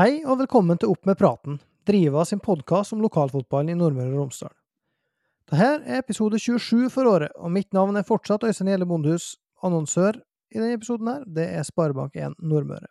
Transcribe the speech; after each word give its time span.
Hei 0.00 0.22
og 0.24 0.38
velkommen 0.40 0.78
til 0.80 0.94
Opp 0.94 1.04
med 1.04 1.18
praten, 1.20 1.58
Driva 1.84 2.22
sin 2.24 2.40
podkast 2.40 2.94
om 2.94 3.02
lokalfotballen 3.04 3.74
i 3.74 3.76
Nordmøre 3.76 4.14
og 4.14 4.20
Romsdal. 4.22 4.52
Dette 5.50 5.66
er 5.66 5.98
episode 5.98 6.38
27 6.40 6.86
for 6.94 7.08
året, 7.10 7.34
og 7.36 7.50
mitt 7.52 7.68
navn 7.76 7.98
er 8.00 8.06
fortsatt 8.08 8.46
Øystein 8.48 8.70
Gjelle 8.70 8.86
Bondhus. 8.88 9.34
Annonsør 9.60 10.16
i 10.54 10.56
denne 10.56 10.78
episoden 10.78 11.10
her, 11.10 11.26
det 11.26 11.44
er 11.52 11.66
Sparebank1 11.68 12.38
Nordmøre. 12.40 12.88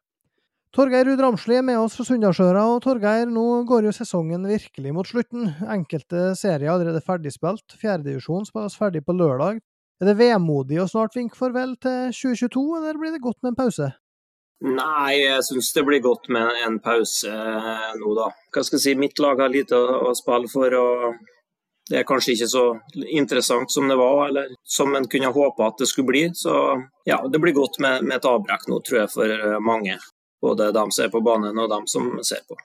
Torgeir 0.76 1.09
Ruud 1.09 1.23
Ramsli 1.26 1.58
er 1.58 1.66
med 1.66 1.80
oss 1.81 1.95
fra 1.98 2.05
Sunndalsøra, 2.12 2.67
og 2.76 2.84
Torgeir, 2.86 3.26
nå 3.31 3.45
går 3.72 3.88
jo 3.88 3.95
sesongen 3.95 4.45
virkelig 4.52 4.94
mot 4.94 5.09
slutten. 5.09 5.48
Enkelte 5.66 6.36
serier 6.38 6.67
er 6.67 6.76
allerede 6.76 7.02
ferdigspilt. 7.08 7.73
Fjerdedivisjon 7.80 8.45
spilles 8.52 8.78
ferdig 8.78 9.02
på 9.08 9.17
lørdag. 9.17 9.64
Er 9.98 10.12
det 10.12 10.20
vemodig 10.20 10.78
å 10.84 10.86
snart 10.94 11.17
vinke 11.17 11.41
farvel 11.41 11.73
til 11.81 12.14
2022, 12.14 12.67
eller 12.84 13.02
blir 13.02 13.17
det 13.17 13.23
godt 13.26 13.41
med 13.41 13.55
en 13.55 13.59
pause? 13.64 13.89
Nei, 14.59 15.16
jeg 15.22 15.44
syns 15.48 15.72
det 15.72 15.86
blir 15.88 16.02
godt 16.04 16.27
med 16.36 16.58
en 16.66 16.80
pause 16.84 17.31
nå, 17.31 18.13
da. 18.17 18.27
Hva 18.52 18.63
skal 18.66 18.76
jeg 18.76 18.84
si, 18.84 18.95
mitt 19.00 19.22
lag 19.23 19.40
har 19.40 19.52
lite 19.54 19.77
å, 19.77 20.12
spille 20.17 20.52
for. 20.52 20.76
og 20.76 21.20
det 21.90 22.02
er 22.02 22.06
kanskje 22.06 22.36
ikke 22.36 22.50
så 22.52 22.64
interessant 23.17 23.72
som 23.73 23.88
det 23.89 23.95
var, 23.98 24.28
eller 24.28 24.52
som 24.61 24.92
en 24.94 25.08
kunne 25.09 25.31
håpe 25.33 25.66
at 25.66 25.80
det 25.80 25.88
skulle 25.89 26.11
bli. 26.11 26.25
Så 26.38 26.53
ja, 27.08 27.17
det 27.25 27.42
blir 27.42 27.56
godt 27.56 27.80
med, 27.81 28.03
med 28.06 28.20
et 28.20 28.28
avbrekk 28.30 28.67
nå, 28.70 28.81
tror 28.86 29.00
jeg, 29.03 29.14
for 29.16 29.61
mange. 29.64 29.95
Både 30.44 30.70
dem 30.76 30.92
som 30.94 31.08
er 31.08 31.16
på 31.16 31.23
banen 31.26 31.58
og 31.58 31.72
dem 31.72 31.88
som 31.89 32.11
ser 32.28 32.44
på. 32.45 32.59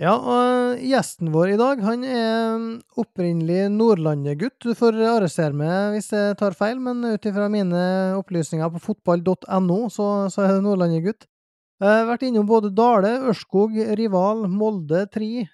Ja, 0.00 0.16
og 0.18 0.80
gjesten 0.82 1.28
vår 1.30 1.52
i 1.52 1.58
dag, 1.60 1.82
han 1.86 2.02
er 2.02 2.64
opprinnelig 2.98 3.68
Nordlandet-gutt. 3.76 4.56
Du 4.64 4.72
får 4.74 4.96
arrestere 5.06 5.54
meg 5.54 5.94
hvis 5.94 6.10
jeg 6.10 6.34
tar 6.40 6.56
feil, 6.58 6.80
men 6.82 7.04
ut 7.04 7.28
ifra 7.30 7.46
mine 7.52 7.84
opplysninger 8.18 8.72
på 8.74 8.82
fotball.no, 8.88 9.78
så, 9.94 10.08
så 10.34 10.42
er 10.42 10.56
det 10.56 10.64
Nordlandet-gutt. 10.64 11.28
Har 11.82 12.04
vært 12.06 12.22
innom 12.28 12.46
både 12.46 12.70
Dale, 12.70 13.16
Ørskog, 13.30 13.74
Rival, 13.98 14.44
Molde, 14.50 15.06
Tri, 15.10 15.48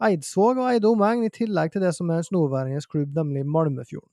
Eidsvåg 0.00 0.62
og 0.62 0.70
Eide 0.70 0.88
omegn, 0.88 1.26
i 1.26 1.32
tillegg 1.32 1.74
til 1.74 1.84
det 1.84 1.92
som 1.96 2.08
er 2.14 2.24
nåværende 2.32 2.80
klubb, 2.88 3.12
nemlig 3.18 3.44
Malmefjorden. 3.44 4.08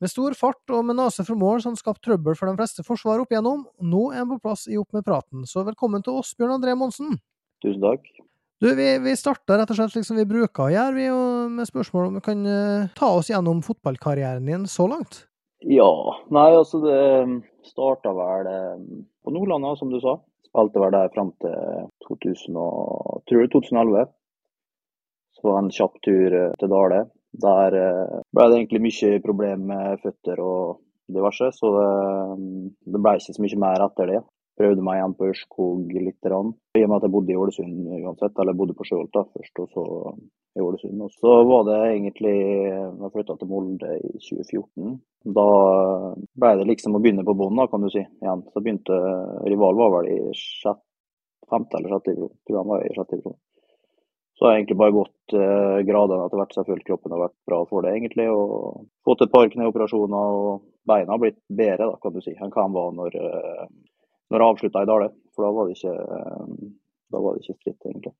Med 0.00 0.08
stor 0.08 0.32
fart 0.32 0.72
og 0.72 0.84
med 0.88 0.96
nese 0.96 1.24
for 1.26 1.36
mål 1.36 1.58
har 1.58 1.66
han 1.68 1.76
skapt 1.76 2.00
trøbbel 2.06 2.36
for 2.36 2.48
de 2.48 2.56
fleste 2.56 2.84
forsvar 2.86 3.20
opp 3.20 3.32
igjennom. 3.34 3.66
Nå 3.84 4.06
er 4.14 4.22
han 4.22 4.30
på 4.30 4.38
plass 4.40 4.62
i 4.64 4.78
Opp 4.80 4.96
med 4.96 5.04
praten, 5.04 5.44
så 5.48 5.60
velkommen 5.66 6.04
til 6.04 6.16
oss, 6.16 6.32
Bjørn 6.38 6.54
André 6.54 6.72
Monsen. 6.72 7.18
Tusen 7.60 7.84
takk. 7.84 8.06
Du, 8.60 8.70
vi, 8.76 8.86
vi 9.00 9.12
starta 9.16 9.56
rett 9.56 9.72
og 9.72 9.76
slett 9.76 9.92
slik 9.92 10.08
som 10.08 10.16
vi 10.20 10.24
bruker 10.28 10.66
å 10.66 10.72
gjøre, 10.72 10.96
vi, 10.96 11.10
med 11.52 11.68
spørsmål 11.68 12.08
om 12.08 12.16
du 12.16 12.22
kan 12.24 12.40
uh, 12.44 12.88
ta 12.96 13.10
oss 13.16 13.28
gjennom 13.32 13.60
fotballkarrieren 13.64 14.48
din 14.48 14.64
så 14.68 14.88
langt? 14.88 15.22
Ja, 15.68 15.88
nei 16.32 16.48
altså 16.56 16.80
det 16.84 16.98
starta 17.68 18.12
vel 18.16 18.48
um, 18.48 18.84
på 19.24 19.32
Nordlandet, 19.36 19.80
som 19.80 19.92
du 19.92 20.00
sa. 20.00 20.16
Spilte 20.50 20.82
være 20.82 20.96
der 20.96 21.12
fram 21.14 21.30
til 21.42 21.86
2000 22.08 22.56
og, 22.58 23.22
tror 23.28 23.44
jeg, 23.44 23.52
2011. 23.52 24.06
Så 25.38 25.52
en 25.56 25.70
kjapp 25.70 26.00
tur 26.02 26.34
uh, 26.34 26.50
til 26.58 26.72
Dale. 26.72 27.04
Der 27.44 27.76
uh, 27.78 28.16
ble 28.34 28.48
det 28.50 28.58
egentlig 28.58 28.82
mye 28.88 29.20
problem 29.22 29.68
med 29.70 30.02
føtter 30.02 30.42
og 30.42 30.80
diverse, 31.10 31.52
så 31.54 31.70
det, 31.76 31.88
det 32.90 33.02
ble 33.02 33.14
ikke 33.18 33.36
så 33.36 33.44
mye 33.46 33.62
mer 33.62 33.86
etter 33.86 34.10
det 34.10 34.20
prøvde 34.58 34.84
meg 34.84 34.98
igjen 34.98 35.16
på 35.18 35.30
Ørskog 35.30 35.94
litt. 35.94 36.18
Rann. 36.30 36.52
I 36.76 36.84
og 36.84 36.90
med 36.90 36.98
at 36.98 37.06
jeg 37.06 37.14
bodde 37.14 37.32
i 37.32 37.38
Ålesund 37.40 37.88
uansett, 38.00 38.34
eller 38.36 38.52
jeg 38.52 38.60
bodde 38.60 38.76
på 38.78 38.86
Sjøholt 38.88 39.16
først, 39.34 39.62
og 39.62 39.72
så 39.74 39.84
i 40.56 40.60
Ålesund. 40.60 41.02
Og 41.04 41.10
så 41.14 41.34
var 41.48 41.66
det 41.68 41.78
egentlig 41.90 42.36
da 42.98 43.06
jeg 43.06 43.14
flytta 43.14 43.36
til 43.38 43.50
Molde 43.50 43.92
i 43.98 44.12
2014. 44.18 44.96
Da 45.36 45.48
ble 46.42 46.54
det 46.60 46.70
liksom 46.70 46.96
å 46.96 47.02
begynne 47.02 47.26
på 47.26 47.36
bånn, 47.38 47.60
kan 47.70 47.84
du 47.84 47.90
si. 47.92 48.02
igjen. 48.02 48.46
Så 48.52 48.62
begynte 48.64 48.98
Rival 49.46 49.78
var 49.78 49.94
vel 49.98 50.10
i 50.14 50.18
sjette, 50.36 50.84
femte 51.50 51.78
eller 51.78 51.94
sjette 51.94 52.12
divisjon. 52.14 52.36
Tror 52.46 52.60
han 52.62 52.74
var 52.74 52.84
i 52.84 52.92
sjette 52.96 53.16
divisjon. 53.16 53.38
Så 54.40 54.46
har 54.46 54.54
jeg 54.54 54.62
egentlig 54.62 54.80
bare 54.80 54.96
gått 54.96 55.34
eh, 55.36 55.78
gradene 55.84 56.24
etter 56.24 56.40
hvert. 56.40 56.54
Selvfølgelig 56.56 56.86
kroppen 56.86 57.12
har 57.12 57.26
vært 57.26 57.36
bra 57.50 57.58
for 57.68 57.84
det, 57.84 57.90
egentlig. 57.92 58.24
Og 58.32 58.86
fått 59.04 59.26
et 59.26 59.32
par 59.34 59.50
kneoperasjoner, 59.52 60.36
og 60.40 60.62
beina 60.88 61.12
har 61.12 61.20
blitt 61.20 61.42
bedre, 61.44 61.90
da, 61.90 61.98
kan 62.00 62.14
du 62.14 62.22
si, 62.24 62.32
enn 62.32 62.54
hva 62.54 62.64
de 62.64 62.78
var 62.78 62.94
når, 62.96 63.18
eh, 63.20 63.66
når 64.30 64.42
jeg 64.42 64.54
avslutta 64.54 64.82
i 64.82 64.90
Dale. 64.90 65.12
For 65.34 65.46
da 65.46 65.52
var 65.54 65.68
det 65.68 65.78
ikke, 65.78 65.94
da 67.10 67.22
var 67.22 67.36
det 67.36 67.44
ikke 67.44 67.58
stritt, 67.58 67.80
egentlig. 67.86 68.14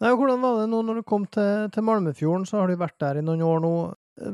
Nei, 0.00 0.14
og 0.14 0.22
Hvordan 0.22 0.40
var 0.40 0.60
det 0.62 0.68
nå 0.72 0.78
når 0.86 1.00
du 1.00 1.08
kom 1.08 1.26
til, 1.28 1.66
til 1.74 1.84
Malmefjorden? 1.84 2.46
Så 2.48 2.56
har 2.56 2.70
du 2.70 2.78
vært 2.80 2.96
der 3.02 3.20
i 3.20 3.24
noen 3.24 3.42
år 3.44 3.60
nå. 3.64 3.72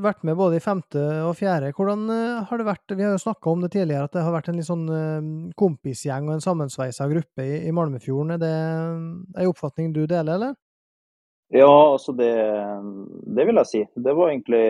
Vært 0.03 0.25
med 0.27 0.35
både 0.35 0.59
i 0.59 0.63
femte 0.63 1.01
og 1.23 1.37
fjerde. 1.39 1.69
Hvordan 1.77 2.09
uh, 2.11 2.45
har 2.49 2.59
det 2.59 2.65
vært? 2.67 2.95
Vi 2.97 3.05
har 3.05 3.13
jo 3.15 3.23
snakka 3.23 3.53
om 3.53 3.61
det 3.63 3.71
tidligere, 3.75 4.09
at 4.09 4.15
det 4.17 4.25
har 4.25 4.35
vært 4.35 4.49
en 4.51 4.57
litt 4.59 4.67
sånn 4.67 4.87
uh, 4.91 5.51
kompisgjeng 5.59 6.27
og 6.27 6.35
en 6.35 6.43
sammensveisa 6.43 7.07
gruppe 7.11 7.45
i, 7.45 7.61
i, 7.69 7.75
Malmefjorden. 7.77 8.35
Er 8.35 8.41
det 8.43 8.51
en 8.57 9.51
oppfatning 9.53 9.93
du 9.95 10.01
deler, 10.11 10.33
eller? 10.33 10.57
Ja, 11.55 11.71
altså 11.71 12.17
det, 12.19 12.33
det, 13.37 13.47
vil 13.47 13.63
jeg 13.63 13.71
si. 13.71 13.85
Det 13.95 14.17
var 14.19 14.33
egentlig 14.33 14.65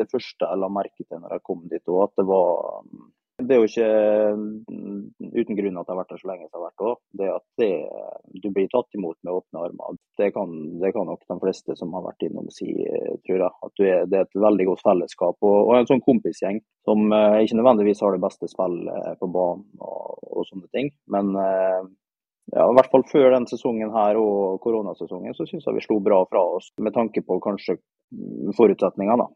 det 0.00 0.08
første 0.10 0.48
jeg 0.48 0.62
la 0.64 0.70
merke 0.74 1.06
til 1.06 1.22
når 1.22 1.36
jeg 1.36 1.46
kom 1.46 1.62
dit 1.70 1.94
òg. 1.94 2.08
At 2.08 2.18
det 2.18 2.26
var 2.26 2.82
det 3.38 3.54
er 3.54 3.60
jo 3.60 3.68
ikke 3.68 3.88
mm, 4.34 5.02
uten 5.38 5.58
grunn 5.58 5.76
at 5.78 5.86
jeg 5.86 5.92
har 5.92 5.98
vært 6.00 6.10
der 6.10 6.20
så 6.20 6.28
lenge 6.30 6.46
som 6.48 6.56
jeg 6.56 6.58
har 6.58 6.64
vært 6.66 6.86
òg. 6.88 6.96
Det 7.20 7.28
at 7.30 7.44
det, 7.62 7.70
du 8.42 8.48
blir 8.54 8.66
tatt 8.72 8.98
imot 8.98 9.18
med 9.22 9.36
åpne 9.36 9.62
armer, 9.62 10.00
det 10.18 10.32
kan, 10.34 10.56
det 10.82 10.90
kan, 10.96 11.06
nok 11.06 11.22
de 11.22 11.38
fleste 11.44 11.76
som 11.78 11.94
har 11.94 12.04
vært 12.08 12.26
innom 12.26 12.48
si, 12.54 12.72
tror 13.28 13.44
jeg. 13.44 13.52
At 13.68 13.84
er, 13.84 14.02
det 14.10 14.18
er 14.18 14.26
et 14.26 14.42
veldig 14.48 14.66
godt 14.72 14.82
fellesskap 14.88 15.38
og, 15.46 15.56
og 15.60 15.72
en 15.76 15.88
sånn 15.90 16.02
kompisgjeng 16.02 16.58
som 16.88 17.06
eh, 17.14 17.38
ikke 17.44 17.60
nødvendigvis 17.60 18.02
har 18.02 18.16
det 18.16 18.24
beste 18.26 18.50
spillet 18.50 19.22
på 19.22 19.30
banen 19.30 19.86
og, 19.86 20.18
og 20.34 20.50
sånne 20.50 20.66
ting. 20.74 20.90
Men 21.14 21.30
eh, 21.38 21.88
ja, 22.56 22.64
i 22.64 22.76
hvert 22.78 22.90
fall 22.90 23.06
før 23.10 23.30
denne 23.36 23.50
sesongen 23.50 23.92
her 23.94 24.18
og 24.18 24.58
koronasesongen 24.64 25.36
så 25.36 25.46
syns 25.46 25.66
jeg 25.68 25.78
vi 25.78 25.84
slo 25.84 26.00
bra 26.02 26.24
fra 26.26 26.42
oss 26.56 26.72
med 26.80 26.96
tanke 26.96 27.22
på 27.22 27.38
kanskje 27.44 27.78
forutsetningene. 28.56 29.28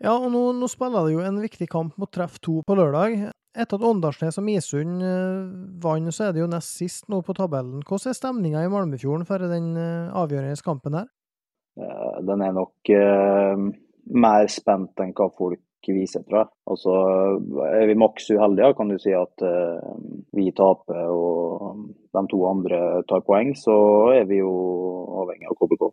Ja, 0.00 0.14
og 0.16 0.30
nå, 0.32 0.46
nå 0.56 0.68
spiller 0.72 1.04
det 1.04 1.12
jo 1.12 1.20
en 1.20 1.42
viktig 1.42 1.66
kamp 1.68 1.98
mot 2.00 2.08
Treff 2.12 2.38
2 2.40 2.62
på 2.64 2.76
lørdag. 2.78 3.26
Etter 3.50 3.76
at 3.76 3.84
Åndalsnes 3.84 4.38
og 4.40 4.46
Misund 4.46 5.02
uh, 5.04 5.50
vant, 5.82 6.08
så 6.14 6.28
er 6.28 6.36
det 6.36 6.40
jo 6.40 6.48
nest 6.48 6.78
sist 6.78 7.08
nå 7.12 7.18
på 7.26 7.34
tabellen. 7.36 7.82
Hvordan 7.84 8.12
er 8.12 8.16
stemninga 8.16 8.62
i 8.64 8.70
Malmefjorden 8.72 9.26
for 9.28 9.44
den 9.50 9.74
uh, 9.76 10.08
avgjørende 10.22 10.64
kampen 10.64 10.96
her? 10.96 11.10
Den 12.26 12.42
er 12.44 12.52
nok 12.52 12.90
mer 12.90 14.48
spent 14.52 15.00
enn 15.00 15.12
hva 15.16 15.28
folk 15.32 15.86
viser, 15.86 16.24
tror 16.26 16.42
jeg. 16.42 16.50
Altså, 16.74 16.96
er 17.70 17.86
vi 17.88 17.96
maks 17.96 18.26
uheldige, 18.34 18.74
kan 18.76 18.90
du 18.90 18.98
si 19.00 19.14
at 19.16 19.44
vi 20.36 20.50
taper 20.52 21.08
og 21.14 21.86
de 22.12 22.24
to 22.28 22.42
andre 22.50 22.80
tar 23.08 23.22
poeng, 23.24 23.54
så 23.56 23.78
er 24.18 24.26
vi 24.28 24.42
jo 24.42 24.50
avhengig 25.22 25.48
av 25.48 25.56
KBK. 25.62 25.88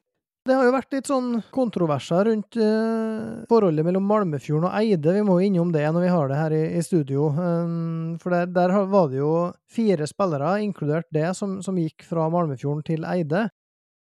Det 0.47 0.55
har 0.55 0.63
jo 0.63 0.71
vært 0.71 0.93
litt 0.95 1.09
sånn 1.09 1.41
kontroverser 1.51 2.29
rundt 2.29 2.55
uh, 2.61 3.43
forholdet 3.49 3.83
mellom 3.83 4.05
Malmefjorden 4.07 4.69
og 4.69 4.77
Eide. 4.79 5.15
Vi 5.17 5.23
må 5.27 5.37
jo 5.41 5.47
innom 5.49 5.73
det 5.75 5.83
når 5.91 6.05
vi 6.05 6.11
har 6.13 6.31
det 6.31 6.37
her 6.39 6.55
i, 6.55 6.61
i 6.79 6.83
studio. 6.85 7.27
Um, 7.35 8.13
for 8.21 8.31
der, 8.31 8.47
der, 8.55 8.75
var 8.87 9.09
det 9.11 9.19
jo 9.19 9.31
fire 9.67 10.07
spillere, 10.07 10.53
inkludert 10.63 11.09
det, 11.11 11.27
som, 11.35 11.57
som 11.65 11.79
gikk 11.81 12.05
fra 12.07 12.29
Malmefjorden 12.31 12.85
til 12.87 13.03
Eide. 13.09 13.49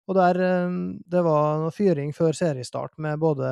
Og 0.05 0.19
der 0.19 0.41
um, 0.67 0.77
det 1.09 1.23
var 1.25 1.63
noe 1.63 1.73
fyring 1.73 2.13
før 2.13 2.37
seriestart 2.37 2.93
med 3.01 3.17
både 3.23 3.49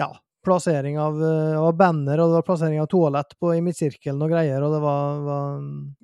ja, 0.00 0.10
plassering 0.48 0.98
av, 0.98 1.20
eh, 1.22 1.58
av, 1.60 1.76
banner, 1.76 2.20
og 2.20 2.30
det 2.30 2.38
var 2.38 2.46
plassering 2.46 2.80
av 2.80 2.88
toalett 2.90 3.34
på, 3.40 3.52
i 3.54 3.62
midtsirkelen 3.64 4.24
og 4.24 4.32
greier, 4.32 4.64
og 4.64 4.74
det 4.74 4.80
var, 4.82 5.20
var 5.26 5.62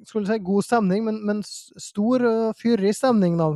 skulle 0.09 0.29
si 0.29 0.39
god 0.45 0.67
stemning, 0.67 1.05
men, 1.09 1.21
men 1.25 1.43
stor 1.45 2.27
og 2.29 2.61
fyrig 2.61 2.95
stemning, 2.97 3.39
da. 3.41 3.49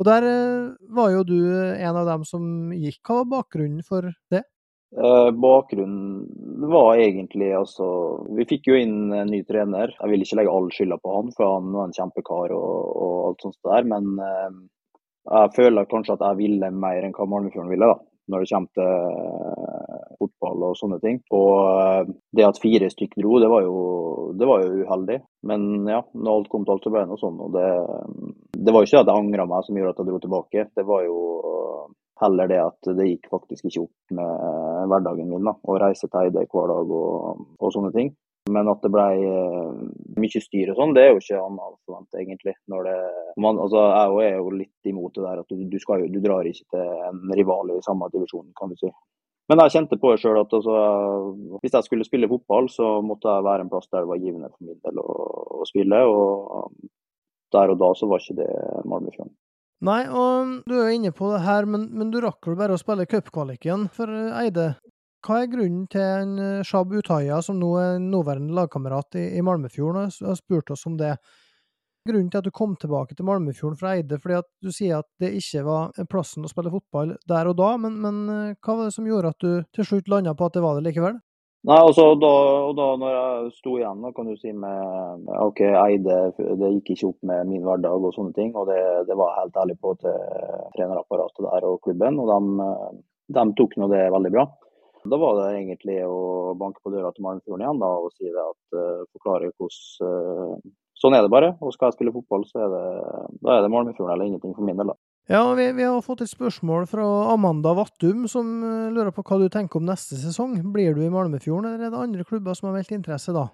Og 0.00 0.08
der 0.08 0.28
eh, 0.28 0.70
var 0.96 1.12
jo 1.14 1.26
du 1.28 1.38
en 1.50 2.00
av 2.02 2.08
dem 2.08 2.26
som 2.28 2.72
gikk. 2.76 3.00
Hva 3.06 3.22
var 3.22 3.30
bakgrunnen 3.36 3.86
for 3.86 4.10
det? 4.32 4.44
Eh, 4.90 5.30
bakgrunnen 5.38 6.66
var 6.70 6.98
egentlig 6.98 7.52
altså 7.54 7.86
Vi 8.34 8.42
fikk 8.50 8.72
jo 8.72 8.78
inn 8.80 9.14
en 9.14 9.30
ny 9.30 9.44
trener. 9.46 9.94
Jeg 9.94 10.12
vil 10.12 10.24
ikke 10.24 10.40
legge 10.40 10.54
all 10.56 10.68
skylda 10.74 10.98
på 11.00 11.16
han, 11.16 11.32
for 11.36 11.54
han 11.56 11.72
var 11.76 11.88
en 11.88 11.96
kjempekar 11.96 12.54
og, 12.56 12.76
og 12.90 13.16
alt 13.30 13.46
sånt 13.46 13.60
der. 13.70 13.88
Men 13.94 14.12
jeg 15.30 15.54
føler 15.56 15.88
kanskje 15.90 16.16
at 16.18 16.24
jeg 16.26 16.40
ville 16.40 16.72
mer 16.74 17.06
enn 17.06 17.14
hva 17.16 17.28
Malmefjorden 17.30 17.70
ville. 17.72 17.92
da 17.92 18.00
når 18.30 18.44
det 18.44 18.50
kommer 18.52 18.70
til 18.78 20.10
fotball 20.20 20.66
og 20.68 20.78
sånne 20.78 20.98
ting. 21.02 21.20
Og 21.36 21.52
eh, 21.68 22.12
det 22.36 22.46
at 22.46 22.60
fire 22.62 22.90
stykker 22.92 23.22
dro, 23.22 23.38
det 23.42 23.50
var 23.50 23.64
jo, 23.66 23.76
det 24.38 24.48
var 24.48 24.64
jo 24.64 24.84
uheldig. 24.84 25.18
Men 25.50 25.66
ja, 25.88 26.02
når 26.14 26.36
alt 26.36 26.50
kom 26.52 26.66
til 26.66 26.76
alt, 26.76 26.86
så 26.86 26.94
ble 26.94 27.04
det 27.04 27.12
noe 27.12 27.20
sånn. 27.20 27.40
Og 27.40 27.52
det, 27.56 27.68
det 28.56 28.74
var 28.74 28.84
jo 28.84 28.90
ikke 28.90 29.04
at 29.04 29.12
jeg 29.12 29.24
angra 29.24 29.48
meg 29.50 29.66
som 29.66 29.80
gjorde 29.80 29.94
at 29.96 30.02
jeg 30.02 30.10
dro 30.10 30.22
tilbake. 30.24 30.66
Det 30.76 30.86
var 30.88 31.04
jo 31.06 31.18
heller 32.20 32.50
det 32.50 32.58
at 32.60 32.90
det 32.98 33.06
gikk 33.08 33.30
faktisk 33.32 33.68
ikke 33.68 33.86
opp 33.86 34.16
med 34.18 34.90
hverdagen 34.92 35.30
min. 35.30 35.46
da, 35.46 35.54
Å 35.56 35.78
reise 35.80 36.08
til 36.08 36.26
Eide 36.26 36.44
hver 36.44 36.68
dag 36.74 36.96
og, 37.00 37.46
og 37.56 37.72
sånne 37.72 37.92
ting. 37.96 38.12
Men 38.48 38.70
at 38.72 38.80
det 38.82 38.90
ble 38.90 39.06
uh, 39.20 39.82
mye 40.16 40.40
styr 40.42 40.72
og 40.72 40.78
sånn, 40.78 40.94
det 40.96 41.02
er 41.04 41.10
jo 41.12 41.20
ikke 41.20 41.42
annet 41.44 42.20
egentlig. 42.22 42.54
Når 42.72 42.88
det, 42.88 42.96
man, 43.44 43.60
altså, 43.60 43.84
jeg 43.92 44.30
er 44.32 44.38
jo 44.40 44.54
litt 44.56 44.90
imot 44.90 45.14
det 45.18 45.26
der 45.26 45.42
at 45.42 45.52
du, 45.52 45.60
du, 45.68 45.78
skal, 45.82 46.06
du, 46.08 46.20
drar 46.24 46.48
ikke 46.48 46.66
til 46.72 46.94
en 47.10 47.34
rival 47.36 47.74
i 47.76 47.82
samme 47.84 48.08
divisjon, 48.14 48.48
kan 48.58 48.72
du 48.72 48.80
si. 48.80 48.90
Men 49.50 49.60
jeg 49.64 49.74
kjente 49.74 49.98
på 50.00 50.12
det 50.12 50.22
sjøl 50.22 50.40
at 50.40 50.56
altså, 50.56 50.78
hvis 51.60 51.76
jeg 51.76 51.86
skulle 51.86 52.06
spille 52.06 52.30
fotball, 52.30 52.70
så 52.72 52.96
måtte 53.04 53.28
jeg 53.28 53.46
være 53.46 53.66
en 53.66 53.70
plass 53.72 53.90
der 53.90 54.06
det 54.06 54.12
var 54.12 54.22
givende 54.22 54.50
for 54.50 54.66
min 54.66 54.80
del 54.86 55.02
å, 55.02 55.20
å 55.60 55.68
spille. 55.68 56.00
og 56.06 56.72
der 57.52 57.72
og 57.72 57.80
da 57.80 57.92
så 57.98 58.08
var 58.10 58.22
ikke 58.22 58.38
det 58.38 58.50
Malmöfjorden. 58.86 59.34
Nei, 59.88 60.02
og 60.12 60.60
du 60.68 60.74
er 60.76 60.90
jo 60.90 60.96
inne 60.98 61.12
på 61.16 61.30
det 61.32 61.40
her, 61.46 61.66
men, 61.68 61.88
men 61.96 62.10
du 62.12 62.20
rakk 62.20 62.44
vel 62.46 62.58
bare 62.58 62.76
å 62.76 62.80
spille 62.80 63.08
cupkvaliken 63.08 63.88
for 63.96 64.12
Eide. 64.42 64.74
Hva 65.20 65.42
er 65.42 65.50
grunnen 65.52 65.84
til 65.92 66.00
en 66.00 66.38
eh, 66.40 66.64
Shab 66.64 66.92
Utaya, 66.96 67.42
som 67.44 67.58
nå 67.60 67.74
er 67.76 67.98
nåværende 68.00 68.54
lagkamerat 68.56 69.18
i, 69.20 69.26
i 69.36 69.42
Malmefjorden, 69.44 70.08
har 70.08 70.38
spurt 70.38 70.72
oss 70.72 70.86
om 70.88 70.96
det? 70.96 71.16
Grunnen 72.08 72.30
til 72.32 72.40
at 72.40 72.46
du 72.46 72.54
kom 72.56 72.72
tilbake 72.80 73.12
til 73.12 73.26
Malmefjorden 73.28 73.76
fra 73.76 73.92
Eide, 73.98 74.16
fordi 74.22 74.38
at 74.38 74.48
du 74.64 74.70
sier 74.72 75.02
at 75.02 75.08
det 75.20 75.34
ikke 75.36 75.66
var 75.66 75.98
plassen 76.08 76.46
å 76.46 76.48
spille 76.48 76.72
fotball 76.72 77.12
der 77.28 77.50
og 77.50 77.58
da, 77.58 77.74
men, 77.82 77.98
men 78.00 78.22
eh, 78.32 78.54
hva 78.64 78.78
var 78.78 78.88
det 78.88 78.94
som 78.96 79.10
gjorde 79.10 79.34
at 79.34 79.44
du 79.44 79.66
til 79.76 79.88
slutt 79.90 80.08
landa 80.08 80.32
på 80.32 80.48
at 80.48 80.56
det 80.56 80.62
var 80.64 80.78
det 80.78 80.86
likevel? 80.88 81.20
Nei, 81.68 81.76
altså 81.76 82.06
da, 82.16 82.32
og 82.70 82.72
da 82.78 82.86
når 83.02 83.12
jeg 83.12 83.52
sto 83.58 83.74
igjen, 83.76 84.00
da 84.00 84.14
kan 84.16 84.30
du 84.30 84.40
si 84.40 84.54
med 84.56 85.28
OK, 85.36 85.60
Eide, 85.68 86.16
det 86.56 86.72
gikk 86.78 86.94
ikke 86.94 87.10
opp 87.10 87.28
med 87.28 87.50
min 87.50 87.66
hverdag 87.66 88.08
og 88.08 88.16
sånne 88.16 88.32
ting. 88.38 88.54
Og 88.56 88.64
det, 88.72 88.80
det 89.10 89.18
var 89.20 89.34
jeg 89.34 89.42
helt 89.42 89.60
ærlig 89.66 89.76
på 89.84 89.92
til 90.00 90.16
trenerapparatet 90.78 91.44
der 91.44 91.68
og 91.68 91.82
klubben, 91.84 92.16
og 92.24 92.32
de, 92.32 92.72
de 93.36 93.46
tok 93.60 93.76
nå 93.76 93.92
det 93.92 94.06
veldig 94.16 94.32
bra. 94.38 94.48
Da 95.08 95.16
var 95.16 95.38
det 95.38 95.46
egentlig 95.56 95.96
å 96.04 96.52
banke 96.60 96.82
på 96.84 96.92
døra 96.92 97.12
til 97.14 97.24
Malmfjorden 97.24 97.64
igjen 97.64 97.80
da, 97.80 97.88
og 97.88 98.12
si 98.12 98.28
det 98.28 98.42
at 98.42 98.76
uh, 98.76 99.06
forklare 99.16 99.52
hvordan 99.56 100.56
uh, 100.60 100.70
Sånn 101.00 101.14
er 101.16 101.24
det 101.24 101.30
bare. 101.32 101.54
Og 101.64 101.72
skal 101.72 101.88
jeg 101.88 101.96
spille 101.96 102.12
fotball, 102.12 102.42
så 102.44 102.58
er 102.60 102.72
det, 102.74 102.80
da 103.40 103.54
er 103.54 103.62
det 103.64 103.70
Malmefjorden 103.72 104.12
eller 104.12 104.28
ingenting 104.28 104.52
for 104.52 104.66
min 104.68 104.76
del. 104.76 104.90
da. 104.92 104.98
Ja, 105.32 105.40
vi, 105.56 105.70
vi, 105.78 105.86
har 105.86 106.02
fått 106.04 106.26
et 106.26 106.28
spørsmål 106.28 106.84
fra 106.90 107.06
Amanda 107.32 107.72
Vattum, 107.78 108.26
som 108.28 108.50
uh, 108.60 108.90
lurer 108.92 109.08
på 109.16 109.24
hva 109.24 109.38
du 109.40 109.46
tenker 109.48 109.80
om 109.80 109.88
neste 109.88 110.18
sesong. 110.20 110.58
Blir 110.74 110.92
du 110.92 111.00
i 111.06 111.12
Malmefjorden, 111.14 111.70
eller 111.70 111.88
er 111.88 111.94
det 111.94 112.04
andre 112.04 112.28
klubber 112.28 112.58
som 112.58 112.68
har 112.68 112.76
meldt 112.76 112.92
interesse 112.92 113.32
da? 113.32 113.46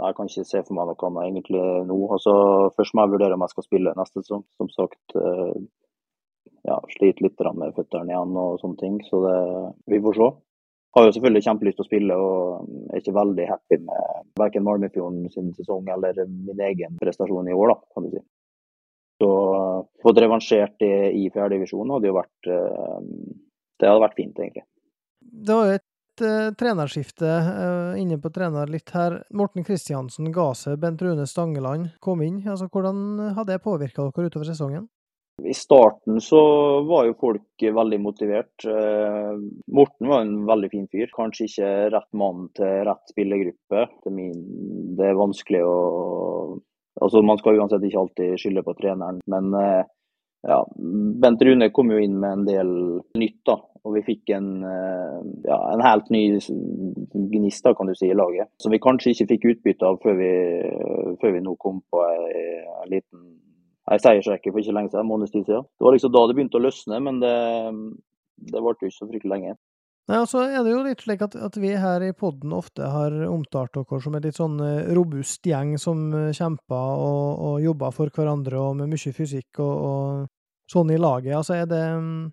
Jeg 0.00 0.16
kan 0.18 0.32
ikke 0.32 0.48
se 0.48 0.64
for 0.64 0.74
meg 0.74 0.90
noe 0.90 1.06
annet 1.06 1.28
egentlig 1.28 1.62
nå. 1.86 2.00
Altså, 2.16 2.34
først 2.74 2.96
må 2.96 3.04
jeg 3.04 3.14
vurdere 3.14 3.38
om 3.38 3.46
jeg 3.46 3.54
skal 3.54 3.66
spille 3.68 3.94
neste 3.98 4.24
sesong. 4.24 4.44
Som 4.58 4.70
sagt, 4.72 5.16
ja, 6.66 6.76
sliter 6.94 7.26
litt 7.26 7.42
med 7.58 7.74
føttene 7.76 8.14
igjen 8.14 8.38
og 8.38 8.62
sånne 8.62 8.80
ting. 8.80 9.00
Så 9.10 9.20
det, 9.26 9.34
vi 9.90 10.00
får 10.02 10.16
se 10.16 10.30
har 10.96 11.06
jo 11.06 11.12
selvfølgelig 11.14 11.44
kjempelyst 11.46 11.78
til 11.78 11.84
å 11.84 11.88
spille 11.88 12.16
og 12.18 12.70
er 12.90 13.02
ikke 13.02 13.14
veldig 13.14 13.46
happy 13.50 13.78
med 13.84 14.30
verken 14.40 14.66
Malmefjorden 14.66 15.28
sin 15.30 15.52
sesong 15.54 15.88
eller 15.92 16.18
min 16.26 16.62
egen 16.66 16.98
prestasjon 17.02 17.50
i 17.50 17.54
år, 17.54 17.74
da, 17.74 17.76
kan 17.94 18.06
du 18.06 18.16
si. 18.16 18.22
Så 19.20 19.30
fått 20.02 20.18
revansjert 20.24 20.78
det 20.80 21.12
i 21.12 21.28
fjerdedivisjon 21.32 21.92
hadde 21.92 22.08
jo 22.08 22.16
vært 22.16 22.48
eh, 22.48 22.98
Det 23.80 23.88
hadde 23.88 24.02
vært 24.02 24.16
fint, 24.16 24.38
egentlig. 24.40 24.64
Det 25.20 25.56
var 25.56 25.68
jo 25.68 25.76
et 25.78 26.22
uh, 26.24 26.50
trenerskifte 26.58 27.28
uh, 27.28 28.00
inne 28.00 28.18
på 28.20 28.32
trener 28.34 28.68
litt 28.72 28.90
her. 28.96 29.20
Morten 29.36 29.64
Kristiansen 29.64 30.32
ga 30.34 30.50
seg, 30.56 30.80
Bent 30.82 31.00
Rune 31.04 31.26
Stangeland 31.28 31.92
kom 32.04 32.24
inn. 32.24 32.42
Altså, 32.44 32.68
hvordan 32.72 33.30
har 33.36 33.46
det 33.48 33.60
påvirka 33.64 34.08
dere 34.08 34.28
utover 34.32 34.48
sesongen? 34.48 34.88
I 35.46 35.54
starten 35.54 36.20
så 36.20 36.40
var 36.86 37.06
jo 37.06 37.16
folk 37.20 37.62
veldig 37.62 38.00
motivert. 38.00 38.64
Eh, 38.66 39.36
Morten 39.72 40.08
var 40.08 40.24
en 40.24 40.34
veldig 40.48 40.70
fin 40.72 40.88
fyr. 40.92 41.10
Kanskje 41.14 41.46
ikke 41.48 41.70
rett 41.94 42.10
mann 42.12 42.48
til 42.56 42.82
rett 42.88 43.12
spillergruppe. 43.12 43.86
Det 44.04 45.06
er 45.06 45.22
vanskelig 45.24 45.64
å 45.66 45.78
Altså, 47.00 47.22
Man 47.22 47.38
skal 47.38 47.56
uansett 47.56 47.84
ikke 47.86 48.00
alltid 48.00 48.40
skylde 48.42 48.62
på 48.66 48.74
treneren, 48.76 49.20
men 49.30 49.54
eh, 49.56 49.86
ja, 50.42 50.58
Bent 51.22 51.42
Rune 51.46 51.70
kom 51.72 51.92
jo 51.94 52.00
inn 52.02 52.18
med 52.20 52.32
en 52.34 52.44
del 52.44 52.72
nytt. 53.16 53.38
da, 53.46 53.56
og 53.84 53.94
Vi 53.94 54.02
fikk 54.04 54.32
en, 54.36 54.50
eh, 54.66 55.20
ja, 55.46 55.58
en 55.72 55.84
helt 55.84 56.10
ny 56.12 56.24
gnist 57.32 57.70
kan 57.76 57.88
du 57.88 57.94
si, 57.94 58.10
i 58.10 58.18
laget, 58.18 58.50
som 58.60 58.74
vi 58.74 58.82
kanskje 58.82 59.14
ikke 59.14 59.28
fikk 59.34 59.48
utbytte 59.54 59.86
av 59.86 60.00
før 60.02 60.18
vi, 60.18 60.32
før 61.22 61.36
vi 61.36 61.44
nå 61.46 61.56
kom 61.62 61.80
på 61.88 62.04
en 62.04 62.90
liten 62.92 63.39
ei 63.90 63.98
seiersrekke 63.98 64.52
for 64.52 64.62
ikke 64.62 64.76
lenge 64.76 64.92
siden, 64.92 65.04
en 65.04 65.10
måneds 65.10 65.34
tid 65.34 65.48
siden. 65.48 65.66
Det 65.66 65.86
var 65.86 65.96
liksom 65.96 66.14
da 66.14 66.22
det 66.28 66.36
begynte 66.38 66.60
å 66.60 66.62
løsne, 66.62 67.00
men 67.02 67.18
det, 67.22 67.34
det 68.52 68.62
varte 68.62 68.86
ikke 68.86 68.98
så 69.00 69.08
fryktelig 69.10 69.34
lenge. 69.34 69.56
Nei, 70.10 70.18
altså 70.18 70.42
er 70.42 70.64
det 70.66 70.72
jo 70.72 70.80
litt 70.82 71.02
slik 71.04 71.20
at, 71.22 71.36
at 71.38 71.54
vi 71.60 71.70
her 71.78 72.02
i 72.02 72.14
podden 72.16 72.54
ofte 72.56 72.88
har 72.90 73.14
omtalt 73.28 73.76
dere 73.76 74.00
som 74.02 74.16
en 74.16 74.24
litt 74.24 74.38
sånn 74.38 74.56
eh, 74.64 74.88
robust 74.96 75.46
gjeng 75.46 75.76
som 75.78 76.08
eh, 76.16 76.32
kjemper 76.34 77.02
og, 77.04 77.44
og 77.46 77.56
jobber 77.62 77.94
for 77.94 78.10
hverandre 78.16 78.58
og 78.58 78.80
med 78.80 78.90
mye 78.90 79.14
fysikk 79.14 79.60
og, 79.62 79.74
og 79.90 80.72
sånn 80.72 80.90
i 80.90 80.98
laget. 80.98 81.36
Altså 81.38 81.60
er 81.60 81.68
det 81.70 81.82
mm, 82.02 82.24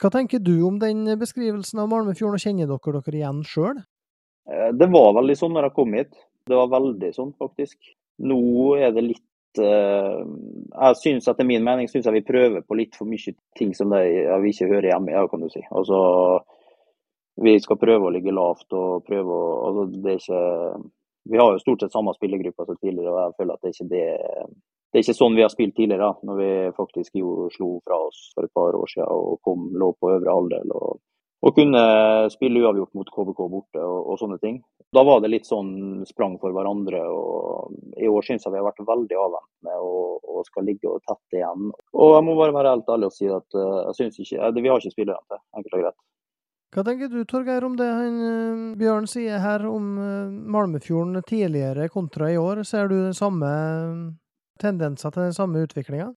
Hva 0.00 0.12
tenker 0.14 0.40
du 0.40 0.54
om 0.68 0.78
den 0.80 1.04
beskrivelsen 1.20 1.82
av 1.82 1.90
Malmefjorden, 1.92 2.40
og 2.40 2.46
kjenner 2.46 2.70
dere 2.70 3.02
dere 3.02 3.20
igjen 3.20 3.42
sjøl? 3.44 3.82
Eh, 4.48 4.70
det 4.72 4.88
var 4.94 5.12
veldig 5.18 5.36
sånn 5.42 5.52
når 5.56 5.68
jeg 5.68 5.76
kom 5.82 5.98
hit. 5.98 6.16
Det 6.48 6.58
var 6.58 6.72
veldig 6.72 7.12
sånn, 7.18 7.36
faktisk. 7.38 7.76
Nå 8.24 8.40
er 8.80 8.96
det 8.96 9.04
litt 9.10 9.26
jeg 9.60 10.98
synes 11.00 11.28
etter 11.28 11.46
min 11.46 11.64
mening 11.64 11.90
synes 11.90 12.06
jeg 12.08 12.16
vi 12.16 12.24
prøver 12.26 12.64
på 12.64 12.78
litt 12.78 12.96
for 12.96 13.08
mye 13.10 13.34
ting 13.58 13.74
som 13.76 13.92
det, 13.92 14.02
ja, 14.24 14.38
vi 14.42 14.52
ikke 14.54 14.70
hører 14.70 14.90
hjemme 14.92 15.12
i, 15.12 15.28
kan 15.28 15.44
du 15.44 15.48
si. 15.52 15.62
Altså, 15.70 15.98
vi 17.42 17.56
skal 17.60 17.80
prøve 17.80 18.08
å 18.08 18.12
ligge 18.14 18.34
lavt 18.34 18.72
og 18.76 19.06
prøve 19.08 19.38
å 19.38 19.46
altså, 19.68 19.86
det 20.04 20.16
er 20.16 20.20
ikke, 20.20 20.42
Vi 21.32 21.38
har 21.38 21.52
jo 21.52 21.62
stort 21.62 21.82
sett 21.84 21.92
samme 21.94 22.14
spillergruppe 22.16 22.64
som 22.66 22.76
tidligere, 22.80 23.12
og 23.12 23.20
jeg 23.20 23.36
føler 23.38 23.54
at 23.54 23.62
det 23.62 23.68
er 23.68 23.76
ikke 23.76 23.90
det 23.92 24.06
det 24.92 24.98
er 24.98 25.04
ikke 25.06 25.16
sånn 25.16 25.36
vi 25.38 25.40
har 25.40 25.48
spilt 25.48 25.72
tidligere, 25.72 26.10
når 26.28 26.36
vi 26.36 26.48
faktisk 26.76 27.14
jo 27.16 27.46
slo 27.54 27.78
fra 27.80 27.96
oss 28.10 28.26
for 28.34 28.44
et 28.44 28.52
par 28.52 28.76
år 28.76 28.90
siden 28.92 29.08
og 29.08 29.38
kom, 29.40 29.70
lå 29.72 29.88
på 29.96 30.10
øvre 30.12 30.34
halvdel. 30.36 30.74
og 30.76 30.98
å 31.42 31.50
kunne 31.54 31.82
spille 32.30 32.60
uavgjort 32.62 32.92
mot 32.94 33.08
KBK 33.10 33.40
borte 33.50 33.82
og, 33.82 33.98
og, 34.12 34.18
sånne 34.20 34.38
ting. 34.42 34.60
Da 34.94 35.02
var 35.06 35.22
det 35.22 35.32
litt 35.32 35.48
sånn 35.48 36.04
sprang 36.06 36.36
for 36.38 36.54
hverandre. 36.54 37.00
og 37.10 37.74
I 37.98 38.10
år 38.10 38.26
syns 38.26 38.46
jeg 38.46 38.54
vi 38.54 38.60
har 38.60 38.68
vært 38.68 38.84
veldig 38.86 39.18
avventende 39.18 39.74
og, 39.82 40.22
og, 40.22 40.44
skal 40.46 40.68
ligge 40.68 40.90
og 40.90 41.02
tette 41.08 41.40
igjen. 41.40 41.72
Og 41.98 42.14
jeg 42.14 42.26
må 42.28 42.36
bare 42.38 42.54
være 42.54 42.76
helt 42.76 42.94
ærlig 42.94 43.10
og 43.10 43.16
si 43.16 43.26
at 43.26 43.58
uh, 43.58 43.82
jeg 43.88 43.98
synes 43.98 44.22
ikke, 44.22 44.38
uh, 44.38 44.54
vi 44.60 44.70
har 44.70 44.78
ikke 44.78 44.94
spillere 44.94 45.22
til, 45.26 45.42
enkelt 45.58 45.78
og 45.78 45.84
greit. 45.84 46.00
Hva 46.72 46.86
tenker 46.86 47.10
du 47.12 47.18
Torgeir 47.28 47.66
om 47.66 47.74
det 47.76 47.90
han 47.90 48.22
uh, 48.22 48.64
Bjørn 48.78 49.10
sier 49.10 49.42
her 49.42 49.66
om 49.68 49.92
Malmefjorden 50.54 51.18
tidligere 51.26 51.90
kontra 51.92 52.30
i 52.30 52.38
år? 52.38 52.62
Ser 52.68 52.86
du 52.92 53.00
den 53.00 53.18
samme 53.18 53.50
tendenser 54.62 55.10
til 55.10 55.26
den 55.26 55.36
samme 55.36 55.66
utviklinga? 55.66 56.12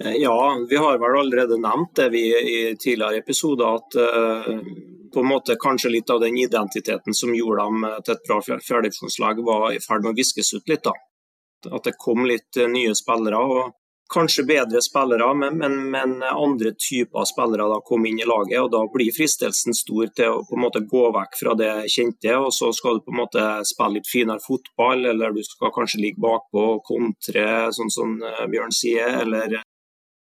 Eh, 0.00 0.12
ja, 0.12 0.66
vi 0.68 0.76
har 0.76 0.98
vel 0.98 1.20
allerede 1.20 1.56
nevnt 1.60 1.96
det 1.96 2.08
vi 2.08 2.24
i 2.28 2.76
tidligere 2.76 3.16
episoder, 3.16 3.74
at 3.76 3.96
uh, 3.96 4.56
på 5.14 5.20
en 5.20 5.28
måte 5.28 5.56
kanskje 5.60 5.90
litt 5.90 6.10
av 6.10 6.20
den 6.20 6.38
identiteten 6.38 7.14
som 7.14 7.34
gjorde 7.34 7.66
dem 7.66 7.84
eh, 7.84 7.98
til 8.00 8.14
et 8.14 8.24
bra 8.28 8.40
fjerdedivisjonslag, 8.40 9.42
var 9.44 9.68
i 9.72 9.82
ferd 9.84 10.06
med 10.06 10.14
å 10.14 10.16
viskes 10.16 10.54
ut 10.54 10.68
litt. 10.68 10.88
da. 10.88 10.96
At 11.76 11.84
det 11.84 11.98
kom 12.00 12.24
litt 12.24 12.56
uh, 12.56 12.70
nye 12.72 12.94
spillere, 12.96 13.36
og 13.36 13.76
kanskje 14.12 14.46
bedre 14.48 14.80
spillere, 14.84 15.28
men, 15.36 15.58
men, 15.60 15.76
men, 15.92 16.14
andre 16.24 16.72
typer 16.76 17.28
spillere 17.28 17.68
da 17.68 17.78
kom 17.84 18.06
inn 18.08 18.20
i 18.20 18.28
laget. 18.28 18.58
og 18.60 18.70
Da 18.72 18.80
blir 18.94 19.12
fristelsen 19.12 19.76
stor 19.76 20.08
til 20.16 20.32
å 20.32 20.40
på 20.48 20.56
en 20.56 20.64
måte 20.64 20.82
gå 20.88 21.04
vekk 21.18 21.36
fra 21.36 21.54
det 21.56 21.72
kjente, 21.92 22.32
og 22.40 22.48
så 22.56 22.72
skal 22.76 22.96
du 22.96 23.04
på 23.04 23.12
en 23.12 23.20
måte 23.20 23.44
spille 23.68 24.00
litt 24.00 24.08
finere 24.08 24.40
fotball, 24.40 25.04
eller 25.12 25.36
du 25.36 25.44
skal 25.44 25.72
kanskje 25.76 26.00
ligge 26.00 26.24
bakpå 26.24 26.64
og 26.78 26.82
kontre, 26.88 27.44
sånn 27.76 27.92
som 27.92 28.16
Bjørn 28.52 28.72
sier, 28.76 29.20
eller 29.20 29.60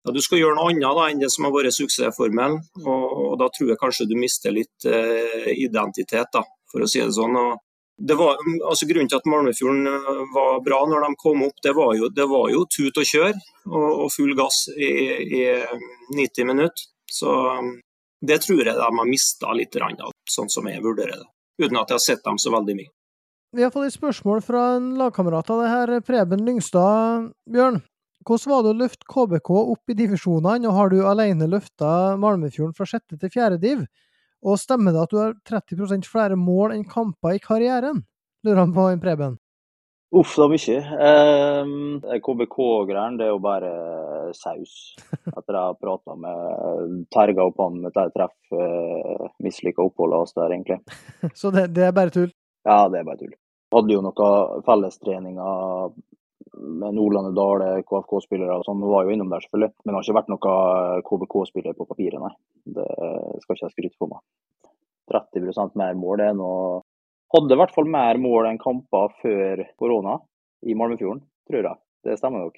ja, 0.05 0.13
du 0.15 0.21
skal 0.25 0.41
gjøre 0.41 0.57
noe 0.57 0.71
annet 0.73 0.97
da, 0.97 1.09
enn 1.11 1.21
det 1.21 1.29
som 1.33 1.47
har 1.47 1.53
vært 1.55 1.77
suksessformelen. 1.77 2.61
Og, 2.83 3.03
og, 3.09 3.33
da 3.41 3.51
tror 3.53 3.73
jeg 3.73 3.81
kanskje 3.81 4.09
du 4.09 4.17
mister 4.19 4.55
litt 4.55 4.87
eh, 4.89 5.51
identitet, 5.61 6.31
da, 6.33 6.45
for 6.73 6.85
å 6.85 6.89
si 6.89 7.03
det 7.03 7.13
sånn. 7.17 7.37
Det 8.01 8.17
var, 8.17 8.39
altså 8.65 8.89
Grunnen 8.89 9.11
til 9.13 9.19
at 9.21 9.29
Malmefjorden 9.29 9.91
eh, 9.91 10.23
var 10.33 10.63
bra 10.65 10.81
når 10.89 11.05
de 11.05 11.21
kom 11.21 11.45
opp, 11.45 11.59
det 11.67 11.75
var 11.77 11.93
jo, 11.99 12.09
det 12.17 12.27
var 12.31 12.49
jo 12.53 12.65
tut 12.73 12.97
og 13.03 13.11
kjør 13.11 13.35
og, 13.35 13.91
og 13.91 14.07
full 14.15 14.33
gass 14.39 14.63
i, 14.73 14.91
i, 15.43 15.45
90 16.17 16.49
minutter. 16.49 16.89
Så 17.11 17.35
det 18.25 18.39
tror 18.45 18.63
jeg 18.63 18.79
de 18.79 18.87
har 18.87 19.09
mista 19.09 19.53
litt, 19.57 19.77
sånn 20.31 20.49
som 20.53 20.69
jeg 20.71 20.81
vurderer 20.85 21.19
det. 21.19 21.29
Uten 21.61 21.77
at 21.77 21.93
jeg 21.93 21.99
har 21.99 22.05
sett 22.07 22.25
dem 22.25 22.41
så 22.41 22.55
veldig 22.55 22.79
mye. 22.79 22.93
Vi 23.51 23.65
har 23.67 23.73
fått 23.75 23.89
et 23.89 23.97
spørsmål 23.97 24.45
fra 24.47 24.61
en 24.77 24.93
lagkamerat 24.97 25.49
av 25.51 25.61
det 25.61 25.71
her, 25.73 25.93
Preben 26.07 26.45
Lyngstad. 26.47 27.33
Bjørn, 27.51 27.81
hvordan 28.27 28.53
var 28.53 28.65
det 28.65 28.73
å 28.75 28.79
løfte 28.83 29.09
KBK 29.09 29.51
opp 29.57 29.93
i 29.93 29.97
divisjonene, 29.97 30.69
og 30.69 30.77
har 30.77 30.93
du 30.93 30.99
alene 31.09 31.49
løfta 31.49 32.17
Malmefjorden 32.21 32.77
fra 32.77 32.89
sjette 32.89 33.17
til 33.21 33.33
fjerde 33.33 33.61
div? 33.63 33.85
Og 34.45 34.61
stemmer 34.61 34.93
det 34.93 35.05
at 35.05 35.13
du 35.13 35.21
har 35.21 35.37
30% 35.49 36.09
flere 36.09 36.37
mål 36.37 36.75
enn 36.77 36.89
kamper 36.89 37.37
i 37.37 37.41
karrieren? 37.45 38.05
Lurer 38.45 38.63
han 38.63 38.75
på 38.77 38.89
en 38.89 39.01
Preben. 39.01 39.39
Uff 40.11 40.33
det 40.35 40.45
er 40.45 40.51
mye. 40.51 40.79
Eh, 41.07 42.15
KBK-greiene 42.25 43.21
det 43.21 43.29
er 43.29 43.31
jo 43.31 43.43
bare 43.45 43.71
saus. 44.35 44.73
Etter 45.13 45.55
jeg 45.55 45.61
har 45.61 45.77
prata 45.79 46.17
med 46.19 47.05
Terga 47.15 47.47
opp 47.47 47.61
han 47.63 47.79
med 47.85 47.95
et 47.95 48.17
treff, 48.17 48.35
eh, 48.51 49.29
mislykka 49.45 49.85
oppholdet 49.87 50.19
hans 50.19 50.35
der, 50.35 50.57
egentlig. 50.57 50.81
Så 51.41 51.53
det, 51.55 51.69
det, 51.77 51.87
er 51.87 51.95
bare 51.95 52.15
tull? 52.15 52.33
Ja, 52.67 52.89
det 52.91 53.01
er 53.01 53.07
bare 53.07 53.23
tull. 53.23 53.37
Hadde 53.71 53.95
jo 53.95 54.03
noen 54.03 54.65
fellestreninger 54.67 55.95
med 56.61 56.97
Nordlandet 56.97 57.37
Dale, 57.37 57.71
KFK-spillere 57.89 58.59
og 58.61 58.67
sånn, 58.67 58.83
var 58.91 59.07
jo 59.07 59.15
innom 59.15 59.33
der 59.33 59.43
selvfølgelig. 59.45 59.73
Men 59.85 59.97
har 59.97 60.07
ikke 60.07 60.19
vært 60.19 60.31
noe 60.33 60.55
KBK-spiller 61.09 61.77
på 61.79 61.89
papiret, 61.89 62.21
nei. 62.23 62.33
Det 62.77 62.87
skal 63.43 63.57
ikke 63.57 63.67
jeg 63.67 63.75
skryte 63.77 64.01
på 64.01 64.11
meg. 64.11 64.23
30% 65.11 65.79
mer 65.81 65.97
mål 65.99 66.23
er 66.23 66.37
nå 66.39 66.51
Hadde 67.31 67.55
i 67.55 67.59
hvert 67.61 67.71
fall 67.75 67.87
mer 67.87 68.19
mål 68.19 68.49
enn 68.49 68.57
kamper 68.59 69.13
før 69.21 69.61
korona 69.79 70.17
i 70.67 70.75
Malmefjorden, 70.75 71.21
tror 71.47 71.69
jeg. 71.69 71.79
Det 72.03 72.17
stemmer 72.19 72.43
nok. 72.43 72.57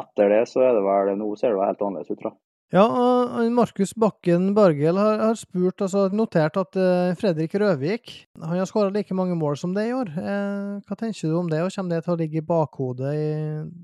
etter 0.00 0.32
det 0.32 0.40
så 0.50 0.64
er 0.66 0.74
det 0.74 0.82
vel 0.82 1.12
Nå 1.18 1.28
ser 1.38 1.54
det 1.54 1.68
helt 1.68 1.84
annerledes 1.86 2.10
ut, 2.10 2.18
tror 2.18 2.32
jeg. 2.32 2.38
Ja, 2.70 2.84
og 2.86 3.48
Markus 3.50 3.90
Bakken 3.98 4.52
Bargel 4.54 4.94
har, 4.94 5.16
har 5.18 5.34
spurt, 5.34 5.82
altså 5.82 6.04
notert 6.14 6.54
at 6.60 6.76
uh, 6.78 7.16
Fredrik 7.18 7.56
Røvik 7.58 8.12
han 8.38 8.60
har 8.60 8.68
skåra 8.70 8.92
like 8.94 9.14
mange 9.18 9.34
mål 9.34 9.56
som 9.58 9.72
det 9.74 9.88
i 9.88 9.94
år. 9.96 10.12
Uh, 10.14 10.76
hva 10.86 10.98
tenker 10.98 11.26
du 11.26 11.34
om 11.34 11.48
det, 11.50 11.64
og 11.64 11.72
kommer 11.74 11.96
det 11.96 12.04
til 12.06 12.14
å 12.14 12.20
ligge 12.20 12.38
i 12.38 12.46
bakhodet 12.46 13.14
i 13.18 13.32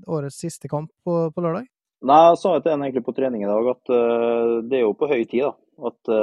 årets 0.07 0.39
siste 0.39 0.71
kamp 0.71 0.87
på, 1.03 1.17
på 1.35 1.43
lørdag? 1.43 1.67
Nei, 2.07 2.19
Jeg 2.29 2.39
sa 2.39 2.53
til 2.61 2.71
en 2.71 2.85
egentlig 2.85 3.03
på 3.03 3.15
trening 3.17 3.43
i 3.43 3.49
dag 3.49 3.67
at 3.73 3.91
uh, 3.91 4.53
det 4.63 4.79
er 4.79 4.85
jo 4.85 4.93
på 4.95 5.09
høy 5.11 5.25
tid 5.25 5.49
da, 5.49 5.51
at 5.91 6.13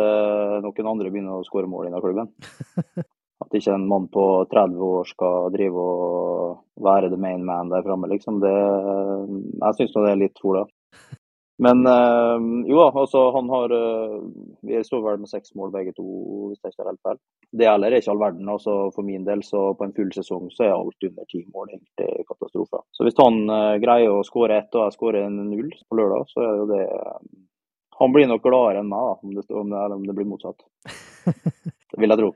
noen 0.64 0.88
andre 0.88 1.12
begynner 1.12 1.37
å 1.37 1.44
skåre 1.44 1.68
mål 1.68 1.90
i 1.90 2.00
klubben. 2.00 2.33
At 3.44 3.52
ikke 3.59 3.75
en 3.76 3.85
mann 3.90 4.06
på 4.09 4.23
30 4.49 4.80
år 4.87 5.09
skal 5.11 5.50
drive 5.52 5.83
og 5.85 6.80
være 6.80 7.11
the 7.12 7.18
main 7.21 7.44
man 7.44 7.68
der 7.68 7.85
framme, 7.85 8.09
liksom. 8.09 8.38
Det, 8.40 8.52
jeg 8.54 9.76
syns 9.76 9.94
det 9.99 10.12
er 10.14 10.21
litt 10.23 10.40
for 10.40 10.62
det. 10.62 10.64
Men 11.62 11.87
øh, 11.87 12.40
jo 12.66 12.80
da, 12.80 12.88
altså 12.99 13.20
han 13.37 13.50
har 13.52 13.73
øh, 13.78 14.23
Vi 14.66 14.80
står 14.82 15.02
vel 15.04 15.20
med 15.23 15.30
seks 15.30 15.54
mål 15.54 15.70
begge 15.73 15.92
to, 15.94 16.04
hvis 16.49 16.58
jeg 16.62 16.73
ikke 16.73 16.80
tar 16.82 16.90
helt 16.90 17.06
feil. 17.06 17.20
Det 17.54 17.68
heller 17.68 17.94
er 17.94 18.02
ikke 18.02 18.11
all 18.11 18.23
verden. 18.25 18.49
altså 18.49 18.75
For 18.94 19.06
min 19.06 19.26
del, 19.26 19.44
så 19.46 19.61
på 19.78 19.87
en 19.87 19.94
full 19.94 20.11
sesong 20.16 20.50
så 20.50 20.66
er 20.66 20.75
alt 20.75 21.08
under 21.08 21.30
ti 21.30 21.44
mål 21.54 21.70
egentlig 21.70 22.26
katastrofe. 22.30 22.82
Så 22.90 23.06
hvis 23.06 23.20
han 23.23 23.38
øh, 23.46 23.76
greier 23.84 24.11
å 24.11 24.26
skåre 24.26 24.58
ett 24.58 24.75
og 24.75 24.88
jeg 24.88 24.99
skårer 24.99 25.28
en 25.28 25.38
null 25.52 25.70
på 25.70 26.00
lørdag, 26.00 26.26
så 26.32 26.42
er 26.42 26.62
jo 26.62 26.70
det 26.75 26.84
Han 27.94 28.11
blir 28.11 28.26
nok 28.26 28.42
gladere 28.42 28.80
enn 28.82 28.88
meg, 28.90 29.04
da, 29.06 29.14
om 29.23 29.34
det, 29.37 29.44
om 29.54 29.68
det, 29.70 29.82
om 29.94 30.06
det 30.08 30.14
blir 30.16 30.26
motsatt. 30.26 30.64
Det 30.82 31.99
vil 32.02 32.11
jeg 32.11 32.18
tro. 32.18 32.32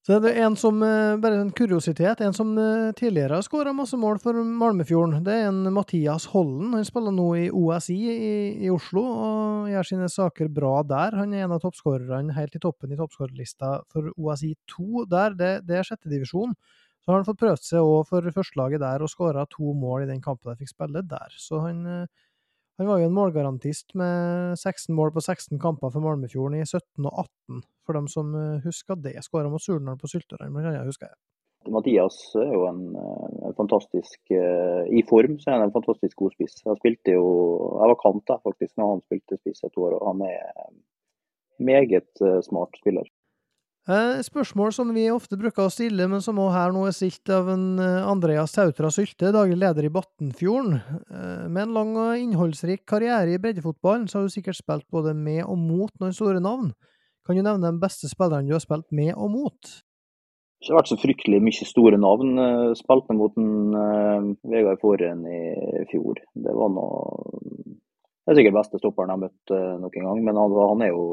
Så 0.00 0.16
det 0.24 0.30
er 0.32 0.46
en 0.46 0.54
som, 0.56 0.78
eh, 0.82 1.18
bare 1.20 1.42
en 1.42 1.50
kuriositet, 1.52 2.22
en 2.24 2.32
som 2.32 2.54
eh, 2.56 2.92
tidligere 2.96 3.36
har 3.36 3.44
skåra 3.44 3.74
masse 3.76 3.98
mål 4.00 4.18
for 4.22 4.32
Malmefjorden. 4.32 5.22
Det 5.26 5.34
er 5.34 5.48
en 5.50 5.68
Mathias 5.76 6.24
Hollen. 6.32 6.72
Han 6.72 6.86
spiller 6.88 7.12
nå 7.12 7.26
i 7.36 7.50
OSI 7.52 7.98
i, 8.08 8.30
i 8.64 8.70
Oslo 8.72 9.02
og 9.04 9.68
gjør 9.68 9.90
sine 9.90 10.08
saker 10.08 10.48
bra 10.56 10.78
der. 10.88 11.18
Han 11.20 11.34
er 11.36 11.44
en 11.44 11.52
av 11.52 11.60
toppskårerne 11.60 12.32
helt 12.32 12.56
i 12.56 12.62
toppen 12.64 12.94
i 12.94 12.96
toppskårerlista 12.96 13.74
for 13.92 14.08
OSI 14.16 14.54
2 14.72 15.04
der. 15.12 15.36
Det, 15.36 15.52
det 15.68 15.76
er 15.82 15.90
sjettedivisjon. 15.90 16.56
Så 17.04 17.12
har 17.12 17.20
han 17.20 17.28
fått 17.28 17.44
prøvd 17.44 17.68
seg 17.68 17.84
òg 17.84 18.08
for 18.08 18.32
førstelaget 18.32 18.80
der 18.80 19.04
og 19.04 19.12
skåra 19.12 19.44
to 19.52 19.76
mål 19.76 20.06
i 20.06 20.10
den 20.14 20.24
kampen 20.24 20.54
de 20.54 20.64
fikk 20.64 20.72
spille 20.72 21.04
der. 21.12 21.36
Så 21.36 21.60
han 21.66 21.84
eh, 21.84 22.26
han 22.80 22.88
var 22.88 23.02
jo 23.02 23.10
en 23.10 23.12
målgarantist 23.12 23.92
med 24.00 24.56
16 24.56 24.94
mål 24.96 25.10
på 25.12 25.20
16 25.20 25.58
kamper 25.60 25.90
for 25.92 26.00
Malmefjorden 26.00 26.62
i 26.62 26.64
17 26.64 27.04
og 27.04 27.12
18, 27.12 27.58
for 27.84 27.98
dem 27.98 28.06
som 28.08 28.30
eh, 28.32 28.62
husker 28.64 28.96
det. 28.96 29.18
Skåra 29.26 29.50
mot 29.52 29.60
Surnadal 29.60 29.98
på 30.00 30.08
blant 30.08 30.56
annet, 30.64 30.86
husker 30.88 31.10
jeg. 31.10 31.18
Mathias 31.68 32.16
er 32.40 32.54
jo 32.54 32.62
en, 32.70 32.80
eh, 32.96 33.26
en 33.50 33.56
fantastisk 33.58 34.32
uh, 34.32 34.88
I 34.88 35.02
form 35.10 35.36
så 35.42 35.50
er 35.50 35.58
han 35.58 35.66
en 35.66 35.74
fantastisk 35.74 36.16
god 36.22 36.32
spiss. 36.38 36.62
Jeg 36.64 36.80
spilte 36.80 37.18
jo 37.18 37.26
Jeg 37.82 37.92
var 37.92 38.00
kant 38.00 38.24
da, 38.32 38.38
faktisk 38.48 38.72
når 38.80 38.94
han 38.94 39.04
spilte 39.04 39.40
spiss 39.42 39.68
et 39.68 39.76
år, 39.76 39.98
og 40.00 40.14
han 40.14 40.24
er 40.30 40.72
meget 41.60 42.24
smart 42.48 42.80
spiller. 42.80 43.04
Eh, 43.90 44.20
spørsmål 44.22 44.70
som 44.76 44.90
vi 44.94 45.08
ofte 45.10 45.34
bruker 45.40 45.64
å 45.66 45.72
stille, 45.72 46.04
men 46.06 46.20
som 46.22 46.38
også 46.38 46.52
her 46.54 46.74
nå 46.74 46.84
er 46.86 46.94
stilt 46.94 47.30
av 47.34 47.48
en 47.50 47.64
eh, 47.82 48.06
Andreas 48.06 48.52
Sautra 48.54 48.90
Sylte, 48.94 49.32
daglig 49.34 49.56
leder 49.58 49.88
i 49.88 49.90
Battenfjorden. 49.90 50.76
Eh, 51.10 51.48
med 51.50 51.64
en 51.64 51.74
lang 51.74 51.90
og 51.98 52.20
innholdsrik 52.20 52.84
karriere 52.86 53.34
i 53.34 53.40
breddefotballen, 53.42 54.06
så 54.06 54.20
har 54.20 54.28
du 54.28 54.34
sikkert 54.36 54.60
spilt 54.60 54.86
både 54.94 55.16
med 55.16 55.42
og 55.42 55.58
mot 55.58 55.90
noen 55.98 56.14
store 56.14 56.42
navn. 56.44 56.70
Kan 57.26 57.40
du 57.40 57.42
nevne 57.42 57.66
de 57.66 57.82
beste 57.82 58.06
spillerne 58.12 58.46
du 58.46 58.54
har 58.54 58.62
spilt 58.62 58.86
med 58.94 59.10
og 59.16 59.32
mot? 59.32 59.72
Det 60.60 60.70
har 60.70 60.82
vært 60.82 60.92
så 60.92 61.00
fryktelig 61.00 61.40
mye 61.42 61.66
store 61.66 61.98
navn. 61.98 62.36
Spilte 62.78 63.16
mot 63.16 63.34
en, 63.40 64.34
Vegard 64.44 64.78
Forhen 64.84 65.24
i 65.24 65.86
fjor. 65.90 66.20
Det 66.36 66.52
var 66.54 66.70
noe 66.76 67.40
det 68.20 68.34
er 68.34 68.38
sikkert 68.38 68.58
beste 68.58 68.78
stopperen 68.80 69.10
jeg 69.10 69.16
har 69.16 69.22
møtt 69.24 69.52
uh, 69.54 69.76
noen 69.80 70.06
gang, 70.06 70.22
men 70.26 70.38
han, 70.38 70.56
han, 70.60 70.84
er 70.84 70.92
jo 70.92 71.04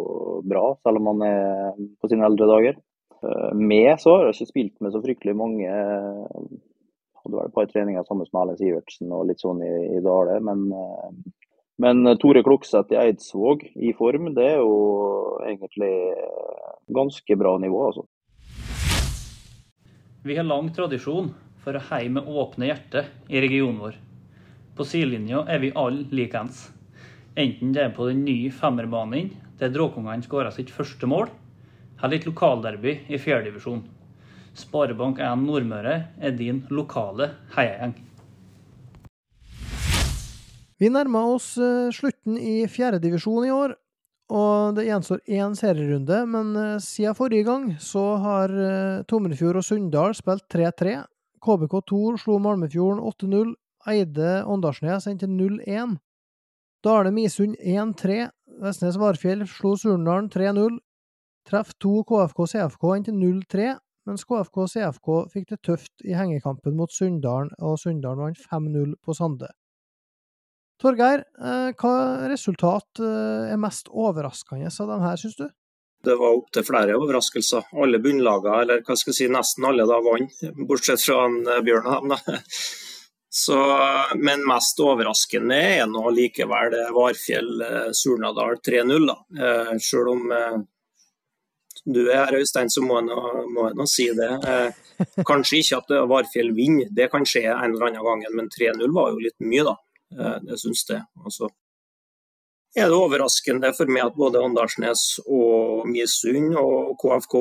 bra, 0.45 0.65
selv 0.83 0.99
om 1.01 1.11
han 1.13 1.25
er 1.27 1.79
på 2.01 2.11
sine 2.11 2.27
eldre 2.27 2.49
dager. 2.51 2.79
Uh, 3.23 3.53
med 3.55 3.93
så 4.03 4.17
har 4.17 4.27
jeg 4.27 4.35
ikke 4.35 4.51
spilt 4.51 4.83
med 4.83 4.93
så 4.93 5.01
fryktelig 5.03 5.37
mange. 5.39 5.71
Hadde 7.23 7.33
vel 7.33 7.47
et 7.47 7.55
par 7.55 7.71
treninger 7.71 8.05
sammen 8.05 8.27
med 8.27 8.41
Erlend 8.43 8.61
Sivertsen 8.61 9.15
og 9.15 9.25
litt 9.31 9.41
sånn 9.43 9.63
i, 9.65 9.73
i 9.97 10.03
Dale. 10.03 10.37
Men, 10.43 10.67
men 11.81 12.13
Tore 12.21 12.43
Klokseth 12.45 12.93
i 12.93 12.99
Eidsvåg 13.07 13.65
i 13.73 13.95
form, 13.97 14.33
det 14.37 14.51
er 14.51 14.61
jo 14.61 14.77
egentlig 15.47 15.93
ganske 16.93 17.39
bra 17.39 17.57
nivå, 17.63 17.81
altså. 17.87 18.07
Vi 20.27 20.35
har 20.35 20.43
lang 20.43 20.69
tradisjon 20.75 21.31
for 21.63 21.77
å 21.77 21.83
heie 21.89 22.11
med 22.11 22.27
åpne 22.27 22.67
hjerter 22.67 23.09
i 23.31 23.39
regionen 23.43 23.79
vår. 23.79 23.99
På 24.75 24.85
sidelinja 24.85 25.45
er 25.49 25.61
vi 25.63 25.75
alle 25.75 26.03
likeens. 26.11 26.67
Enten 27.38 27.70
det 27.75 27.84
er 27.84 27.91
på 27.94 28.08
den 28.10 28.24
nye 28.25 28.50
femmerbanen 28.50 29.29
der 29.60 29.70
Dråkungene 29.70 30.25
skåra 30.25 30.50
sitt 30.53 30.72
første 30.74 31.06
mål, 31.10 31.29
eller 32.01 32.17
et 32.17 32.25
lokalderby 32.25 32.96
i 33.13 33.20
fjerdedivisjon. 33.22 33.84
Sparebank1 34.58 35.44
Nordmøre 35.44 35.98
er 36.17 36.34
din 36.34 36.63
lokale 36.74 37.29
heiagjeng. 37.53 37.94
Vi 40.82 40.89
nærmer 40.94 41.36
oss 41.36 41.51
eh, 41.62 41.89
slutten 41.94 42.38
i 42.38 42.63
fjerdedivisjon 42.70 43.46
i 43.46 43.53
år, 43.53 43.75
og 44.34 44.74
det 44.77 44.88
gjenstår 44.88 45.22
én 45.29 45.53
serierunde. 45.58 46.24
Men 46.29 46.51
eh, 46.58 46.74
siden 46.82 47.17
forrige 47.17 47.46
gang 47.46 47.70
så 47.82 48.03
har 48.22 48.53
eh, 48.53 49.06
Tomrefjord 49.10 49.62
og 49.62 49.65
Sunndal 49.65 50.17
spilt 50.17 50.46
3-3. 50.53 51.00
KBK2 51.46 52.01
slo 52.22 52.41
Malmefjorden 52.41 53.06
8-0. 53.13 53.56
Eide 53.94 54.41
Åndalsnes 54.50 55.06
endte 55.10 55.29
0-1. 55.29 55.98
Dale 56.88 57.12
Misund 57.12 57.58
1-3. 57.60 58.29
Vestnes 58.63 58.96
Varfjell 58.98 59.44
slo 59.50 59.74
Surndalen 59.75 60.29
3-0. 60.32 60.77
Treff 61.50 61.74
2 61.84 62.03
KFK 62.08 62.46
CFK 62.51 62.86
endte 62.96 63.13
0-3, 63.15 63.74
mens 64.08 64.24
KFK 64.27 64.58
CFK 64.74 65.12
fikk 65.34 65.51
det 65.51 65.60
tøft 65.67 66.08
i 66.08 66.15
hengekampen 66.15 66.75
mot 66.79 66.91
Sunndalen, 66.91 67.51
og 67.60 67.75
Sunndalen 67.82 68.24
vant 68.25 68.48
5-0 68.51 68.96
på 69.03 69.15
Sande. 69.15 69.51
Torgeir, 70.79 71.24
eh, 71.44 71.70
hva 71.75 71.94
resultat 72.32 73.01
eh, 73.03 73.51
er 73.51 73.60
mest 73.60 73.88
overraskende 73.91 74.72
av 74.72 74.91
dem 74.94 75.08
her, 75.08 75.20
syns 75.20 75.39
du? 75.39 75.48
Det 76.08 76.15
var 76.20 76.36
opptil 76.39 76.67
flere 76.67 76.96
overraskelser. 77.00 77.72
Alle 77.84 78.00
bunnlagene, 78.03 78.62
eller 78.63 78.84
hva 78.86 78.96
skal 79.00 79.15
jeg 79.15 79.20
si, 79.24 79.32
nesten 79.34 79.67
alle, 79.67 79.88
da 79.89 79.98
vant, 80.06 80.44
bortsett 80.70 81.03
fra 81.03 81.25
eh, 81.27 81.63
Bjørnheim. 81.67 82.15
Så, 83.29 83.57
men 84.15 84.46
mest 84.48 84.79
overraskende 84.79 85.57
er 85.57 85.86
nå 85.91 86.05
likevel 86.15 86.75
Varfjell-Surnadal 86.96 88.55
3-0. 88.63 89.12
Eh, 89.12 89.74
Selv 89.84 90.13
om 90.13 90.31
eh, 90.31 90.57
du 91.84 92.01
er 92.05 92.24
her, 92.24 92.39
Øystein, 92.39 92.72
så 92.72 92.84
må 92.84 93.01
jeg 93.01 93.10
nå, 93.10 93.19
må 93.51 93.67
jeg 93.67 93.77
nå 93.79 93.88
si 93.91 94.07
det. 94.15 94.31
Eh, 94.48 95.19
kanskje 95.27 95.62
ikke 95.62 95.81
at 95.84 95.93
Varfjell 96.10 96.53
vinner, 96.55 96.89
det 96.96 97.12
kan 97.12 97.27
skje 97.27 97.46
en 97.51 97.75
eller 97.75 97.89
annen 97.91 98.07
gang, 98.07 98.25
men 98.39 98.51
3-0 98.53 98.96
var 98.96 99.12
jo 99.12 99.24
litt 99.27 99.38
mye, 99.43 99.67
da. 99.67 99.77
Det 100.48 100.55
syns 100.55 100.86
jeg. 100.88 101.03
Altså, 101.19 101.50
er 102.79 102.88
det 102.88 102.96
overraskende 102.96 103.74
for 103.75 103.91
meg 103.91 104.05
at 104.07 104.15
både 104.15 104.39
Åndalsnes 104.39 105.03
og 105.25 105.84
Misund 105.91 106.55
og 106.62 106.96
KFK 107.01 107.36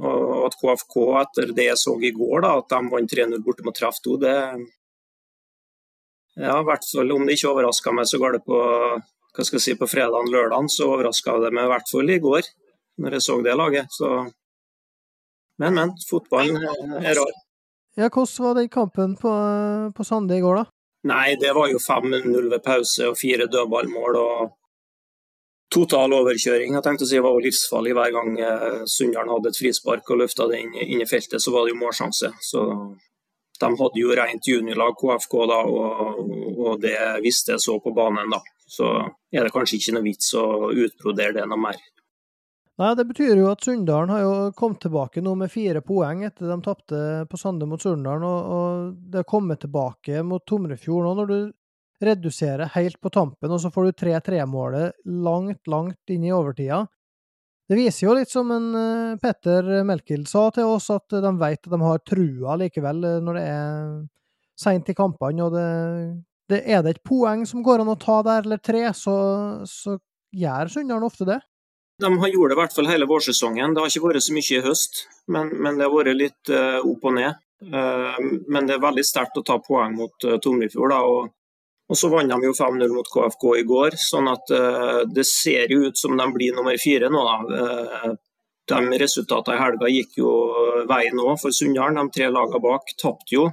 og 0.00 0.46
at 0.46 0.54
KFK 0.56 0.94
etter 1.20 1.50
det 1.52 1.66
jeg 1.66 1.80
så 1.80 1.92
i 2.00 2.12
går, 2.16 2.44
da, 2.44 2.54
at 2.62 2.70
de 2.72 2.92
vant 2.94 3.12
3-0 3.12 3.42
borte 3.44 3.64
mot 3.66 3.76
Treff 3.76 3.98
2, 4.04 4.14
det, 4.22 4.36
ja, 6.40 6.58
i 6.58 6.66
hvert 6.66 6.86
fall 6.88 7.12
om 7.14 7.26
det 7.26 7.36
ikke 7.36 7.50
overraska 7.52 7.92
meg 7.94 8.08
så 8.08 8.20
går 8.22 8.38
det 8.38 8.44
på 8.46 8.60
hva 9.32 9.44
skal 9.46 9.56
jeg 9.56 9.64
si, 9.64 9.74
på 9.80 9.88
fredagen 9.88 10.28
lørdagen, 10.28 10.68
så 10.68 10.90
overraska 10.92 11.38
det 11.40 11.52
meg 11.56 11.64
i 11.64 11.72
hvert 11.72 11.88
fall 11.88 12.10
i 12.12 12.18
går, 12.20 12.48
når 13.00 13.16
jeg 13.16 13.24
så 13.24 13.38
det 13.44 13.56
laget. 13.56 13.94
Så... 13.96 14.10
Men, 15.62 15.76
men. 15.78 15.94
Fotballen 16.08 16.58
er 17.00 17.16
rar. 17.16 17.38
Ja, 17.96 18.08
Hvordan 18.08 18.44
var 18.44 18.54
den 18.56 18.68
kampen 18.72 19.16
på, 19.20 19.32
på 19.96 20.04
Sande 20.04 20.36
i 20.36 20.44
går, 20.44 20.60
da? 20.60 20.64
Nei, 21.08 21.36
det 21.40 21.52
var 21.56 21.70
jo 21.72 21.80
5-0 21.82 22.50
ved 22.52 22.60
pause 22.64 23.08
og 23.10 23.16
fire 23.20 23.48
dødballmål. 23.50 24.18
og 24.20 24.52
Total 25.72 26.12
overkjøring. 26.12 26.76
Jeg 26.76 26.84
tenkte 26.84 27.06
å 27.06 27.08
si 27.08 27.16
det 27.16 27.24
var 27.24 27.36
jo 27.36 27.44
livsfarlig 27.46 27.94
hver 27.96 28.12
gang 28.12 28.34
eh, 28.36 28.82
Sunndalen 28.88 29.32
hadde 29.32 29.52
et 29.52 29.60
frispark 29.60 30.10
og 30.12 30.20
løfta 30.20 30.46
det 30.50 30.60
inn, 30.60 30.74
inn, 30.76 31.00
i 31.00 31.08
feltet, 31.08 31.40
så 31.40 31.54
var 31.54 31.64
det 31.64 31.72
jo 31.72 31.80
målsjanse. 31.80 32.28
Så 32.44 32.64
de 33.60 33.70
hadde 33.78 34.00
jo 34.00 34.16
rent 34.16 34.48
juniorlag, 34.48 34.96
KFK, 34.98 35.34
da, 35.50 35.60
og, 35.68 36.20
og, 36.56 36.74
det 36.82 36.96
visste 37.24 37.56
jeg 37.56 37.64
så 37.64 37.78
på 37.82 37.94
banen. 37.96 38.32
da. 38.32 38.40
Så 38.66 38.88
er 39.32 39.44
det 39.44 39.52
kanskje 39.54 39.78
ikke 39.78 39.96
noe 39.96 40.06
vits 40.06 40.32
å 40.38 40.46
utbrodere 40.70 41.40
det 41.40 41.48
noe 41.48 41.60
mer. 41.60 41.80
Nei, 42.80 42.94
Det 42.96 43.04
betyr 43.04 43.36
jo 43.36 43.50
at 43.52 43.62
Sunndalen 43.62 44.10
har 44.10 44.22
jo 44.22 44.36
kommet 44.56 44.80
tilbake 44.82 45.22
nå 45.22 45.34
med 45.38 45.52
fire 45.52 45.82
poeng 45.84 46.24
etter 46.24 46.48
de 46.48 46.56
tapte 46.64 47.00
på 47.28 47.38
Sande 47.38 47.68
mot 47.68 47.82
Surndalen. 47.82 48.24
Og, 48.24 48.54
og 48.56 48.94
det 49.12 49.22
har 49.22 49.28
kommet 49.28 49.60
tilbake 49.62 50.24
mot 50.26 50.44
Tomrefjord 50.48 51.04
nå, 51.06 51.12
når 51.20 51.30
du 51.30 51.38
reduserer 52.02 52.72
helt 52.74 52.98
på 53.00 53.12
tampen, 53.14 53.52
og 53.52 53.60
så 53.62 53.70
får 53.70 53.84
du 53.86 53.98
3-3-målet 54.02 55.04
langt, 55.22 55.60
langt 55.70 56.10
inn 56.10 56.24
i 56.26 56.32
overtida. 56.34 56.80
Det 57.70 57.78
viser 57.78 58.06
jo 58.06 58.16
litt 58.16 58.32
som 58.32 58.50
en 58.52 58.72
uh, 58.74 59.20
Petter 59.22 59.84
Melkild 59.86 60.26
sa 60.28 60.48
til 60.54 60.68
oss, 60.74 60.90
at 60.92 61.14
de 61.14 61.30
vet 61.40 61.60
at 61.62 61.70
de 61.72 61.80
har 61.82 62.02
trua 62.06 62.56
likevel 62.60 63.04
eh, 63.06 63.20
når 63.22 63.38
det 63.38 63.44
er 63.48 63.94
seint 64.58 64.90
i 64.90 64.96
kampene 64.98 65.46
og 65.46 65.54
det 65.54 65.68
det, 66.50 66.58
er 66.68 66.82
det 66.84 66.96
et 66.96 67.04
poeng 67.06 67.46
som 67.48 67.62
går 67.64 67.80
an 67.80 67.92
å 67.92 67.96
ta 67.96 68.18
der, 68.26 68.42
eller 68.44 68.58
tre, 68.60 68.82
så, 68.92 69.14
så 69.64 69.94
gjør 70.36 70.68
Sunndalen 70.74 71.06
ofte 71.06 71.24
det. 71.24 71.38
De 72.02 72.10
har 72.10 72.32
gjort 72.32 72.50
det 72.50 72.56
i 72.56 72.58
hvert 72.58 72.74
fall 72.76 72.90
hele 72.90 73.08
vårsesongen. 73.08 73.72
Det 73.72 73.80
har 73.80 73.92
ikke 73.92 74.08
vært 74.08 74.26
så 74.26 74.34
mye 74.36 74.58
i 74.58 74.64
høst, 74.64 75.04
men, 75.32 75.52
men 75.62 75.78
det 75.78 75.86
har 75.86 75.94
vært 75.94 76.18
litt 76.18 76.52
uh, 76.52 76.82
opp 76.82 77.06
og 77.08 77.16
ned. 77.16 77.40
Men 77.62 78.66
det 78.66 78.74
er 78.74 78.82
veldig 78.82 79.04
sterkt 79.06 79.38
å 79.38 79.44
ta 79.46 79.60
poeng 79.62 79.94
mot 79.94 80.26
uh, 80.26 80.34
Tomrefjord. 80.42 80.96
Og, 80.98 81.32
og, 81.92 81.98
så 81.98 82.08
vant 82.12 82.32
de 82.32 82.48
jo 82.48 82.54
5-0 82.56 82.92
mot 82.94 83.08
KFK 83.14 83.46
i 83.60 83.64
går, 83.68 83.96
sånn 84.00 84.30
at 84.32 84.52
uh, 84.56 85.02
det 85.04 85.26
ser 85.28 85.72
jo 85.72 85.82
ut 85.90 85.98
som 86.00 86.16
de 86.16 86.28
blir 86.32 86.56
nummer 86.56 86.78
fire 86.80 87.10
nå. 87.12 87.24
Da. 87.28 88.14
de 88.72 88.98
resultatene 89.02 89.58
i 89.58 89.60
helga 89.60 89.90
gikk 89.92 90.16
jo 90.22 90.32
veien 90.88 91.18
nå 91.18 91.36
for 91.42 91.52
Sunndal. 91.54 91.98
De 91.98 92.06
tre 92.14 92.30
lagene 92.32 92.62
bak 92.62 92.94
tapte 93.02 93.36
jo. 93.36 93.50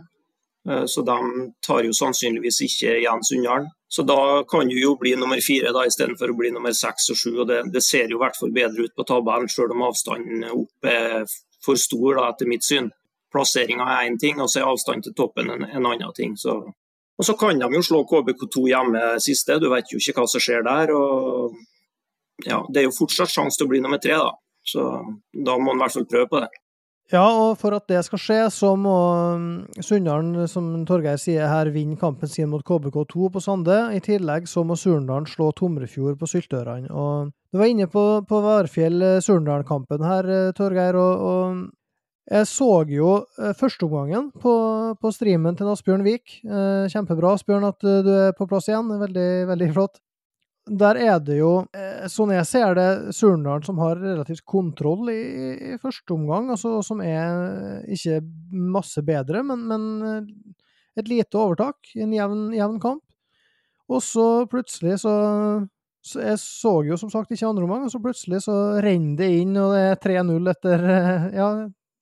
Eh, 0.70 0.86
så 0.86 1.02
de 1.02 1.18
tar 1.68 1.84
jo 1.84 1.94
sannsynligvis 1.96 2.62
ikke 2.68 2.96
igjen 3.00 3.24
Sunndal. 3.24 3.68
Så 3.88 4.04
da 4.04 4.44
kan 4.50 4.68
du 4.70 4.78
jo 4.78 4.96
bli 5.00 5.16
nummer 5.18 5.42
fire 5.42 5.74
da, 5.74 5.86
istedenfor 5.88 6.30
å 6.30 6.38
bli 6.38 6.52
nummer 6.54 6.74
seks 6.78 7.10
og 7.14 7.18
sju. 7.18 7.32
Det, 7.50 7.64
det, 7.74 7.82
ser 7.86 8.12
jo 8.12 8.20
i 8.20 8.24
hvert 8.24 8.38
fall 8.38 8.54
bedre 8.54 8.86
ut 8.86 8.96
på 8.96 9.06
tabellen, 9.08 9.50
selv 9.50 9.74
om 9.74 9.88
avstanden 9.88 10.46
opp 10.52 10.90
er 10.92 11.26
for 11.66 11.80
stor, 11.80 12.20
da, 12.20 12.28
etter 12.30 12.50
mitt 12.50 12.68
syn. 12.68 12.92
Plasseringa 13.34 13.88
er 13.96 14.10
én 14.10 14.20
ting, 14.22 14.38
og 14.42 14.50
så 14.50 14.62
er 14.62 14.70
avstanden 14.70 15.08
til 15.08 15.18
toppen 15.18 15.50
en, 15.54 15.66
en 15.66 15.90
annen 15.90 16.14
ting. 16.18 16.38
Så. 16.38 16.60
Og 17.20 17.28
så 17.28 17.36
kan 17.36 17.60
de 17.60 17.68
jo 17.76 17.84
slå 17.84 18.06
KBK2 18.08 18.64
hjemme 18.72 19.04
siste, 19.24 19.60
du 19.60 19.68
vet 19.74 19.92
jo 19.92 20.00
ikke 20.00 20.22
hva 20.22 20.30
som 20.32 20.44
skjer 20.44 20.64
der. 20.64 20.94
og 20.96 21.58
ja, 22.48 22.62
Det 22.72 22.82
er 22.82 22.88
jo 22.88 22.96
fortsatt 22.96 23.32
sjanse 23.34 23.60
til 23.60 23.68
å 23.68 23.74
bli 23.74 23.84
nummer 23.84 24.00
tre, 24.00 24.16
da. 24.16 24.32
Så 24.64 24.86
da 25.34 25.58
må 25.60 25.74
en 25.74 25.80
i 25.80 25.84
hvert 25.84 25.96
fall 25.98 26.08
prøve 26.08 26.32
på 26.32 26.42
det. 26.46 26.50
Ja, 27.10 27.24
og 27.26 27.56
for 27.58 27.74
at 27.74 27.88
det 27.90 28.04
skal 28.06 28.22
skje, 28.22 28.38
så 28.54 28.76
må 28.78 28.96
mm, 29.42 29.82
Sunndalen, 29.82 30.46
som 30.52 30.68
Torgeir 30.86 31.18
sier 31.18 31.50
her, 31.50 31.72
vinne 31.74 31.98
kampen 31.98 32.30
sin 32.30 32.52
mot 32.52 32.62
KBK2 32.66 33.32
på 33.34 33.42
Sande. 33.42 33.80
I 33.98 34.02
tillegg 34.06 34.46
så 34.50 34.62
må 34.62 34.78
Surndalen 34.78 35.26
slå 35.28 35.50
Tomrefjord 35.58 36.20
på 36.22 36.30
Syltørene. 36.30 36.92
Og 36.94 37.32
du 37.50 37.58
var 37.58 37.72
inne 37.72 37.90
på, 37.90 38.04
på 38.30 38.42
Varfjell-Surndalen-kampen 38.46 40.06
her, 40.06 40.30
eh, 40.36 40.52
Torgeir, 40.54 41.00
og, 41.02 41.26
og, 41.32 41.64
jeg 42.30 42.50
så 42.50 42.70
jo 42.90 43.16
eh, 43.40 43.56
førsteomgangen 43.58 44.30
på, 44.42 44.54
på 45.02 45.14
streamen 45.16 45.58
til 45.58 45.72
Asbjørn 45.72 46.06
Vik. 46.06 46.40
Eh, 46.46 46.86
kjempebra, 46.94 47.34
Asbjørn, 47.38 47.66
at 47.72 47.82
du 48.06 48.14
er 48.14 48.38
på 48.38 48.48
plass 48.50 48.70
igjen. 48.70 48.92
Veldig, 49.02 49.32
veldig 49.50 49.72
flott 49.74 50.00
der 50.70 51.00
er 51.02 51.20
det 51.24 51.40
jo, 51.40 51.66
eh, 51.74 52.06
sånn 52.12 52.34
jeg 52.34 52.46
ser 52.48 52.76
det, 52.78 52.90
Surndalen 53.16 53.66
som 53.66 53.80
har 53.82 54.00
relativt 54.02 54.46
kontroll 54.46 55.10
i, 55.12 55.22
i 55.74 55.78
første 55.82 56.14
omgang, 56.14 56.50
altså 56.54 56.80
som 56.86 57.02
er 57.02 57.82
ikke 57.90 58.20
masse 58.52 59.02
bedre, 59.06 59.42
men, 59.46 59.66
men 59.70 59.88
eh, 60.06 60.62
et 61.00 61.10
lite 61.10 61.40
overtak, 61.40 61.78
i 61.96 62.04
en 62.06 62.14
jevn, 62.14 62.50
jevn 62.54 62.80
kamp. 62.82 63.04
Og 63.90 64.04
så 64.06 64.46
plutselig 64.50 65.00
så, 65.02 65.14
så 66.06 66.22
Jeg 66.22 66.38
så 66.44 66.74
jo 66.86 66.98
som 67.00 67.10
sagt 67.10 67.32
ikke 67.34 67.48
andre 67.50 67.66
omgang, 67.66 67.88
og 67.88 67.94
så 67.94 68.02
plutselig 68.04 68.44
så 68.46 68.58
renner 68.84 69.18
det 69.18 69.30
inn, 69.42 69.58
og 69.58 69.74
det 69.74 69.86
er 69.88 70.02
3-0 70.04 70.54
etter 70.54 70.88
eh, 70.94 71.30
Ja, 71.40 71.50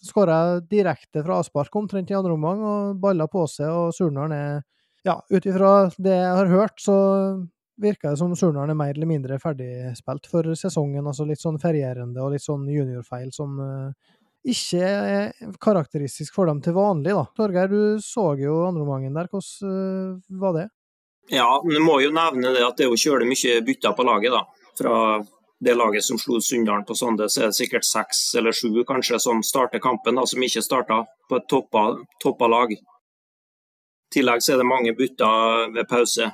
skåra 0.04 0.60
direkte 0.60 1.24
fra 1.26 1.40
avspark 1.42 1.76
omtrent 1.76 2.12
i 2.12 2.18
andre 2.18 2.36
omgang, 2.36 2.64
og 2.64 2.98
balla 3.02 3.28
på 3.32 3.46
seg, 3.52 3.70
og 3.70 3.94
Surnadal 3.96 4.36
er 4.38 4.66
Ja, 5.06 5.22
ut 5.32 5.46
ifra 5.46 5.88
det 6.04 6.16
jeg 6.18 6.36
har 6.36 6.50
hørt, 6.52 6.82
så 6.84 6.96
virker 7.80 8.12
det 8.12 8.20
som 8.20 8.34
Surnadal 8.36 8.74
er 8.74 8.80
mer 8.80 8.96
eller 8.96 9.08
mindre 9.08 9.38
ferdigspilt 9.40 10.28
for 10.28 10.56
sesongen. 10.58 11.06
altså 11.08 11.26
Litt 11.28 11.42
sånn 11.42 11.60
ferierende 11.62 12.24
og 12.24 12.34
litt 12.34 12.44
sånn 12.44 12.66
juniorfeil 12.68 13.30
som 13.32 13.60
uh, 13.62 13.94
ikke 14.48 14.82
er 14.82 15.54
karakteristisk 15.64 16.36
for 16.36 16.50
dem 16.50 16.60
til 16.66 16.76
vanlig. 16.76 17.14
da. 17.14 17.24
Torgeir, 17.38 17.72
du 17.72 18.02
så 18.04 18.34
jo 18.42 18.64
andreomgangen 18.68 19.16
der. 19.16 19.30
Hvordan 19.32 20.18
uh, 20.18 20.42
var 20.42 20.58
det? 20.58 20.68
Ja, 21.32 21.48
men 21.64 21.84
må 21.84 22.00
jo 22.02 22.12
nevne 22.16 22.54
det 22.56 22.64
at 22.66 22.78
det 22.80 22.88
er 22.88 22.94
jo 22.94 23.00
kjølig 23.00 23.30
mye 23.30 23.58
bytter 23.68 23.96
på 23.96 24.08
laget. 24.08 24.36
da. 24.36 24.72
Fra 24.78 24.96
det 25.60 25.74
laget 25.74 26.04
som 26.04 26.18
slo 26.18 26.42
Sunndalen 26.42 26.86
på 26.86 26.96
Sande, 26.96 27.30
så 27.30 27.42
er 27.42 27.46
det 27.52 27.58
sikkert 27.58 27.86
seks 27.86 28.36
eller 28.38 28.54
sju 28.54 28.84
kanskje 28.88 29.20
som 29.20 29.42
starter 29.44 29.82
kampen, 29.82 30.16
da, 30.16 30.26
som 30.26 30.44
ikke 30.44 30.62
starta 30.62 31.02
på 31.30 31.40
et 31.40 31.48
toppa, 31.50 31.88
toppa 32.24 32.48
lag. 32.48 32.74
I 32.74 34.14
tillegg 34.14 34.44
så 34.44 34.54
er 34.54 34.62
det 34.62 34.70
mange 34.70 34.94
bytter 34.98 35.74
ved 35.74 35.90
pause. 35.90 36.30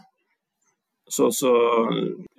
Så, 1.09 1.31
så 1.31 1.53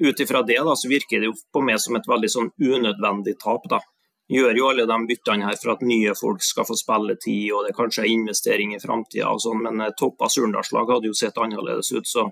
ut 0.00 0.20
ifra 0.20 0.42
det 0.42 0.60
da, 0.60 0.76
så 0.76 0.88
virker 0.88 1.20
det 1.20 1.32
jo 1.32 1.34
på 1.52 1.64
meg 1.64 1.80
som 1.80 1.96
et 1.96 2.08
veldig 2.08 2.30
sånn 2.30 2.52
unødvendig 2.60 3.36
tap. 3.40 3.64
da. 3.70 3.80
Gjør 4.28 4.56
jo 4.56 4.68
alle 4.70 4.86
de 4.88 4.96
byttene 5.08 5.48
her 5.48 5.56
for 5.60 5.74
at 5.74 5.84
nye 5.84 6.14
folk 6.16 6.44
skal 6.44 6.68
få 6.68 6.76
spilletid, 6.80 7.50
og 7.52 7.66
det 7.66 7.76
kanskje 7.76 8.04
er 8.04 8.12
investering 8.12 8.72
i 8.76 8.80
framtida, 8.80 9.32
sånn, 9.40 9.64
men 9.64 9.84
toppa 10.00 10.28
Surndalslag 10.32 10.92
hadde 10.96 11.12
jo 11.12 11.16
sett 11.16 11.40
annerledes 11.40 11.92
ut. 11.92 12.08
så 12.08 12.28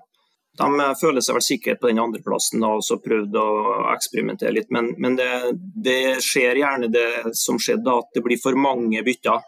de 0.59 0.81
eh, 0.81 0.95
føler 1.01 1.25
seg 1.25 1.39
vel 1.39 1.45
sikkert 1.47 1.81
på 1.81 1.89
den 1.89 2.03
andreplassen 2.03 2.65
og 2.69 2.83
så 2.85 2.99
prøvd 3.03 3.39
å 3.41 3.49
eksperimentere 3.95 4.53
litt. 4.57 4.71
Men, 4.75 4.93
men 5.01 5.17
det, 5.17 5.31
det, 5.57 6.01
skjer 6.25 6.61
gjerne 6.61 6.91
det 6.93 7.35
som 7.39 7.61
skjedde, 7.61 7.99
at 8.03 8.13
det 8.13 8.25
blir 8.25 8.41
for 8.41 8.59
mange 8.59 9.03
bytter. 9.07 9.41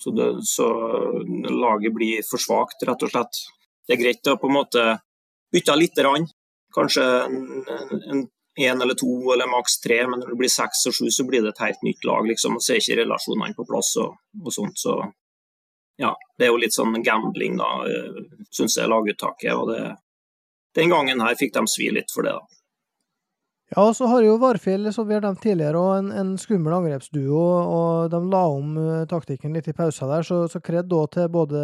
Så, 0.00 0.14
det, 0.16 0.30
så 0.48 0.66
laget 1.52 1.92
blir 1.92 2.22
for 2.24 2.40
svakt, 2.40 2.86
rett 2.88 3.02
og 3.04 3.12
slett. 3.12 3.42
Det 3.84 3.96
er 3.96 4.00
greit 4.00 4.30
å 4.30 4.38
på 4.40 4.48
en 4.48 4.56
måte 4.56 4.84
bytte 5.52 5.76
lite 5.76 6.06
grann. 6.06 6.28
Kanskje 6.72 7.04
en, 7.26 8.22
en, 8.62 8.82
eller 8.84 8.94
to 8.96 9.10
eller 9.34 9.50
maks 9.50 9.80
tre, 9.82 9.98
men 10.06 10.22
når 10.22 10.32
det 10.32 10.38
blir 10.40 10.52
seks 10.54 10.86
og 10.88 10.96
sju, 10.96 11.08
så 11.12 11.26
blir 11.26 11.42
det 11.42 11.52
et 11.52 11.64
helt 11.66 11.82
nytt 11.84 12.06
lag. 12.06 12.24
liksom, 12.30 12.56
og 12.56 12.64
Så 12.64 12.76
er 12.76 12.80
ikke 12.80 13.02
relasjonene 13.02 13.58
på 13.58 13.66
plass 13.68 13.90
og, 14.00 14.14
og 14.40 14.54
sånt. 14.54 14.78
Så 14.78 14.96
ja, 16.00 16.14
det 16.38 16.46
er 16.46 16.54
jo 16.54 16.60
litt 16.60 16.76
sånn 16.76 16.96
gambling, 17.04 17.58
da, 17.60 17.68
eh, 17.84 18.22
syns 18.54 18.78
jeg, 18.78 18.88
laguttaket. 18.88 19.52
og 19.52 19.68
det, 19.68 19.82
Den 20.78 20.92
gangen 20.92 21.20
her 21.20 21.36
fikk 21.36 21.52
de 21.54 21.66
svi 21.68 21.90
litt 21.92 22.12
for 22.14 22.24
det, 22.24 22.32
da. 22.38 22.60
Ja, 23.70 23.84
og 23.84 23.92
så 23.94 24.08
har 24.10 24.24
jo 24.24 24.38
Varfjell, 24.42 24.88
som 24.90 25.06
vi 25.06 25.14
har 25.14 25.22
nevnt 25.22 25.44
tidligere, 25.44 25.78
en, 26.00 26.08
en 26.10 26.30
skummel 26.42 26.74
angrepsduo. 26.74 27.42
og 27.70 28.08
De 28.10 28.18
la 28.32 28.40
om 28.50 28.72
uh, 28.74 29.04
taktikken 29.06 29.54
litt 29.54 29.68
i 29.70 29.74
pausa 29.76 30.08
der, 30.10 30.26
så, 30.26 30.40
så 30.50 30.58
kred 30.58 30.88
da 30.90 31.04
til 31.14 31.28
både 31.30 31.60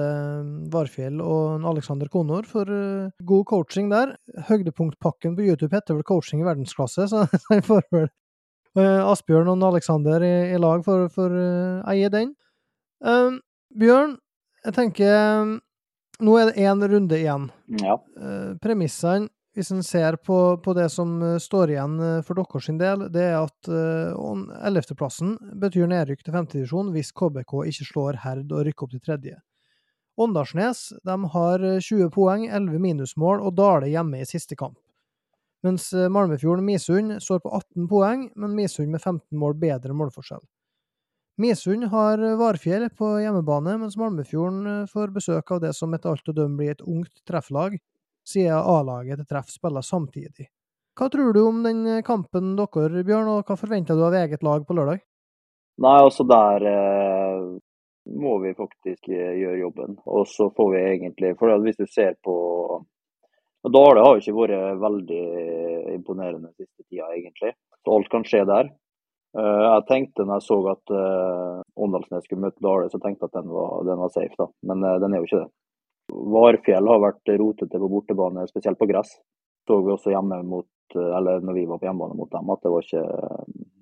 Varfjell 0.71 1.19
og 1.25 1.67
Alexander 1.67 2.07
Konor 2.13 2.47
for 2.47 2.71
uh, 2.71 3.09
god 3.27 3.43
coaching 3.51 3.91
der. 3.91 4.15
Høydepunktpakken 4.47 5.35
på 5.35 5.49
YouTube 5.49 5.75
heter 5.75 5.99
vel 5.99 6.07
'Coaching 6.07 6.45
i 6.45 6.47
verdensklasse', 6.47 7.09
så 7.11 7.25
jeg 7.57 7.67
får 7.67 7.83
vel 7.91 8.07
Asbjørn 8.77 9.49
og 9.49 9.67
Alexander 9.73 10.23
i, 10.23 10.35
i 10.53 10.61
lag 10.61 10.85
for 10.85 11.09
å 11.09 11.29
eie 11.89 12.11
den. 12.13 12.35
Bjørn, 13.75 14.17
jeg 14.67 14.77
tenker 14.77 15.57
Nå 16.17 16.35
er 16.41 16.49
det 16.49 16.63
én 16.65 16.81
runde 16.89 17.17
igjen. 17.19 17.51
Ja. 17.77 17.99
Premissene 18.65 19.29
hvis 19.57 19.71
en 19.73 19.83
ser 19.85 20.19
på, 20.21 20.37
på, 20.61 20.73
det 20.77 20.91
som 20.93 21.15
eh, 21.25 21.39
står 21.41 21.71
igjen 21.73 21.95
for 22.27 22.37
dere 22.37 22.61
sin 22.61 22.77
del, 22.77 23.07
det 23.09 23.23
er 23.25 23.39
at 23.41 23.71
ellevteplassen 24.69 25.31
betyr 25.63 25.89
nedrykk 25.89 26.21
til 26.21 26.37
femtedivisjon 26.37 26.91
hvis 26.93 27.15
KBK 27.17 27.55
ikke 27.73 27.87
slår 27.89 28.19
Herd 28.21 28.53
og 28.53 28.67
rykker 28.69 28.85
opp 28.85 28.93
til 28.93 29.05
tredje. 29.07 29.39
Åndalsnes 30.21 30.83
har 31.33 31.65
20 31.85 32.11
poeng, 32.13 32.45
11 32.49 32.81
minusmål 32.85 33.41
og 33.45 33.57
Dale 33.57 33.89
hjemme 33.93 34.21
i 34.21 34.29
siste 34.29 34.57
kamp. 34.57 34.77
Mens 35.65 35.89
Malmefjorden 35.93 36.65
Misund 36.65 37.17
står 37.25 37.41
på 37.45 37.53
18 37.57 37.89
poeng, 37.89 38.29
men 38.37 38.57
Misund 38.57 38.93
med 38.93 39.01
15 39.01 39.41
mål 39.41 39.57
bedre 39.61 39.97
målforskjell. 39.97 40.45
Misund 41.37 41.85
har 41.93 42.23
Varfjell 42.41 42.87
på 42.97 43.11
hjemmebane, 43.21 43.75
mens 43.77 43.97
Malmefjorden 44.01 44.87
får 44.89 45.11
besøk 45.13 45.51
av 45.53 45.61
det 45.67 45.75
som 45.77 45.93
etter 45.93 46.15
alt 46.15 46.31
å 46.33 46.35
dømme 46.37 46.57
blir 46.63 46.73
et 46.73 46.85
ungt 46.87 47.21
trefflag 47.29 47.77
siden 48.27 48.57
A-laget 48.57 49.21
til 49.21 49.29
treff 49.29 49.51
spiller 49.53 49.85
samtidig. 49.85 50.49
Hva 50.97 51.11
tror 51.13 51.35
du 51.37 51.43
om 51.45 51.61
den 51.61 51.83
kampen 52.07 52.55
dere, 52.57 53.05
Bjørn, 53.05 53.29
og 53.29 53.45
hva 53.45 53.59
forventer 53.61 53.99
du 53.99 54.07
av 54.07 54.17
eget 54.17 54.47
lag 54.47 54.65
på 54.65 54.77
lørdag? 54.79 55.03
Nei, 55.85 55.97
altså 56.01 56.25
der 56.25 56.65
eh, 56.71 57.43
må 58.17 58.39
vi 58.41 58.55
faktisk 58.57 59.11
eh, 59.13 59.37
gjøre 59.37 59.61
jobben. 59.61 59.99
Og 60.09 60.25
så 60.33 60.49
får 60.57 60.73
vi 60.73 60.83
egentlig 60.95 61.35
For 61.37 61.53
hvis 61.67 61.77
du 61.77 61.85
ser 61.85 62.17
på 62.25 62.37
Dale 63.67 64.03
har 64.07 64.15
jo 64.15 64.23
ikke 64.23 64.41
vært 64.41 64.81
veldig 64.81 65.23
imponerende 65.97 66.53
siste 66.55 66.85
tida, 66.87 67.09
egentlig. 67.11 67.51
Så 67.83 67.97
alt 67.97 68.11
kan 68.13 68.25
skje 68.25 68.45
der. 68.47 68.69
Uh, 69.37 69.63
jeg 69.67 69.85
tenkte 69.91 70.25
når 70.25 70.39
jeg 70.39 70.47
så 70.47 70.57
at 70.71 70.93
uh, 70.97 71.61
Åndalsnes 71.85 72.25
skulle 72.25 72.47
møte 72.47 72.63
Dale, 72.65 72.89
så 72.89 73.01
tenkte 73.03 73.27
jeg 73.27 73.33
at 73.33 73.39
den 73.43 73.51
var, 73.53 73.83
den 73.85 74.01
var 74.01 74.13
safe, 74.15 74.33
da. 74.39 74.47
Men 74.71 74.85
uh, 74.87 74.97
den 75.03 75.13
er 75.13 75.21
jo 75.21 75.29
ikke 75.29 75.41
det. 75.43 75.51
Varfjell 76.37 76.89
har 76.89 77.03
vært 77.03 77.33
rotete 77.43 77.81
på 77.83 77.91
bortebane, 77.93 78.47
spesielt 78.49 78.81
på 78.81 78.89
gress. 78.89 79.11
Så 79.67 79.81
vi 79.83 79.93
også 79.93 80.13
hjemme 80.15 80.39
mot, 80.47 80.69
eller 80.95 81.43
når 81.43 81.57
vi 81.57 81.65
var 81.67 81.81
på 81.83 81.89
hjemmebane 81.89 82.17
mot 82.17 82.31
dem, 82.31 82.53
at 82.55 82.63
det 82.63 82.71
var 82.71 82.85
ikke, 82.87 83.03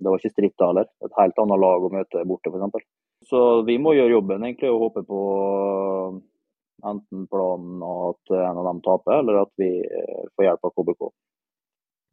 det 0.00 0.08
var 0.08 0.22
ikke 0.22 0.32
stritt 0.32 0.54
da 0.58 0.70
heller. 0.70 0.88
Et 1.04 1.18
helt 1.20 1.42
annet 1.42 1.60
lag 1.60 1.84
å 1.84 1.90
møte 1.92 2.22
borte, 2.30 2.50
f.eks. 2.50 2.88
Så 3.28 3.42
vi 3.68 3.76
må 3.78 3.92
gjøre 3.92 4.14
jobben 4.16 4.46
egentlig 4.48 4.72
og 4.72 4.86
håpe 4.86 5.04
på 5.06 5.20
enten 6.88 7.28
planen 7.28 7.84
at 7.84 8.34
en 8.40 8.62
av 8.62 8.70
dem 8.70 8.80
taper, 8.88 9.20
eller 9.20 9.42
at 9.44 9.52
vi 9.60 9.70
får 10.32 10.48
hjelp 10.48 10.66
av 10.66 10.74
KBK. 10.80 11.12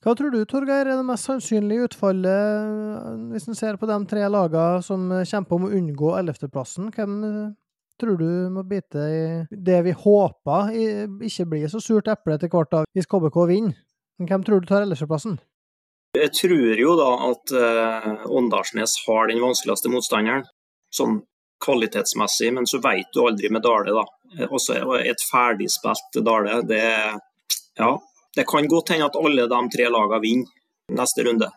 Hva 0.02 0.16
tror 0.18 0.34
du, 0.34 0.40
Torgeir, 0.50 0.88
er 0.88 0.98
det 0.98 1.06
mest 1.06 1.28
sannsynlige 1.30 1.92
utfallet, 1.92 3.28
hvis 3.30 3.46
en 3.46 3.58
ser 3.58 3.78
på 3.78 3.86
de 3.86 4.00
tre 4.10 4.24
lagene 4.34 4.82
som 4.82 5.04
kjemper 5.22 5.60
om 5.60 5.68
å 5.68 5.74
unngå 5.78 6.16
11.-plassen? 6.18 6.90
Hvem 6.96 7.20
tror 8.02 8.18
du 8.18 8.32
må 8.50 8.64
bite 8.66 9.04
i 9.14 9.22
det 9.54 9.78
vi 9.86 9.94
håper 9.94 10.74
ikke 11.28 11.46
blir 11.54 11.70
så 11.70 11.82
surt 11.84 12.10
eple 12.10 12.40
etter 12.40 12.50
hvert 12.50 12.74
da, 12.74 12.82
hvis 12.98 13.10
KBK 13.10 13.38
vinner? 13.52 13.78
Hvem 14.22 14.44
tror 14.46 14.62
du 14.62 14.70
tar 14.70 14.86
ellevteplassen? 14.86 15.38
Jeg 16.18 16.34
tror 16.36 16.80
jo 16.82 16.96
da 17.00 17.10
at 17.30 17.54
eh, 17.56 18.26
Åndalsnes 18.28 18.98
har 19.06 19.30
den 19.30 19.40
vanskeligste 19.42 19.90
motstanderen, 19.94 20.44
sånn 20.92 21.22
kvalitetsmessig, 21.64 22.50
men 22.58 22.68
så 22.68 22.82
vet 22.84 23.14
du 23.14 23.22
aldri 23.24 23.52
med 23.54 23.64
Dale, 23.64 23.94
da. 23.96 24.04
Eh, 24.36 24.50
også 24.50 24.82
et 25.00 25.24
ferdigspilt 25.30 26.24
Dale, 26.26 26.62
det 26.68 26.84
Ja, 27.80 27.94
det 28.36 28.48
kan 28.48 28.68
godt 28.68 28.94
hende 28.94 29.08
at 29.10 29.18
alle 29.20 29.48
de 29.52 29.62
tre 29.74 29.88
lagene 29.92 30.22
vinner 30.24 30.98
neste 31.02 31.26
runde. 31.28 31.50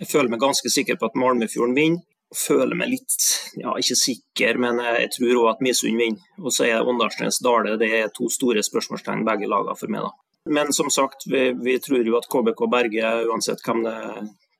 Jeg 0.00 0.08
føler 0.10 0.32
meg 0.32 0.42
ganske 0.42 0.72
sikker 0.72 0.98
på 0.98 1.08
at 1.10 1.18
Malmefjorden 1.20 1.76
vinner. 1.76 2.02
og 2.32 2.38
Føler 2.40 2.76
meg 2.76 2.88
litt, 2.94 3.24
ja 3.60 3.74
ikke 3.76 3.96
sikker, 3.98 4.58
men 4.60 4.80
jeg 4.80 5.10
tror 5.16 5.40
òg 5.42 5.48
at 5.50 5.64
Misund 5.64 6.00
vinner. 6.00 6.20
Og 6.40 6.52
så 6.54 6.66
er 6.68 6.88
Åndalsnes 6.88 7.42
Dale 7.44 7.76
det 7.80 7.90
er 7.98 8.12
to 8.16 8.30
store 8.32 8.64
spørsmålstegn 8.64 9.26
begge 9.28 9.50
lagene 9.52 9.76
for 9.78 9.92
meg, 9.92 10.06
da. 10.08 10.12
Men 10.52 10.72
som 10.74 10.88
sagt, 10.90 11.26
vi, 11.30 11.52
vi 11.54 11.76
tror 11.78 12.02
jo 12.02 12.16
at 12.18 12.26
KBK 12.32 12.64
berger 12.72 13.28
uansett 13.30 13.60
hvem 13.62 13.84
det, 13.84 13.98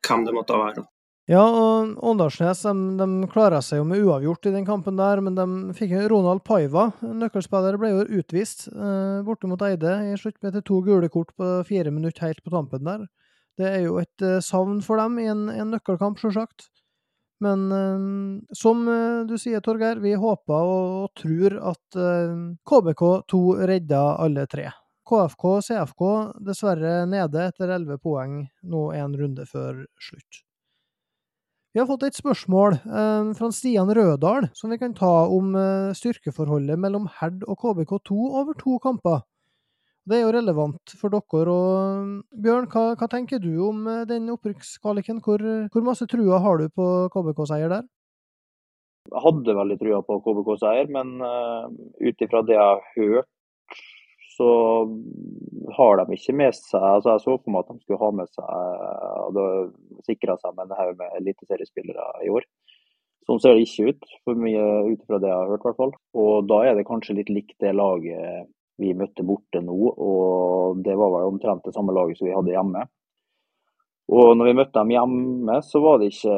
hvem 0.06 0.26
det 0.28 0.34
måtte 0.36 0.60
være. 0.60 0.84
Ja, 1.30 1.42
og 1.46 1.92
Åndalsnes 2.02 2.64
de, 2.66 2.72
de 2.98 3.60
seg 3.62 3.78
jo 3.78 3.84
med 3.86 4.02
uavgjort 4.02 4.48
i 4.50 4.54
den 4.56 4.64
kampen 4.66 4.96
der, 4.98 5.20
men 5.22 5.36
de 5.38 5.74
fikk 5.78 5.94
Ronald 6.10 6.42
Paiva, 6.42 6.88
nøkkelspiller, 6.98 7.78
ble 7.78 7.92
jo 7.92 8.18
utvist 8.18 8.66
eh, 8.72 9.22
borte 9.22 9.46
mot 9.46 9.62
Eide 9.62 9.94
i 10.08 10.16
sluttspillet 10.18 10.58
til 10.58 10.66
to 10.66 10.80
gule 10.82 11.10
kort 11.14 11.30
på 11.38 11.52
fire 11.68 11.94
minutter 11.94 12.26
helt 12.26 12.42
på 12.42 12.50
tampen 12.50 12.82
der. 12.88 13.06
Det 13.54 13.70
er 13.70 13.80
jo 13.84 14.00
et 14.02 14.26
eh, 14.26 14.40
savn 14.42 14.82
for 14.82 14.98
dem 14.98 15.20
i 15.22 15.28
en, 15.30 15.46
en 15.52 15.70
nøkkelkamp, 15.76 16.18
sjølsagt. 16.18 16.66
Men 17.42 17.64
eh, 17.70 18.04
som 18.58 18.82
eh, 18.90 19.22
du 19.30 19.38
sier, 19.38 19.62
Torgeir, 19.62 20.02
vi 20.02 20.18
håper 20.18 20.58
og, 20.74 20.92
og 21.04 21.10
tror 21.22 21.58
at 21.70 22.02
eh, 22.02 22.38
KBK2 22.66 23.42
redder 23.70 24.22
alle 24.26 24.50
tre. 24.50 24.72
KFK 25.06 25.50
og 25.50 25.66
CFK 25.66 26.08
dessverre 26.50 27.02
nede 27.10 27.50
etter 27.50 27.74
elleve 27.74 28.02
poeng 28.02 28.40
nå 28.74 28.88
en 28.98 29.18
runde 29.18 29.46
før 29.46 29.84
slutt. 30.02 30.48
Vi 31.72 31.80
har 31.80 31.86
fått 31.88 32.02
et 32.04 32.16
spørsmål 32.16 32.74
eh, 32.84 33.28
fra 33.32 33.48
Stian 33.56 33.88
Rødal 33.96 34.50
som 34.58 34.72
vi 34.74 34.76
kan 34.76 34.92
ta 34.92 35.24
om 35.32 35.54
eh, 35.56 35.94
styrkeforholdet 35.96 36.76
mellom 36.76 37.06
Herd 37.16 37.46
og 37.48 37.62
KBK2 37.62 38.16
over 38.40 38.58
to 38.60 38.76
kamper. 38.84 39.22
Det 40.04 40.18
er 40.18 40.26
jo 40.26 40.34
relevant 40.36 40.92
for 41.00 41.14
dere. 41.14 41.54
og 41.54 42.42
Bjørn, 42.44 42.68
hva, 42.74 42.82
hva 43.00 43.08
tenker 43.08 43.40
du 43.40 43.54
om 43.70 43.88
eh, 43.88 44.04
den 44.10 44.28
opprykkskvaliken? 44.34 45.22
Hvor, 45.24 45.40
hvor, 45.72 45.86
masse 45.86 46.04
trua 46.12 46.42
har 46.44 46.60
du 46.60 46.68
på 46.68 46.88
KBK-seier 47.16 47.72
der? 47.72 47.88
Jeg 49.08 49.24
hadde 49.24 49.56
veldig 49.56 49.80
trua 49.80 50.04
på 50.04 50.20
KBK-seier, 50.28 50.92
men 50.92 51.16
uh, 51.24 51.72
ut 51.98 52.20
ifra 52.22 52.44
det 52.46 52.54
jeg 52.54 52.62
har 52.68 52.84
hørt 52.98 53.31
så 54.36 54.48
har 55.76 56.00
de 56.00 56.16
ikke 56.16 56.34
med 56.36 56.54
seg 56.56 56.82
altså 56.82 57.14
Jeg 57.14 57.24
så 57.24 57.36
for 57.36 57.52
meg 57.52 57.64
at 57.64 57.72
de 57.72 57.84
skulle 57.84 58.02
ha 58.02 58.10
med 58.16 58.30
seg 58.32 59.22
og 59.22 59.36
da 59.36 59.46
sikra 60.06 60.36
seg 60.40 60.56
med 60.56 60.68
en 60.70 60.78
haug 60.78 60.98
med 60.98 61.18
eliteseriespillere 61.20 62.06
i 62.26 62.32
år. 62.32 62.46
Sånn 63.28 63.38
ser 63.42 63.54
det 63.54 63.68
ikke 63.68 63.92
ut, 63.92 64.08
for 64.26 64.38
mye 64.38 64.64
ut 64.90 65.04
fra 65.06 65.20
det 65.22 65.30
jeg 65.30 65.38
har 65.38 65.52
hørt. 65.52 65.62
hvert 65.62 65.78
fall. 65.78 65.94
Og 66.18 66.48
da 66.50 66.58
er 66.66 66.74
det 66.74 66.88
kanskje 66.88 67.16
litt 67.20 67.30
likt 67.30 67.54
det 67.62 67.70
laget 67.76 68.48
vi 68.82 68.90
møtte 68.98 69.22
borte 69.22 69.60
nå, 69.62 69.76
og 69.92 70.82
det 70.82 70.96
var 70.98 71.12
vel 71.12 71.28
omtrent 71.30 71.62
det 71.68 71.74
samme 71.76 71.94
laget 71.94 72.18
som 72.18 72.26
vi 72.26 72.34
hadde 72.34 72.54
hjemme. 72.54 72.82
Og 74.12 74.32
når 74.34 74.48
vi 74.48 74.56
møtte 74.58 74.80
dem 74.80 74.90
hjemme, 74.96 75.60
så 75.62 75.80
var 75.84 76.00
det 76.00 76.10
ikke 76.10 76.34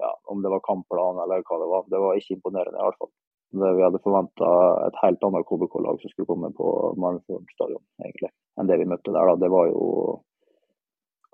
ja, 0.00 0.12
om 0.32 0.40
det 0.40 0.52
var 0.54 0.64
kampplan 0.64 1.20
eller 1.26 1.44
hva 1.44 1.60
det 1.60 1.68
var. 1.74 1.84
Det 1.92 2.00
var 2.00 2.16
ikke 2.16 2.38
imponerende 2.38 2.80
i 2.80 2.86
hvert 2.86 3.00
fall 3.02 3.12
det 3.56 3.70
vi 3.78 3.84
hadde 3.84 4.00
forventa 4.04 4.48
et 4.86 4.96
helt 5.02 5.22
annet 5.24 5.46
KBK-lag 5.48 6.00
som 6.00 6.12
skulle 6.12 6.28
komme 6.28 6.50
på 6.56 6.72
Malmefjord 7.00 7.48
stadion, 7.54 7.84
egentlig, 8.02 8.32
enn 8.60 8.68
det 8.68 8.76
vi 8.80 8.88
møtte 8.90 9.14
der. 9.14 9.30
da. 9.30 9.36
Det 9.40 9.52
var 9.52 9.70
jo 9.70 9.84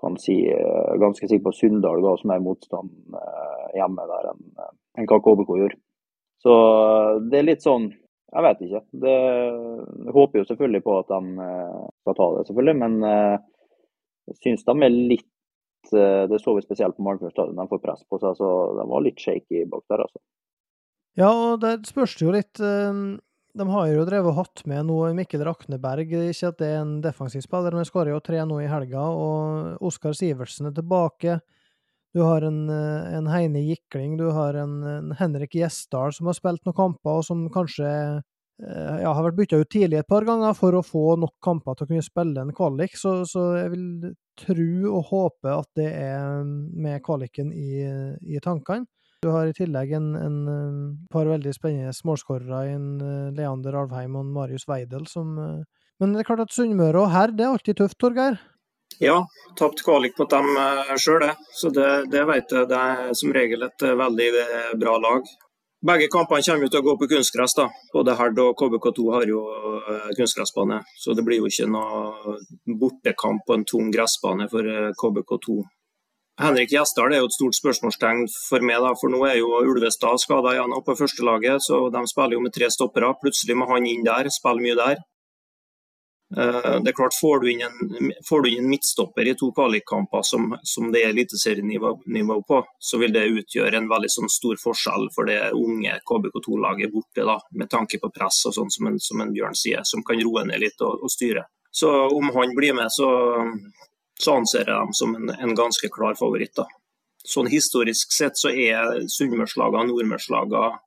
kan 0.04 0.16
si, 0.18 0.36
eh, 0.50 0.94
ganske 1.00 1.28
sikkert 1.28 1.48
på 1.48 1.52
Sunndal 1.52 2.02
ga 2.04 2.14
oss 2.14 2.24
mer 2.28 2.40
motstand 2.44 2.90
eh, 3.20 3.68
hjemme 3.78 4.06
der 4.10 4.30
enn, 4.32 4.42
eh, 4.60 4.72
enn 4.98 5.08
hva 5.10 5.20
KBK 5.24 5.52
gjorde. 5.60 5.78
Så 6.44 6.54
det 7.30 7.40
er 7.40 7.52
litt 7.52 7.64
sånn 7.64 7.92
Jeg 8.34 8.42
vet 8.42 8.62
ikke. 8.66 8.80
Det, 9.04 9.10
jeg 10.06 10.12
håper 10.16 10.40
jo 10.40 10.46
selvfølgelig 10.48 10.82
på 10.82 10.94
at 10.98 11.10
de 11.12 11.44
skal 12.02 12.16
ta 12.18 12.24
det, 12.34 12.40
selvfølgelig. 12.48 12.74
Men 12.80 12.96
jeg 13.06 14.38
syns 14.40 14.64
de 14.66 14.74
er 14.74 14.96
litt 15.12 15.92
Det 15.92 16.40
så 16.42 16.54
vi 16.56 16.64
spesielt 16.64 16.96
på 16.96 17.04
Malmefjord 17.06 17.30
stadion. 17.30 17.60
De 17.60 17.70
får 17.70 17.82
press 17.84 18.02
på 18.10 18.18
seg, 18.18 18.34
så 18.40 18.48
de 18.80 18.88
var 18.90 19.04
litt 19.06 19.22
shaky 19.22 19.62
bak 19.70 19.84
der, 19.86 20.02
altså. 20.02 20.18
Ja, 21.14 21.30
og 21.30 21.60
der 21.62 21.78
spørs 21.86 22.16
det 22.18 22.26
jo 22.26 22.34
litt 22.34 22.58
ehm, 22.58 23.20
De 23.54 23.66
har 23.70 23.90
jo 23.92 24.06
drevet 24.06 24.32
og 24.32 24.38
hatt 24.40 24.64
med 24.66 24.88
noe 24.88 25.12
Mikkel 25.14 25.44
Rakneberg. 25.46 26.10
Ikke 26.10 26.50
at 26.50 26.58
det 26.58 26.70
er 26.72 26.80
en 26.82 26.96
defensiv 27.04 27.44
spiller, 27.44 27.74
men 27.76 27.86
skårer 27.86 28.10
jo 28.10 28.22
tre 28.24 28.40
nå 28.42 28.58
i 28.64 28.70
helga. 28.70 29.04
Og 29.14 29.84
Oskar 29.90 30.16
Sivertsen 30.18 30.70
er 30.70 30.74
tilbake. 30.74 31.38
Du 32.14 32.22
har 32.22 32.42
en, 32.46 32.68
eh, 32.70 33.14
en 33.18 33.26
Heine 33.30 33.62
Gikling, 33.62 34.16
du 34.18 34.28
har 34.30 34.54
en, 34.54 34.82
en 34.86 35.14
Henrik 35.18 35.54
Gjesdal 35.58 36.12
som 36.14 36.30
har 36.30 36.36
spilt 36.38 36.62
noen 36.62 36.76
kamper, 36.78 37.18
og 37.18 37.24
som 37.26 37.40
kanskje 37.50 37.88
eh, 37.90 38.98
ja, 39.02 39.10
har 39.10 39.24
vært 39.26 39.38
bytta 39.40 39.58
ut 39.58 39.70
tidlig 39.70 39.98
et 39.98 40.10
par 40.10 40.26
ganger 40.26 40.54
for 40.54 40.78
å 40.78 40.82
få 40.86 41.16
nok 41.18 41.34
kamper 41.42 41.74
til 41.74 41.88
å 41.88 41.90
kunne 41.90 42.06
spille 42.06 42.42
en 42.42 42.54
kvalik. 42.54 42.94
Så, 42.98 43.16
så 43.26 43.48
jeg 43.58 43.72
vil 43.74 44.14
tro 44.38 44.68
og 44.92 45.10
håpe 45.10 45.56
at 45.58 45.70
det 45.78 45.90
er 45.90 46.42
med 46.46 47.02
kvaliken 47.06 47.50
i, 47.54 47.82
i 48.22 48.42
tankene. 48.42 48.86
Du 49.24 49.30
har 49.32 49.48
i 49.48 49.54
tillegg 49.56 49.94
en, 49.96 50.10
en, 50.20 50.40
par 51.12 51.24
veldig 51.30 51.54
spennende 51.56 51.92
målskårere 52.04 52.58
i 52.68 52.72
en 52.74 52.88
uh, 53.00 53.30
Leander 53.32 53.78
Alvheim 53.80 54.18
og 54.20 54.26
Marius 54.34 54.66
Weidel 54.68 55.06
som 55.08 55.38
uh, 55.40 55.62
Men 56.02 56.12
det 56.12 56.20
er 56.20 56.26
klart 56.28 56.42
at 56.44 56.52
Sunnmøre 56.52 57.06
og 57.06 57.12
her, 57.14 57.32
det 57.32 57.46
er 57.46 57.54
alltid 57.54 57.78
tøft, 57.78 57.96
Torgeir? 58.02 58.36
Ja, 59.00 59.22
tapt 59.56 59.80
kvalik 59.86 60.18
mot 60.20 60.28
dem 60.28 60.50
uh, 60.58 60.92
sjøl, 61.00 61.24
det. 61.24 61.30
Så 61.56 61.72
det, 61.72 61.88
det 62.12 62.26
vet 62.28 62.52
jeg. 62.52 62.68
Det 62.68 62.80
er 62.90 63.16
som 63.16 63.32
regel 63.32 63.64
et 63.64 63.86
veldig 64.02 64.28
bra 64.82 64.98
lag. 65.00 65.30
Begge 65.88 66.10
kampene 66.12 66.44
kommer 66.44 66.72
til 66.72 66.82
å 66.82 66.86
gå 66.90 66.96
på 67.00 67.08
kunstgress. 67.14 67.56
da. 67.56 67.70
Både 67.96 68.18
Herd 68.18 68.42
og 68.44 68.52
KBK2 68.60 69.06
har 69.14 69.24
jo 69.28 69.40
kunstgressbane, 70.18 70.82
så 71.00 71.16
det 71.16 71.24
blir 71.24 71.40
jo 71.40 71.48
ikke 71.48 71.70
noe 71.72 72.36
bortekamp 72.80 73.44
på 73.48 73.56
en 73.56 73.64
tung 73.68 73.88
gressbane 73.92 74.48
for 74.52 74.68
KBK2. 75.00 75.58
Henrik 76.40 76.72
Gjesdal 76.74 77.12
er 77.14 77.20
jo 77.22 77.28
et 77.28 77.36
stort 77.36 77.54
spørsmålstegn 77.54 78.24
for 78.48 78.64
meg, 78.66 78.80
da, 78.82 78.90
for 78.98 79.12
nå 79.12 79.20
er 79.28 79.36
jo 79.38 79.52
Ulvestad 79.62 80.18
skada 80.18 80.56
igjen 80.56 80.74
på 80.82 80.96
førstelaget. 80.98 81.62
Så 81.62 81.78
de 81.94 82.02
spiller 82.10 82.38
jo 82.38 82.42
med 82.42 82.54
tre 82.56 82.70
stoppere. 82.74 83.12
Plutselig 83.22 83.54
må 83.58 83.68
han 83.70 83.86
inn 83.86 84.02
der, 84.06 84.30
spille 84.34 84.64
mye 84.64 84.78
der. 84.80 85.02
Eh, 86.36 86.80
det 86.82 86.90
er 86.90 86.96
klart, 86.96 87.14
Får 87.20 87.40
du 87.40 87.50
inn 87.52 87.62
en, 87.62 88.10
du 88.10 88.48
inn 88.50 88.64
en 88.64 88.70
midtstopper 88.72 89.30
i 89.30 89.36
to 89.38 89.52
kvalikkamper 89.54 90.26
som, 90.26 90.56
som 90.66 90.90
det 90.90 91.04
er 91.04 91.14
eliteserienivå 91.14 92.40
på, 92.48 92.60
så 92.82 92.98
vil 92.98 93.14
det 93.14 93.28
utgjøre 93.30 93.78
en 93.78 93.90
veldig 93.90 94.10
sånn 94.10 94.32
stor 94.32 94.58
forskjell 94.58 95.10
for 95.14 95.30
det 95.30 95.38
unge 95.54 96.00
KBK2-laget 96.10 96.94
borte, 96.94 97.22
da, 97.28 97.38
med 97.54 97.70
tanke 97.70 98.02
på 98.02 98.10
press 98.14 98.42
og 98.50 98.56
sånn 98.58 98.72
som, 98.74 98.90
som, 98.98 99.22
en 99.22 99.34
Bjørn 99.36 99.54
sier, 99.58 99.86
som 99.86 100.02
kan 100.02 100.18
roe 100.24 100.46
ned 100.48 100.64
litt 100.64 100.82
og, 100.82 101.04
og 101.04 101.12
styre. 101.12 101.46
Så 101.74 101.90
om 101.90 102.30
han 102.34 102.54
blir 102.56 102.74
med, 102.74 102.90
så 102.94 103.10
så 104.20 104.38
anser 104.38 104.64
jeg 104.64 104.72
dem 104.72 104.92
som 104.94 105.14
en, 105.16 105.30
en 105.30 105.54
ganske 105.58 105.88
klar 105.92 106.16
favoritt. 106.18 106.54
da. 106.56 106.66
Sånn 107.24 107.48
Historisk 107.50 108.12
sett 108.12 108.38
så 108.38 108.52
er 108.52 109.06
sunnmørslagene, 109.10 109.88
nordmørslagene, 109.90 110.80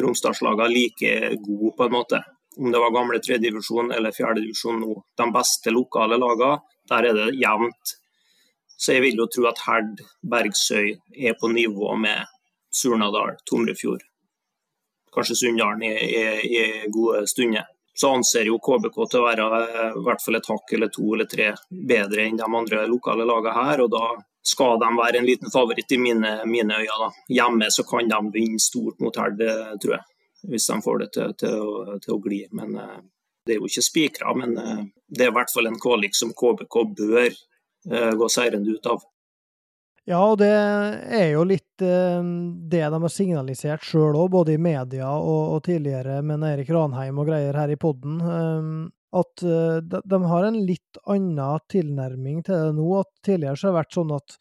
romsdalslagene 0.00 0.70
like 0.72 1.34
gode, 1.44 1.74
på 1.76 1.86
en 1.86 1.94
måte. 1.94 2.22
Om 2.58 2.70
det 2.72 2.80
var 2.80 2.94
gamle 2.94 3.20
tredjedivisjon 3.22 3.92
eller 3.94 4.14
fjerdedivisjon 4.14 4.80
nå. 4.82 4.96
De 5.18 5.26
beste 5.34 5.74
lokale 5.74 6.18
lagene, 6.18 6.62
der 6.90 7.10
er 7.10 7.18
det 7.18 7.28
jevnt. 7.40 7.94
Så 8.74 8.96
jeg 8.96 9.04
vil 9.04 9.22
jo 9.22 9.28
tro 9.30 9.46
at 9.50 9.62
Herd, 9.66 10.02
Bergsøy 10.30 10.94
er 11.14 11.36
på 11.40 11.50
nivå 11.52 11.94
med 12.00 12.26
Surnadal, 12.74 13.38
Tomrefjord. 13.46 14.02
Kanskje 15.14 15.36
Sunndalen 15.38 15.84
i, 15.86 15.92
i, 15.94 16.24
i 16.58 16.64
gode 16.90 17.22
stunder 17.30 17.68
så 17.94 18.10
anser 18.14 18.48
jo 18.48 18.58
KBK 18.58 18.96
til 19.10 19.20
å 19.20 19.26
være 19.28 19.44
eh, 19.60 19.98
i 19.98 20.04
hvert 20.06 20.22
fall 20.22 20.38
et 20.38 20.48
hakk 20.50 20.72
eller 20.74 20.90
to 20.92 21.04
eller 21.14 21.28
tre 21.30 21.52
bedre 21.70 22.24
enn 22.26 22.40
de 22.40 22.46
andre 22.46 22.86
lokale 22.90 23.26
lagene 23.28 23.66
her. 23.68 23.84
og 23.84 23.92
Da 23.92 24.08
skal 24.44 24.80
de 24.82 24.90
være 24.98 25.20
en 25.20 25.28
liten 25.28 25.52
favoritt 25.52 25.94
i 25.94 26.00
mine, 26.02 26.34
mine 26.50 26.80
øyne. 26.80 26.98
Da. 27.04 27.10
Hjemme 27.38 27.70
så 27.70 27.86
kan 27.86 28.10
de 28.10 28.20
vinne 28.34 28.62
stort 28.62 28.98
mot 29.04 29.16
Herd, 29.16 29.38
tror 29.82 29.96
jeg. 29.96 30.04
Hvis 30.50 30.66
de 30.68 30.80
får 30.84 30.98
det 31.00 31.10
til, 31.14 31.36
til, 31.40 31.54
å, 31.62 31.98
til 32.02 32.16
å, 32.16 32.20
gli. 32.20 32.42
Men 32.52 32.74
uh, 32.76 32.98
Det 33.46 33.54
er 33.54 33.62
jo 33.62 33.70
ikke 33.70 33.86
spikra, 33.86 34.34
men 34.36 34.52
det 35.08 35.24
er 35.24 35.30
i 35.30 35.36
hvert 35.36 35.52
fall 35.52 35.70
en 35.70 35.80
kvalik 35.80 36.16
som 36.16 36.34
KBK 36.36 36.76
bør 36.98 37.34
gå 38.16 38.28
seirende 38.32 38.72
ut 38.72 38.86
av. 38.88 39.02
Ja, 40.04 40.18
og 40.20 40.36
det 40.42 40.50
er 40.52 41.30
jo 41.32 41.46
litt 41.48 41.80
eh, 41.80 42.24
det 42.68 42.82
de 42.92 42.98
har 43.00 43.12
signalisert 43.12 43.86
sjøl 43.88 44.18
òg, 44.18 44.28
både 44.34 44.52
i 44.52 44.60
media 44.60 45.08
og, 45.16 45.54
og, 45.54 45.62
tidligere 45.64 46.18
med 46.26 46.44
Eirik 46.44 46.68
Ranheim 46.76 47.22
og 47.22 47.30
greier 47.30 47.56
her 47.56 47.72
i 47.72 47.78
poden. 47.80 48.18
Eh, 48.20 48.68
at 49.14 49.44
eh, 49.46 49.80
de, 49.80 50.02
de, 50.04 50.20
har 50.28 50.44
en 50.44 50.60
litt 50.66 51.00
annen 51.06 51.64
tilnærming 51.70 52.42
til 52.44 52.58
det 52.66 52.76
nå. 52.76 52.88
At 53.00 53.12
tidligere 53.24 53.56
så 53.56 53.68
har 53.68 53.74
det 53.74 53.80
vært 53.80 53.96
sånn 53.96 54.14
at 54.16 54.36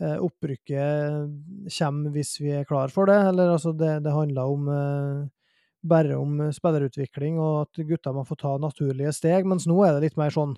eh, 0.00 0.18
opprykket 0.22 1.72
kommer 1.78 2.14
hvis 2.14 2.36
vi 2.40 2.52
er 2.56 2.68
klar 2.68 2.92
for 2.94 3.10
det. 3.10 3.18
Eller 3.32 3.56
altså, 3.56 3.74
det, 3.76 3.98
det 4.06 4.14
handler 4.14 4.52
om 4.54 4.70
eh, 4.72 5.24
bare 5.86 6.18
om 6.18 6.38
spillerutvikling 6.54 7.36
og 7.42 7.66
at 7.66 7.82
gutta 7.88 8.14
må 8.14 8.24
få 8.26 8.38
ta 8.38 8.56
naturlige 8.58 9.12
steg, 9.14 9.46
mens 9.46 9.68
nå 9.70 9.76
er 9.86 9.96
det 9.96 10.08
litt 10.08 10.16
mer 10.18 10.32
sånn 10.34 10.56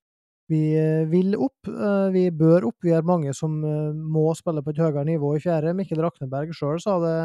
vi 0.48 0.60
eh, 0.80 1.04
vil 1.10 1.34
opp, 1.36 1.68
eh, 1.68 2.08
vi 2.14 2.24
bør 2.32 2.70
opp. 2.70 2.78
Vi 2.84 2.94
er 2.96 3.04
mange 3.06 3.34
som 3.36 3.58
eh, 3.64 3.92
må 3.92 4.30
spille 4.36 4.62
på 4.64 4.72
et 4.72 4.80
høyere 4.80 5.04
nivå 5.04 5.34
i 5.36 5.42
fjerde. 5.44 5.74
Mikkel 5.76 6.00
Rakneberg 6.00 6.54
sjøl 6.56 6.80
sa 6.80 6.96
det 7.02 7.16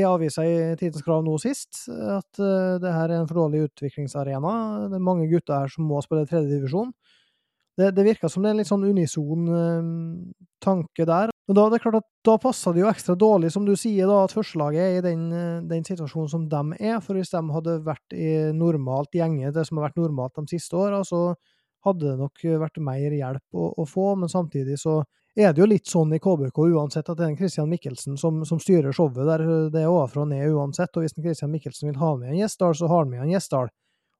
i 0.00 0.06
avisa 0.08 0.46
i 0.48 0.54
Tidens 0.80 1.04
Krav 1.04 1.20
nå 1.26 1.36
sist, 1.42 1.84
at 1.90 2.40
det 2.40 2.94
her 2.94 3.10
er 3.10 3.18
en 3.20 3.28
for 3.28 3.42
dårlig 3.42 3.66
utviklingsarena. 3.68 4.54
Det 4.88 4.96
er 4.96 5.08
mange 5.10 5.28
gutter 5.28 5.60
her 5.60 5.72
som 5.72 5.90
må 5.90 6.00
spille 6.04 6.24
tredjedivisjon. 6.30 6.94
Det, 7.76 7.92
det 7.96 8.04
virker 8.04 8.32
som 8.32 8.42
det 8.42 8.50
er 8.50 8.56
en 8.56 8.60
litt 8.60 8.68
sånn 8.68 8.88
unison 8.88 9.44
tanke 10.60 11.04
der. 11.08 11.30
Men 11.48 11.56
da, 11.56 11.68
det 11.68 11.78
er 11.78 11.84
klart 11.84 12.00
at 12.00 12.08
da 12.26 12.34
passer 12.40 12.74
det 12.76 12.82
jo 12.82 12.90
ekstra 12.90 13.16
dårlig, 13.18 13.52
som 13.52 13.64
du 13.66 13.74
sier, 13.78 14.08
da, 14.08 14.24
at 14.24 14.34
førstelaget 14.36 14.82
er 14.82 14.98
i 14.98 15.04
den, 15.04 15.22
den, 15.68 15.86
situasjonen 15.86 16.32
som 16.32 16.48
de 16.48 16.80
er. 16.80 17.00
For 17.04 17.18
hvis 17.18 17.32
de 17.32 17.40
hadde 17.54 17.78
vært 17.84 18.16
i 18.16 18.28
normalt 18.56 19.16
gjenge, 19.16 19.52
det 19.52 19.64
som 19.68 19.80
har 19.80 19.90
vært 19.90 20.00
normalt 20.00 20.36
de 20.38 20.56
siste 20.56 20.78
åra, 20.78 21.02
så 21.06 21.34
hadde 21.86 22.06
det 22.06 22.18
nok 22.20 22.44
vært 22.62 22.78
mer 22.84 23.16
hjelp 23.16 23.56
å, 23.56 23.70
å, 23.80 23.86
få, 23.88 24.12
men 24.20 24.32
samtidig 24.32 24.78
så 24.80 25.00
er 25.38 25.54
det 25.54 25.62
jo 25.62 25.68
litt 25.70 25.88
sånn 25.88 26.12
i 26.12 26.20
KBK 26.20 26.58
uansett 26.74 27.08
at 27.08 27.18
det 27.18 27.26
er 27.26 27.32
en 27.32 27.38
Christian 27.38 27.70
Mikkelsen 27.70 28.18
som, 28.20 28.42
som 28.44 28.60
styrer 28.60 28.92
showet 28.92 29.22
der. 29.28 29.44
Det 29.72 29.84
er 29.84 29.90
ovenfra 29.90 30.24
og 30.24 30.32
ned 30.32 30.50
uansett, 30.50 30.92
og 30.96 31.06
hvis 31.06 31.16
en 31.16 31.24
Christian 31.24 31.52
Mikkelsen 31.52 31.90
vil 31.90 32.00
ha 32.02 32.16
med 32.18 32.32
en 32.32 32.40
Gjesdal, 32.42 32.74
så 32.76 32.90
har 32.90 33.04
han 33.04 33.12
med 33.12 33.24
en 33.24 33.32
Gjesdal. 33.32 33.70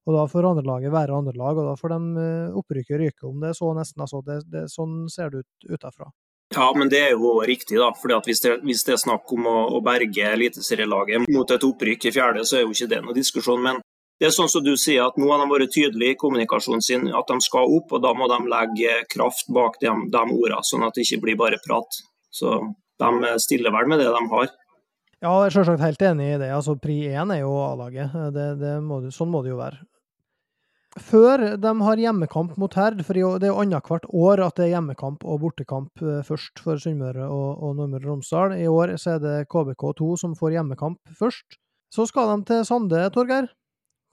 Og 0.08 0.16
da 0.16 0.24
får 0.30 0.48
andrelaget 0.48 0.94
være 0.94 1.18
andrelag, 1.18 1.60
og 1.60 1.68
da 1.68 1.76
får 1.76 1.92
de 1.92 2.24
eh, 2.24 2.56
opprykket 2.56 3.00
ryke, 3.02 3.26
om 3.28 3.42
det 3.42 3.52
så 3.58 3.74
nesten. 3.76 4.00
Altså, 4.06 4.22
det, 4.26 4.40
det, 4.48 4.64
sånn 4.72 5.04
ser 5.12 5.32
det 5.32 5.44
ut 5.44 5.74
utafra. 5.76 6.08
Ja, 6.54 6.66
men 6.74 6.88
det 6.90 7.02
er 7.04 7.12
jo 7.12 7.36
riktig, 7.46 7.76
da. 7.78 7.92
fordi 7.94 8.16
hvis 8.26 8.40
det, 8.42 8.56
hvis 8.66 8.82
det 8.86 8.96
er 8.96 9.02
snakk 9.04 9.30
om 9.36 9.46
å, 9.46 9.58
å 9.76 9.82
berge 9.86 10.32
eliteserielaget 10.32 11.28
mot 11.30 11.52
et 11.54 11.66
opprykk 11.66 12.08
i 12.08 12.14
fjerde, 12.16 12.42
så 12.48 12.58
er 12.58 12.64
jo 12.64 12.72
ikke 12.74 12.90
det 12.90 13.02
noen 13.04 13.18
diskusjon. 13.18 13.62
Men 13.62 13.78
det 14.20 14.28
er 14.28 14.34
sånn 14.36 14.50
som 14.52 14.64
du 14.64 14.74
sier, 14.76 15.06
at 15.06 15.16
Nå 15.16 15.30
har 15.32 15.40
de 15.40 15.48
vært 15.48 15.72
tydelige 15.72 16.12
i 16.12 16.20
kommunikasjonen 16.20 16.84
sin 16.84 17.06
at 17.08 17.30
de 17.30 17.40
skal 17.40 17.72
opp, 17.78 17.94
og 17.96 18.02
da 18.04 18.12
må 18.12 18.28
de 18.28 18.38
legge 18.52 18.98
kraft 19.08 19.48
bak 19.48 19.78
de, 19.80 19.88
de 20.12 20.24
ordene, 20.24 20.60
sånn 20.68 20.84
at 20.84 20.96
det 20.96 21.06
ikke 21.06 21.22
blir 21.24 21.38
bare 21.40 21.60
prat. 21.64 22.02
Så 22.28 22.58
de 23.00 23.36
stiller 23.40 23.72
vel 23.72 23.88
med 23.88 24.02
det 24.02 24.10
de 24.12 24.24
har. 24.34 24.50
Ja, 25.20 25.32
jeg 25.32 25.50
er 25.50 25.54
selvsagt 25.54 25.84
helt 25.84 26.04
enig 26.04 26.26
i 26.34 26.40
det. 26.40 26.50
Altså, 26.52 26.76
Pri 26.80 26.98
1 27.08 27.32
er 27.32 27.42
jo 27.42 27.54
A-laget. 27.64 28.12
Sånn 29.16 29.32
må 29.32 29.42
det 29.44 29.54
jo 29.54 29.60
være. 29.60 29.80
Før 30.98 31.42
de 31.60 31.72
har 31.86 32.00
hjemmekamp 32.02 32.56
mot 32.58 32.74
Herd, 32.74 33.04
for 33.06 33.14
det 33.14 33.46
er 33.46 33.52
jo 33.52 33.60
annethvert 33.62 34.08
år 34.10 34.42
at 34.42 34.56
det 34.58 34.64
er 34.66 34.72
hjemmekamp 34.72 35.22
og 35.22 35.44
bortekamp 35.44 36.02
eh, 36.02 36.24
først 36.26 36.58
for 36.64 36.80
Sunnmøre 36.82 37.28
og, 37.30 37.62
og 37.62 37.76
Nordmøre 37.78 38.08
og 38.08 38.16
Romsdal. 38.16 38.56
I 38.58 38.66
år 38.66 38.96
så 38.98 39.14
er 39.14 39.22
det 39.22 39.36
KBK2 39.54 40.08
som 40.24 40.34
får 40.36 40.56
hjemmekamp 40.58 41.14
først. 41.20 41.60
Så 41.94 42.08
skal 42.10 42.32
de 42.32 42.48
til 42.48 42.66
Sande, 42.66 43.04
Torgeir. 43.14 43.46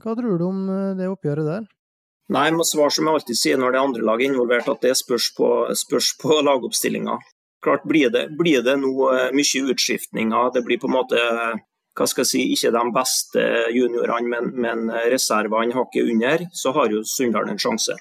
Hva 0.04 0.14
tror 0.18 0.38
du 0.38 0.46
om 0.46 0.68
eh, 0.70 0.96
det 0.98 1.10
oppgjøret 1.10 1.48
der? 1.48 1.66
Nei, 2.34 2.44
Jeg 2.50 2.58
må 2.58 2.66
svare 2.68 2.94
som 2.94 3.08
jeg 3.08 3.20
alltid 3.20 3.40
sier 3.40 3.62
når 3.62 3.74
det 3.74 3.80
er 3.80 3.88
andre 3.88 4.06
lag 4.10 4.22
involvert, 4.24 4.70
at 4.70 4.84
det 4.84 4.94
spørs 5.00 5.32
på, 5.38 5.50
spørs 5.86 6.12
på 6.22 6.40
lagoppstillinga. 6.50 7.18
Klart 7.64 7.88
blir 7.90 8.12
det, 8.14 8.28
blir 8.38 8.62
det 8.66 8.78
nå 8.82 8.92
eh, 9.14 9.32
mye 9.36 9.64
utskiftninger. 9.74 10.52
Det 10.54 10.64
blir 10.68 10.82
på 10.82 10.92
en 10.92 10.98
måte 11.00 11.24
hva 11.98 12.06
skal 12.06 12.22
jeg 12.22 12.30
si, 12.30 12.42
ikke 12.54 12.70
de 12.76 12.82
beste 12.94 13.44
juniorene, 13.74 14.30
men, 14.30 14.52
men 14.62 14.92
reservene 15.10 15.74
hakket 15.74 16.12
under, 16.12 16.44
så 16.54 16.70
har 16.76 16.94
jo 16.94 17.02
Sunndal 17.02 17.50
en 17.50 17.58
sjanse. 17.58 17.96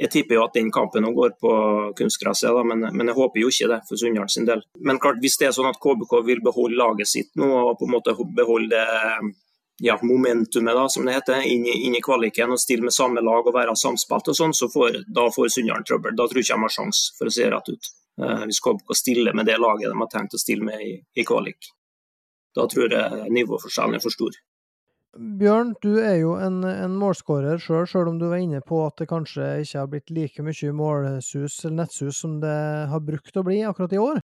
Jeg 0.00 0.08
tipper 0.08 0.38
jo 0.38 0.44
at 0.46 0.54
den 0.56 0.70
kampen 0.72 1.04
går 1.12 1.34
på 1.36 1.52
kunstgresset, 1.98 2.56
men, 2.64 2.86
men, 2.96 3.10
jeg 3.10 3.18
håper 3.18 3.42
jo 3.42 3.50
ikke 3.52 3.68
det 3.74 3.82
for 3.90 4.00
Sunndal 4.00 4.30
sin 4.32 4.48
del. 4.48 4.64
Men 4.80 4.96
klart, 5.02 5.20
hvis 5.20 5.36
det 5.36 5.50
er 5.50 5.52
sånn 5.58 5.68
at 5.68 5.76
KBK 5.84 6.16
vil 6.30 6.40
beholde 6.40 6.80
laget 6.80 7.12
sitt 7.12 7.28
nå 7.36 7.50
og 7.58 7.76
på 7.76 7.90
en 7.90 7.92
måte 7.98 8.16
beholde 8.40 8.72
det 8.72 8.88
ja, 9.80 9.98
momentumet, 10.02 10.74
da, 10.74 10.88
som 10.88 11.06
det 11.06 11.16
heter, 11.16 11.42
inn 11.48 11.64
inn 11.66 11.96
i, 11.96 12.02
kvaliken 12.04 12.52
og 12.54 12.60
stille 12.60 12.86
med 12.86 12.94
samme 12.94 13.22
lag 13.24 13.46
og 13.46 13.56
være 13.56 13.74
samspilt 13.78 14.28
og 14.30 14.38
sånn, 14.38 14.54
så 14.54 14.68
får, 14.72 15.02
da 15.08 15.26
får 15.32 15.48
Sunndalen 15.56 15.86
trøbbel. 15.88 16.16
Da 16.18 16.28
tror 16.28 16.42
jeg 16.42 16.48
ikke 16.48 16.60
de 16.60 16.66
har 16.68 16.76
sjanse, 16.76 17.16
for 17.18 17.30
å 17.30 17.34
det 17.34 17.50
rett 17.54 17.72
ut. 17.72 17.92
Eh, 18.22 18.44
hvis 18.50 18.60
KBK 18.62 18.96
stiller 18.98 19.36
med 19.36 19.48
det 19.48 19.58
laget 19.58 19.88
de 19.88 19.98
har 19.98 20.10
tenkt 20.12 20.36
å 20.36 20.40
stille 20.40 20.66
med 20.68 20.84
i, 20.84 20.94
i 21.16 21.26
kvalik. 21.26 21.72
Da 22.54 22.66
tror 22.68 22.92
jeg 22.92 23.30
nivåforskjellen 23.32 23.96
er 23.96 24.04
for 24.04 24.12
stor. 24.12 24.36
Bjørn, 25.12 25.74
du 25.84 25.98
er 26.00 26.14
jo 26.22 26.36
en, 26.40 26.62
en 26.64 26.94
målskårer 26.96 27.60
sjøl, 27.60 27.84
sjøl 27.88 28.08
om 28.08 28.20
du 28.20 28.30
var 28.30 28.40
inne 28.40 28.62
på 28.64 28.78
at 28.86 28.96
det 29.02 29.10
kanskje 29.10 29.58
ikke 29.60 29.80
har 29.82 29.90
blitt 29.92 30.12
like 30.12 30.44
mye 30.44 30.72
målsus 30.76 31.58
eller 31.66 31.82
nettsus 31.82 32.22
som 32.22 32.38
det 32.40 32.60
har 32.88 33.04
brukt 33.04 33.36
å 33.36 33.44
bli 33.44 33.58
akkurat 33.68 33.92
i 33.92 34.00
år. 34.00 34.22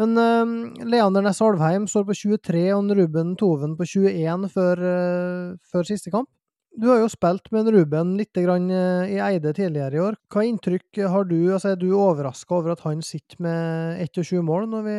Men 0.00 0.16
uh, 0.18 0.86
Leander 0.90 1.22
Næss 1.22 1.42
Alvheim 1.44 1.86
står 1.90 2.08
på 2.08 2.16
23 2.18 2.62
og 2.74 2.94
Ruben 2.98 3.34
Toven 3.38 3.76
på 3.78 3.86
21 3.86 4.48
før, 4.50 4.80
uh, 4.82 5.52
før, 5.70 5.86
siste 5.86 6.10
kamp. 6.14 6.28
Du 6.74 6.88
har 6.90 6.98
jo 6.98 7.10
spilt 7.12 7.46
med 7.54 7.70
Ruben 7.70 8.16
litt 8.18 8.34
grann, 8.34 8.66
uh, 8.74 9.06
i 9.06 9.20
Eide 9.22 9.52
tidligere 9.54 9.94
i 9.94 10.02
år. 10.02 10.18
Hva 10.34 10.42
inntrykk 10.48 11.04
har 11.12 11.28
du? 11.30 11.38
Altså, 11.54 11.74
er 11.74 11.78
du 11.78 11.92
overraska 11.94 12.56
over 12.58 12.74
at 12.74 12.82
han 12.82 13.04
sitter 13.06 13.38
med 13.46 14.02
21 14.08 14.42
mål 14.42 14.66
når 14.72 14.88
vi, 14.88 14.96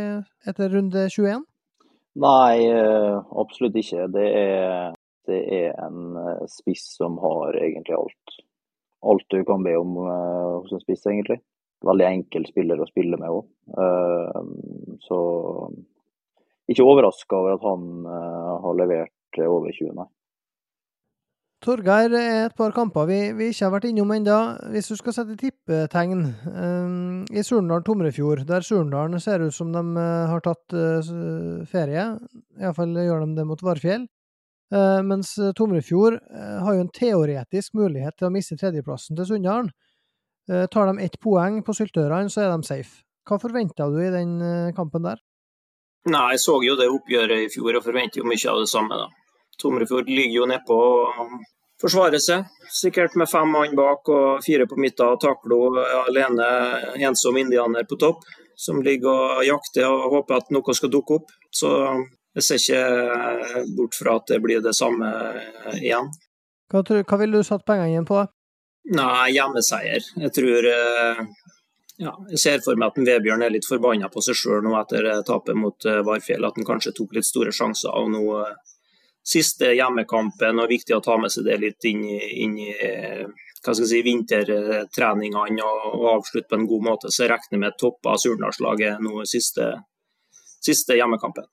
etter 0.48 0.72
runde 0.72 1.10
21? 1.12 1.44
Nei, 2.24 2.70
absolutt 3.36 3.76
ikke. 3.76 4.06
Det 4.16 4.30
er, 4.40 4.94
det 5.28 5.42
er 5.58 5.74
en 5.84 6.16
spiss 6.48 6.86
som 6.96 7.18
har 7.20 7.58
egentlig 7.60 7.98
alt. 7.98 8.38
Alt 9.04 9.28
du 9.36 9.42
kan 9.44 9.68
be 9.68 9.76
om 9.76 9.98
hos 10.00 10.72
en 10.72 10.86
spiss, 10.86 11.04
egentlig 11.12 11.42
veldig 11.86 12.08
enkel 12.08 12.48
spiller 12.50 12.80
å 12.80 12.88
spille 12.90 13.20
med 13.20 13.34
òg. 13.34 13.46
Eh, 13.76 14.42
så 15.06 15.20
ikke 16.72 16.86
overraska 16.86 17.38
over 17.38 17.58
at 17.58 17.66
han 17.66 18.06
eh, 18.10 18.54
har 18.66 18.78
levert 18.80 19.42
over 19.46 19.72
20, 19.72 19.96
nei. 19.98 20.10
Torgeir, 21.66 22.14
et 22.14 22.54
par 22.54 22.74
kamper 22.76 23.08
vi, 23.10 23.20
vi 23.34 23.48
ikke 23.50 23.64
har 23.66 23.72
vært 23.74 23.88
innom 23.90 24.12
ennå. 24.14 24.40
Hvis 24.74 24.92
du 24.92 25.00
skal 25.00 25.16
sette 25.16 25.38
tippetegn 25.40 26.20
um, 26.46 27.24
i 27.34 27.42
Surndalen-Tomrefjord, 27.42 28.44
der 28.46 28.66
Surndalen 28.66 29.22
ser 29.24 29.42
ut 29.42 29.56
som 29.56 29.72
de 29.74 29.82
uh, 29.82 30.28
har 30.30 30.44
tatt 30.46 30.76
uh, 30.78 31.64
ferie, 31.72 32.04
iallfall 32.62 32.94
gjør 33.02 33.26
de 33.26 33.40
det 33.40 33.48
mot 33.50 33.66
Varfjell, 33.66 34.06
uh, 34.76 35.02
mens 35.08 35.34
Tomrefjord 35.58 36.20
har 36.36 36.78
jo 36.78 36.86
en 36.86 36.94
teoretisk 36.94 37.74
mulighet 37.80 38.20
til 38.20 38.30
å 38.30 38.36
miste 38.36 38.60
tredjeplassen 38.62 39.18
til 39.18 39.32
Sunndalen. 39.32 39.74
Eh, 40.52 40.66
tar 40.68 40.86
de 40.86 41.00
ett 41.00 41.20
poeng 41.20 41.64
på 41.66 41.74
Syltørene, 41.74 42.30
så 42.30 42.46
er 42.46 42.52
de 42.54 42.68
safe. 42.68 43.02
Hva 43.26 43.40
forventa 43.42 43.88
du 43.90 43.98
i 44.04 44.12
den 44.14 44.38
eh, 44.46 44.74
kampen 44.78 45.06
der? 45.08 45.22
Nei, 46.06 46.36
Jeg 46.36 46.44
så 46.44 46.60
jo 46.62 46.76
det 46.78 46.92
oppgjøret 46.94 47.48
i 47.48 47.50
fjor 47.50 47.80
og 47.80 47.86
forventer 47.86 48.22
jo 48.22 48.30
mye 48.30 48.50
av 48.52 48.62
det 48.62 48.70
samme. 48.70 49.00
da. 49.00 49.08
Tomrefjord 49.58 50.10
ligger 50.12 50.36
jo 50.42 50.50
nedpå 50.52 50.78
og 50.78 51.32
forsvarer 51.82 52.22
seg, 52.22 52.46
sikkert 52.70 53.16
med 53.18 53.30
fem 53.32 53.50
mann 53.50 53.74
bak 53.76 54.08
og 54.14 54.44
fire 54.46 54.68
på 54.70 54.78
midten. 54.78 55.18
Taklo 55.18 55.80
alene, 56.06 56.46
ensom 57.08 57.40
indianer 57.42 57.88
på 57.90 57.98
topp, 57.98 58.22
som 58.56 58.84
ligger 58.86 59.40
og 59.40 59.44
jakter 59.48 59.90
og 59.90 60.12
håper 60.20 60.44
at 60.44 60.54
noe 60.54 60.78
skal 60.78 60.94
dukke 60.94 61.18
opp. 61.18 61.34
Så 61.50 61.72
jeg 62.36 62.46
ser 62.46 62.62
ikke 62.62 63.66
bort 63.80 63.98
fra 63.98 64.20
at 64.20 64.30
det 64.30 64.42
blir 64.44 64.62
det 64.62 64.76
samme 64.78 65.10
igjen. 65.80 66.12
Hva, 66.70 66.84
hva 66.86 67.18
vil 67.22 67.34
du 67.34 67.42
satt 67.48 67.66
pengene 67.66 67.96
igjen 67.96 68.06
på? 68.06 68.22
Nei, 68.94 69.32
hjemmeseier. 69.34 70.04
Jeg 70.22 70.32
tror 70.36 70.68
eh, 70.70 71.22
ja, 71.98 72.12
Jeg 72.30 72.42
ser 72.42 72.62
for 72.66 72.78
meg 72.78 72.92
at 72.92 73.08
Vebjørn 73.08 73.46
er 73.46 73.54
litt 73.56 73.66
forbanna 73.66 74.12
på 74.14 74.22
seg 74.22 74.38
sjøl 74.38 74.62
nå 74.66 74.76
etter 74.78 75.08
eh, 75.10 75.24
tapet 75.26 75.58
mot 75.58 75.88
eh, 75.90 76.04
Varfjell. 76.06 76.46
At 76.46 76.60
han 76.60 76.68
kanskje 76.68 76.94
tok 76.98 77.16
litt 77.18 77.28
store 77.28 77.54
sjanser. 77.56 77.96
og 77.96 78.14
nå 78.14 78.24
Siste 79.26 79.72
hjemmekampen, 79.74 80.60
og 80.62 80.70
viktig 80.70 80.94
å 80.94 81.02
ta 81.02 81.16
med 81.18 81.32
seg 81.34 81.48
det 81.48 81.56
litt 81.58 81.86
inn 81.90 82.04
inn 82.06 82.60
i 82.62 82.68
hva 83.66 83.74
skal 83.74 83.88
jeg 83.88 83.90
si, 83.90 84.02
vintertreningene 84.06 85.66
og, 85.66 85.88
og 85.96 86.06
avslutte 86.12 86.52
på 86.52 86.60
en 86.60 86.68
god 86.70 86.84
måte. 86.86 87.10
Så 87.10 87.24
jeg 87.24 87.32
regner 87.32 87.64
med 87.64 87.80
toppa 87.82 88.14
Surnadalslaget 88.22 89.02
nå 89.02 89.26
siste, 89.26 89.72
siste 90.62 91.00
hjemmekampen. 91.00 91.48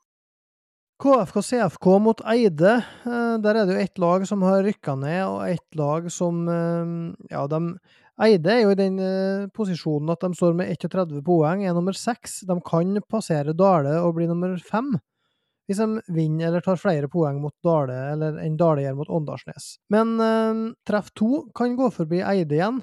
KFK 1.03 1.43
CFK 1.43 1.87
mot 1.99 2.21
Eide. 2.31 2.77
Eh, 3.03 3.35
der 3.43 3.57
er 3.59 3.67
det 3.67 3.75
jo 3.75 3.83
ett 3.83 3.99
lag 3.99 4.23
som 4.29 4.43
har 4.47 4.61
rykka 4.63 4.95
ned, 5.01 5.23
og 5.27 5.49
ett 5.51 5.75
lag 5.79 6.07
som 6.15 6.45
eh, 6.47 6.93
Ja, 7.33 7.49
de 7.51 7.75
Eide 8.23 8.53
er 8.53 8.61
jo 8.63 8.71
i 8.71 8.79
den 8.79 9.01
eh, 9.03 9.49
posisjonen 9.57 10.13
at 10.15 10.23
de 10.23 10.31
står 10.39 10.55
med 10.61 10.71
31 10.71 11.25
poeng, 11.27 11.65
er 11.67 11.75
nummer 11.75 11.97
seks. 11.99 12.45
De 12.47 12.55
kan 12.63 12.95
passere 13.11 13.57
Dale 13.57 13.97
og 14.05 14.15
bli 14.21 14.29
nummer 14.31 14.55
fem. 14.63 14.93
Hvis 15.67 15.83
de 15.83 16.15
vinner 16.15 16.53
eller 16.53 16.63
tar 16.63 16.79
flere 16.79 17.11
poeng 17.11 17.43
mot 17.43 17.57
Dale 17.67 17.99
eller 18.13 18.39
enn 18.45 18.61
Dale 18.61 18.87
gjør 18.87 19.01
mot 19.01 19.13
Åndalsnes. 19.19 19.69
Men 19.91 20.15
treff 20.87 21.11
to 21.19 21.49
kan 21.57 21.75
gå 21.79 21.91
forbi 21.95 22.23
Eide 22.23 22.59
igjen. 22.59 22.83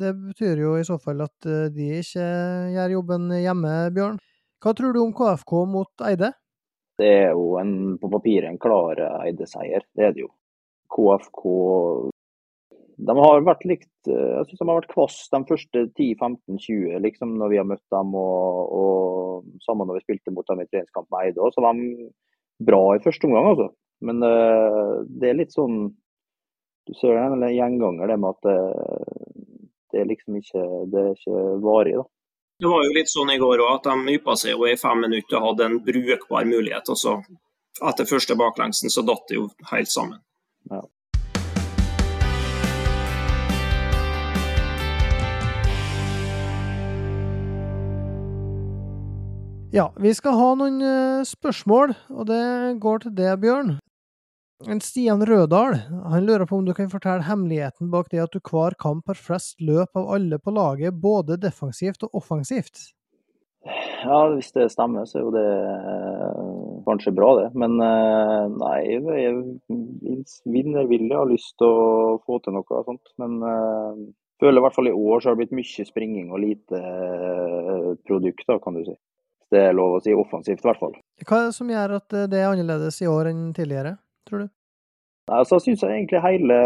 Det 0.00 0.12
betyr 0.28 0.60
jo 0.64 0.76
i 0.76 0.86
så 0.86 0.96
fall 1.00 1.24
at 1.24 1.52
de 1.72 1.90
ikke 2.00 2.24
gjør 2.74 2.96
jobben 2.98 3.28
hjemme, 3.36 3.76
Bjørn. 3.96 4.16
Hva 4.64 4.72
tror 4.76 4.96
du 4.96 5.04
om 5.04 5.12
KFK 5.16 5.60
mot 5.68 6.08
Eide? 6.08 6.32
Det 7.00 7.10
er 7.10 7.30
jo 7.34 7.56
en, 7.58 7.96
på 7.98 8.10
papiret 8.12 8.48
en 8.50 8.60
klar 8.62 9.00
Eide-seier, 9.24 9.86
det 9.98 10.08
er 10.08 10.12
det 10.14 10.26
jo. 10.26 10.32
KFK 10.94 11.48
de 12.94 13.14
har 13.18 13.42
vært 13.46 13.64
likt 13.66 14.08
Jeg 14.08 14.46
syns 14.46 14.60
de 14.60 14.68
har 14.68 14.78
vært 14.78 14.92
kvass 14.92 15.16
de 15.32 15.40
første 15.48 15.80
10-15-20, 15.98 17.00
liksom, 17.02 17.32
når 17.40 17.50
vi 17.50 17.58
har 17.58 17.66
møtt 17.66 17.82
dem. 17.94 18.14
Og, 18.14 18.74
og 18.78 19.64
sammen 19.64 19.88
når 19.88 19.98
vi 19.98 20.04
spilte 20.04 20.34
mot 20.34 20.46
dem 20.50 20.62
i 20.62 20.68
treningskamp 20.68 21.08
med 21.10 21.30
Eide. 21.30 21.50
Så 21.54 21.64
var 21.64 21.78
de 21.78 22.08
bra 22.64 22.82
i 22.94 23.02
første 23.02 23.26
omgang, 23.28 23.50
altså. 23.50 23.68
Men 24.04 24.22
uh, 24.22 25.02
det 25.08 25.30
er 25.30 25.38
litt 25.38 25.54
sånn 25.54 25.88
Du 26.84 26.92
ser 26.98 27.16
en 27.16 27.40
gjenganger, 27.48 28.10
det 28.10 28.18
med 28.20 28.34
at 28.34 28.44
det, 28.44 29.44
det 29.94 30.02
er 30.02 30.10
liksom 30.10 30.36
ikke 30.36 30.64
det 30.92 31.00
er 31.00 31.14
ikke 31.14 31.44
varig, 31.64 31.94
da. 31.96 32.04
Det 32.62 32.68
var 32.70 32.84
jo 32.86 32.92
litt 32.94 33.10
sånn 33.10 33.32
i 33.34 33.38
går 33.42 33.58
òg, 33.64 33.80
at 33.80 33.86
de 33.88 34.12
yppa 34.14 34.36
seg 34.38 34.52
jo 34.54 34.68
i 34.70 34.76
fem 34.78 35.00
minutter 35.02 35.40
og 35.40 35.46
hadde 35.48 35.64
en 35.66 35.80
brukbar 35.82 36.46
mulighet. 36.46 36.86
og 36.86 36.98
så 37.00 37.18
Etter 37.82 38.06
første 38.06 38.36
baklengsen 38.38 38.92
så 38.94 39.02
datt 39.02 39.24
det 39.26 39.40
jo 39.40 39.48
helt 39.72 39.90
sammen. 39.90 40.20
Ja. 40.70 40.84
Ja, 49.74 49.88
vi 49.98 50.14
skal 50.14 50.38
ha 50.38 50.52
noen 50.54 50.78
uh, 50.78 51.26
spørsmål, 51.26 51.96
og 52.14 52.28
det 52.30 52.44
går 52.78 53.02
til 53.02 53.16
deg, 53.18 53.34
Bjørn. 53.42 53.74
En 54.68 54.80
Stian 54.80 55.20
Rødahl 55.26 55.74
han 56.08 56.24
lurer 56.24 56.46
på 56.48 56.56
om 56.56 56.64
du 56.64 56.72
kan 56.76 56.88
fortelle 56.92 57.26
hemmeligheten 57.26 57.90
bak 57.92 58.08
det 58.12 58.22
at 58.22 58.32
du 58.32 58.40
hver 58.40 58.76
kamp 58.80 59.10
har 59.10 59.18
flest 59.18 59.60
løp 59.60 59.96
av 59.98 60.08
alle 60.16 60.38
på 60.40 60.54
laget, 60.56 60.96
både 61.02 61.36
defensivt 61.40 62.06
og 62.06 62.20
offensivt? 62.22 62.94
Ja, 64.04 64.18
hvis 64.32 64.52
det 64.56 64.70
stemmer, 64.72 65.06
så 65.08 65.18
er 65.18 65.24
jo 65.24 65.32
det 65.32 65.44
uh, 65.44 66.80
kanskje 66.88 67.14
bra, 67.16 67.30
det. 67.40 67.46
Men 67.56 67.78
uh, 67.80 68.44
nei, 68.52 68.76
jeg 68.88 70.18
vinnervillig 70.44 71.16
har 71.16 71.30
lyst 71.30 71.56
til 71.60 71.68
å 71.68 72.18
få 72.24 72.40
til 72.44 72.56
noe 72.56 72.84
sånt. 72.88 73.14
Men 73.20 73.40
jeg 73.40 74.44
føler 74.44 74.60
i 74.60 74.66
hvert 74.66 74.76
fall 74.76 74.92
i 74.92 74.96
år 74.96 75.20
så 75.20 75.30
har 75.30 75.36
det 75.36 75.44
blitt 75.44 75.56
mye 75.60 75.88
springing 75.88 76.30
og 76.32 76.44
lite 76.44 76.84
produkt, 78.04 78.44
da, 78.48 78.60
kan 78.60 78.76
du 78.76 78.84
si 78.84 78.96
det 79.54 79.60
er 79.68 79.76
lov 79.76 79.92
å 79.94 80.00
si 80.02 80.10
offensivt, 80.16 80.64
i 80.64 80.66
hvert 80.66 80.80
fall. 80.80 80.96
Hva 81.22 81.36
er 81.38 81.50
det 81.50 81.54
som 81.54 81.68
gjør 81.70 81.92
at 82.00 82.16
det 82.32 82.40
er 82.40 82.48
annerledes 82.48 82.96
i 83.04 83.06
år 83.06 83.30
enn 83.30 83.44
tidligere, 83.54 83.92
tror 84.28 84.44
du? 84.44 84.52
Nei, 85.24 85.40
så 85.48 85.56
syns 85.62 85.80
jeg 85.80 85.88
egentlig 85.88 86.20
hele, 86.20 86.56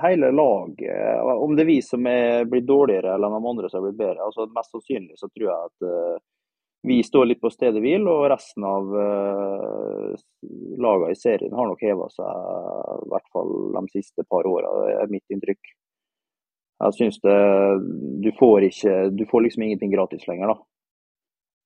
hele 0.00 0.30
laget 0.32 1.20
Om 1.28 1.58
det 1.58 1.66
er 1.66 1.68
vi 1.68 1.82
som 1.84 2.06
er 2.08 2.46
blitt 2.48 2.64
dårligere 2.64 3.18
eller 3.18 3.34
de 3.34 3.50
andre 3.50 3.68
som 3.68 3.82
har 3.82 3.90
blitt 3.90 3.98
bedre, 3.98 4.24
altså 4.24 4.46
mest 4.56 4.72
sannsynlig 4.72 5.18
så 5.20 5.28
tror 5.28 5.50
jeg 5.50 5.66
at 5.66 5.88
uh, 5.90 6.22
vi 6.88 7.02
står 7.02 7.26
litt 7.26 7.40
på 7.42 7.50
stedet 7.50 7.82
hvil, 7.82 8.06
og 8.06 8.28
resten 8.30 8.64
av 8.64 8.92
uh, 8.94 10.14
lagene 10.78 11.10
i 11.12 11.18
serien 11.18 11.52
har 11.58 11.68
nok 11.68 11.82
heva 11.82 12.06
seg 12.14 13.02
i 13.02 13.10
hvert 13.12 13.28
fall 13.34 13.52
de 13.74 13.82
siste 13.92 14.24
par 14.30 14.46
åra, 14.46 14.70
er 14.94 15.10
mitt 15.10 15.26
inntrykk. 15.34 15.72
Jeg 16.78 16.94
synes 16.94 17.18
det, 17.26 17.38
du 18.22 18.30
får, 18.38 18.68
ikke, 18.70 18.96
du 19.10 19.24
får 19.26 19.44
liksom 19.44 19.66
ingenting 19.66 19.90
gratis 19.90 20.28
lenger, 20.30 20.54
da. 20.54 20.62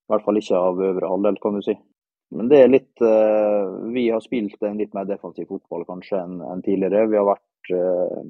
I 0.09 0.15
hvert 0.15 0.25
fall 0.25 0.41
ikke 0.41 0.63
av 0.71 0.81
øvre 0.81 1.11
halvdel, 1.13 1.39
kan 1.45 1.59
du 1.59 1.63
si. 1.67 1.77
Men 2.33 2.49
det 2.49 2.63
er 2.63 2.71
litt 2.73 3.03
uh, 3.05 3.91
Vi 3.93 4.07
har 4.11 4.23
spilt 4.25 4.63
en 4.65 4.81
litt 4.81 4.95
mer 4.97 5.09
defensiv 5.09 5.51
fotball 5.51 5.85
kanskje 5.89 6.23
enn 6.23 6.41
en 6.47 6.65
tidligere. 6.65 7.11
Vi 7.11 7.19
har 7.21 7.29
vært 7.29 7.73
uh, 7.77 8.25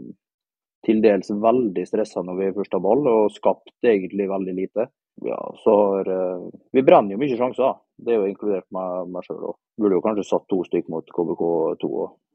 til 0.87 0.99
dels 1.05 1.31
veldig 1.31 1.85
stressa 1.87 2.25
når 2.27 2.41
vi 2.41 2.51
først 2.57 2.75
har 2.75 2.83
ball, 2.83 3.07
og 3.07 3.31
skapt 3.35 3.87
egentlig 3.87 4.27
veldig 4.31 4.57
lite. 4.59 4.89
Ja, 5.23 5.39
så 5.63 5.77
har, 5.79 6.11
uh, 6.11 6.51
Vi 6.75 6.85
brenner 6.87 7.15
jo 7.15 7.23
mye 7.23 7.39
sjanser, 7.39 7.79
det 8.03 8.17
er 8.17 8.23
jo 8.23 8.33
inkludert 8.33 8.67
meg, 8.75 9.09
meg 9.15 9.29
sjøl 9.29 9.53
òg. 9.53 9.59
Burde 9.79 9.99
jo 9.99 10.05
kanskje 10.05 10.29
satt 10.33 10.49
to 10.51 10.63
stykker 10.67 10.93
mot 10.93 11.15
KBK2 11.19 11.93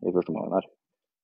i 0.07 0.15
første 0.15 0.33
omgang 0.33 0.57
her. 0.59 0.71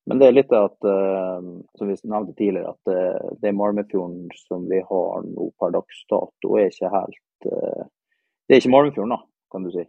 Men 0.04 0.20
det 0.20 0.26
er 0.28 0.34
litt 0.36 0.50
at, 0.52 0.76
som 0.84 1.88
vi 1.88 1.94
nevnte 2.12 2.34
tidligere, 2.36 2.74
at 2.74 3.38
det 3.40 3.54
Malmefjorden 3.56 4.26
som 4.36 4.66
vi 4.68 4.82
har 4.84 5.24
nå 5.24 5.46
per 5.56 5.72
dags 5.72 6.02
dato, 6.12 6.50
er 6.60 6.68
ikke 6.68 6.90
helt 6.92 7.48
det 7.48 8.52
er 8.52 8.60
ikke 8.60 8.74
Malmefjorden, 8.74 9.14
da, 9.16 9.22
kan 9.48 9.64
du 9.64 9.72
si. 9.72 9.86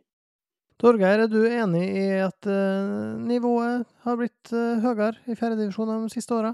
Torgeir, 0.82 1.24
er 1.24 1.32
du 1.32 1.40
enig 1.48 1.84
i 1.88 2.06
at 2.20 2.48
uh, 2.52 3.16
nivået 3.24 3.86
har 4.04 4.18
blitt 4.20 4.52
uh, 4.52 4.82
høyere 4.84 5.16
i 5.32 5.38
fjerdedivisjon 5.38 5.92
de 6.04 6.12
siste 6.12 6.36
åra? 6.36 6.52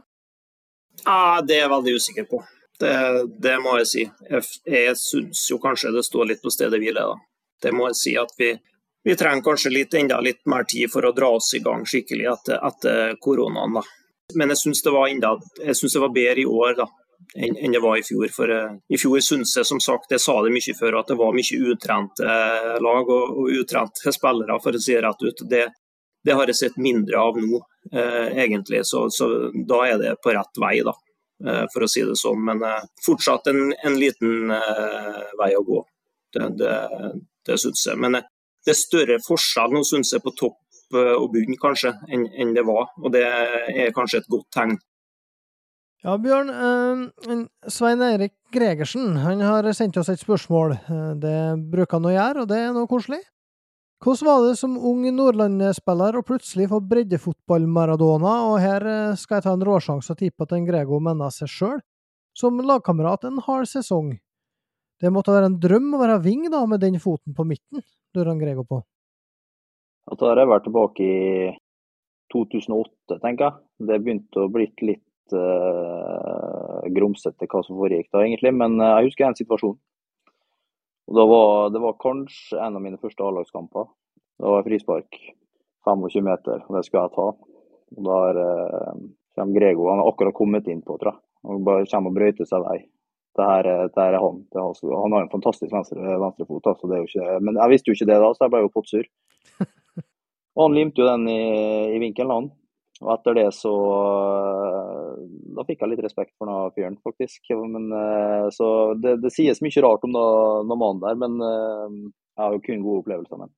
Ja, 1.05 1.41
det 1.41 1.57
er 1.57 1.63
jeg 1.63 1.71
veldig 1.73 1.95
usikker 1.97 2.27
på. 2.29 2.41
Det, 2.81 2.93
det 3.41 3.55
må 3.61 3.77
jeg 3.79 3.89
si. 3.89 4.05
Jeg, 4.29 4.49
jeg 4.69 4.97
syns 5.01 5.41
jo 5.49 5.57
kanskje 5.61 5.93
det 5.95 6.05
står 6.05 6.29
litt 6.29 6.43
på 6.43 6.53
stedet 6.53 6.81
hvile, 6.81 7.01
da. 7.01 7.17
Det 7.61 7.73
må 7.73 7.89
jeg 7.89 7.97
si 7.97 8.13
at 8.17 8.33
vi, 8.37 8.51
vi 9.05 9.17
trenger 9.17 9.45
kanskje 9.45 9.73
litt, 9.73 9.97
enda 9.97 10.21
litt 10.21 10.41
mer 10.49 10.65
tid 10.69 10.89
for 10.93 11.05
å 11.05 11.13
dra 11.17 11.33
oss 11.37 11.51
i 11.57 11.61
gang 11.65 11.85
skikkelig 11.89 12.29
etter, 12.35 12.61
etter 12.69 13.17
koronaen. 13.21 13.77
da. 13.79 13.85
Men 14.37 14.53
jeg 14.53 14.61
syns 14.61 14.85
det, 14.85 14.93
det, 14.93 16.01
var 16.05 16.13
bedre 16.13 16.41
i 16.41 16.49
år, 16.49 16.77
da 16.77 16.87
enn 17.35 17.71
det 17.71 17.79
var 17.79 17.97
i 17.97 18.03
fjor. 18.03 18.27
For 18.35 18.51
uh, 18.51 18.73
I 18.89 18.99
fjor 18.99 19.19
syns 19.23 19.55
jeg 19.57 19.67
som 19.67 19.79
sagt, 19.83 20.09
det 20.09 20.21
sa 20.21 20.37
det 20.43 20.53
mye 20.53 20.75
før, 20.77 20.99
at 20.99 21.11
det 21.11 21.19
var 21.19 21.35
mye 21.35 21.59
utrente 21.71 22.25
uh, 22.27 22.75
lag 22.83 23.11
og, 23.11 23.37
og 23.43 23.61
utrente 23.61 24.13
spillere, 24.15 24.59
for 24.63 24.75
å 24.75 24.81
si 24.81 24.95
det 24.95 25.03
rett 25.05 25.23
ut. 25.23 25.45
Det, 25.51 25.63
det 26.25 26.37
har 26.37 26.51
jeg 26.51 26.59
sett 26.59 26.81
mindre 26.81 27.21
av 27.21 27.39
nå, 27.39 27.61
uh, 27.95 28.27
egentlig. 28.31 28.83
Så, 28.87 29.07
så, 29.13 29.29
da 29.67 29.83
er 29.87 30.01
det 30.01 30.17
på 30.23 30.35
rett 30.35 30.61
vei, 30.61 30.75
da, 30.85 30.95
for 31.73 31.85
å 31.85 31.89
si 31.89 32.03
det 32.05 32.17
sånn. 32.19 32.43
Men 32.45 32.61
fortsatt 33.05 33.49
en, 33.49 33.71
en 33.73 33.95
liten 33.97 34.51
vei 35.39 35.55
å 35.57 35.63
gå. 35.65 35.79
Det, 36.31 36.51
det, 36.59 36.75
det 37.47 37.57
syns 37.57 37.87
jeg. 37.87 37.97
Men 37.97 38.19
det 38.21 38.75
er 38.75 38.77
større 38.77 39.17
forskjell 39.25 39.73
nå, 39.73 39.81
syns 39.87 40.13
jeg, 40.13 40.21
på 40.21 40.35
topp 40.37 40.59
og 40.93 41.29
bunn 41.33 41.57
kanskje, 41.57 41.95
enn 42.13 42.53
det 42.53 42.65
var. 42.67 42.91
Og 43.01 43.09
det 43.15 43.23
er 43.25 43.95
kanskje 43.95 44.21
et 44.21 44.29
godt 44.29 44.49
tegn. 44.53 44.77
Ja, 46.01 46.15
Bjørn. 46.17 46.49
Eh, 46.49 47.41
Svein 47.69 48.01
Eirik 48.01 48.33
Gregersen 48.49 49.19
han 49.21 49.41
har 49.45 49.67
sendt 49.77 49.99
oss 50.01 50.09
et 50.09 50.21
spørsmål. 50.21 50.71
Eh, 50.73 51.11
det 51.21 51.41
bruker 51.69 51.99
han 51.99 52.07
å 52.09 52.13
gjøre, 52.15 52.41
og 52.41 52.47
det 52.49 52.57
er 52.57 52.71
noe 52.73 52.89
koselig. 52.89 53.19
Hvordan 54.01 54.25
var 54.25 54.47
det 54.47 54.55
som 54.57 54.79
ung 54.81 55.03
Nordland-spiller 55.13 56.17
å 56.17 56.23
plutselig 56.25 56.71
få 56.71 56.79
breddefotball-Maradona, 56.89 58.31
og 58.49 58.57
her 58.63 58.85
eh, 58.89 59.13
skal 59.13 59.37
jeg 59.37 59.45
ta 59.45 59.53
en 59.53 59.65
råsjanse 59.67 60.15
og 60.15 60.17
tippe 60.23 60.47
at 60.47 60.55
en 60.57 60.65
Grego 60.65 60.97
mener 60.97 61.29
seg 61.35 61.53
sjøl, 61.53 61.77
som 62.33 62.57
lagkamerat 62.65 63.29
en 63.29 63.37
hard 63.45 63.69
sesong. 63.69 64.15
Det 64.97 65.13
måtte 65.13 65.37
være 65.37 65.51
en 65.51 65.59
drøm 65.61 65.93
å 65.93 66.01
være 66.01 66.17
ving 66.25 66.49
da, 66.49 66.63
med 66.65 66.81
den 66.81 66.97
foten 67.03 67.37
på 67.37 67.45
midten, 67.45 67.85
lurer 68.17 68.33
han 68.33 68.41
Grego 68.41 68.65
på. 68.65 68.81
Da 70.17 70.33
har 70.33 70.41
jeg 70.41 70.49
vært 70.49 70.65
tilbake 70.65 71.05
i 71.05 71.53
2008, 72.33 73.21
tenker 73.21 73.51
jeg. 73.51 73.65
Det 73.85 74.01
begynte 74.01 74.41
å 74.47 74.49
bli 74.49 74.65
litt 74.81 75.05
uh, 75.35 76.81
grumsete 76.93 77.47
hva 77.49 77.61
som 77.65 77.79
foregikk 77.79 78.09
da, 78.11 78.23
egentlig. 78.25 78.53
Men 78.57 78.77
uh, 78.81 78.97
jeg 78.99 79.11
husker 79.11 79.27
en 79.27 79.37
situasjon. 79.37 79.77
Og 81.11 81.17
da 81.17 81.25
var, 81.27 81.71
det 81.75 81.81
var 81.83 81.99
kanskje 82.01 82.59
en 82.61 82.77
av 82.77 82.83
mine 82.83 82.99
første 83.01 83.25
A-lagskamper. 83.25 83.89
Det 84.41 84.53
var 84.53 84.67
frispark 84.67 85.17
25 85.87 86.25
meter, 86.25 86.63
og 86.67 86.77
det 86.77 86.85
skulle 86.87 87.03
jeg 87.07 87.15
ta. 87.17 87.27
Og 87.97 88.07
Da 88.07 88.21
uh, 88.37 89.03
kommer 89.35 89.59
Grego, 89.59 89.89
han 89.91 90.01
har 90.03 90.11
akkurat 90.11 90.37
kommet 90.37 90.69
inn 90.71 90.83
på, 90.85 90.97
tror 91.01 91.13
jeg. 91.13 91.23
Og 91.49 91.65
bare 91.65 91.89
kommer 91.89 92.13
og 92.13 92.17
brøyter 92.19 92.47
seg 92.47 92.63
vei. 92.67 92.79
Det 93.37 93.45
her, 93.47 93.67
det 93.87 94.01
her 94.01 94.15
er 94.17 94.21
han. 94.21 94.41
Er 94.51 94.65
han. 94.65 94.95
han 95.03 95.13
har 95.15 95.25
en 95.25 95.31
fantastisk 95.31 95.71
venstre, 95.71 95.99
venstrefot, 96.03 96.65
altså, 96.67 96.87
det 96.89 96.97
er 96.97 97.03
jo 97.03 97.09
ikke, 97.09 97.37
men 97.47 97.59
jeg 97.61 97.71
visste 97.71 97.89
jo 97.89 97.95
ikke 97.95 98.09
det 98.09 98.17
da, 98.19 98.31
så 98.35 98.43
jeg 98.43 98.53
ble 98.53 98.63
jo 98.65 98.73
pottsur. 98.73 99.07
Og 100.57 100.65
han 100.65 100.75
limte 100.75 100.99
jo 100.99 101.07
den 101.07 101.29
i, 101.31 101.43
i 101.95 102.01
vinkelen, 102.03 102.33
han. 102.35 102.49
Og 103.01 103.09
etter 103.15 103.37
det 103.37 103.47
så 103.57 103.71
eh, 103.95 105.23
Da 105.57 105.65
fikk 105.67 105.81
jeg 105.81 105.93
litt 105.93 106.03
respekt 106.05 106.35
for 106.37 106.49
den 106.49 106.75
fyren, 106.75 106.99
faktisk. 107.01 107.49
Men, 107.57 107.89
eh, 107.97 108.47
så 108.53 108.67
det, 109.01 109.17
det, 109.23 109.33
sies 109.33 109.63
mye 109.65 109.85
rart 109.85 110.05
om 110.07 110.13
den 110.13 110.77
mannen 110.77 111.01
der, 111.01 111.17
men 111.17 111.41
eh, 111.41 111.97
jeg 112.37 112.45
har 112.45 112.55
jo 112.55 112.63
kun 112.67 112.85
gode 112.85 113.03
opplevelser 113.03 113.39
med 113.39 113.49
den. 113.49 113.57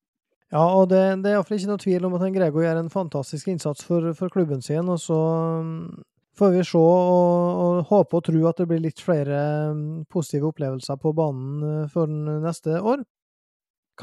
Ja, 0.53 0.63
og 0.77 0.89
det, 0.91 1.01
det 1.23 1.31
er 1.31 1.39
iallfall 1.39 1.57
ikke 1.57 1.71
noe 1.71 1.81
tvil 1.81 2.07
om 2.07 2.15
at 2.17 2.25
en 2.27 2.35
Grego 2.35 2.61
gjør 2.61 2.79
en 2.79 2.91
fantastisk 2.93 3.47
innsats 3.49 3.85
for, 3.87 4.11
for 4.17 4.33
klubben 4.33 4.61
sin. 4.61 4.89
Og 4.93 4.99
så 5.01 5.17
mm, 5.65 6.03
får 6.37 6.53
vi 6.53 6.65
se 6.69 6.79
og, 6.79 7.63
og, 7.63 7.79
håpe 7.89 8.19
og 8.19 8.27
tro 8.29 8.43
at 8.49 8.61
det 8.61 8.67
blir 8.69 8.83
litt 8.83 9.01
flere 9.01 9.39
mm, 9.73 10.05
positive 10.13 10.53
opplevelser 10.53 11.01
på 11.01 11.15
banen 11.17 11.89
for 11.93 12.11
neste 12.45 12.77
år. 12.79 13.01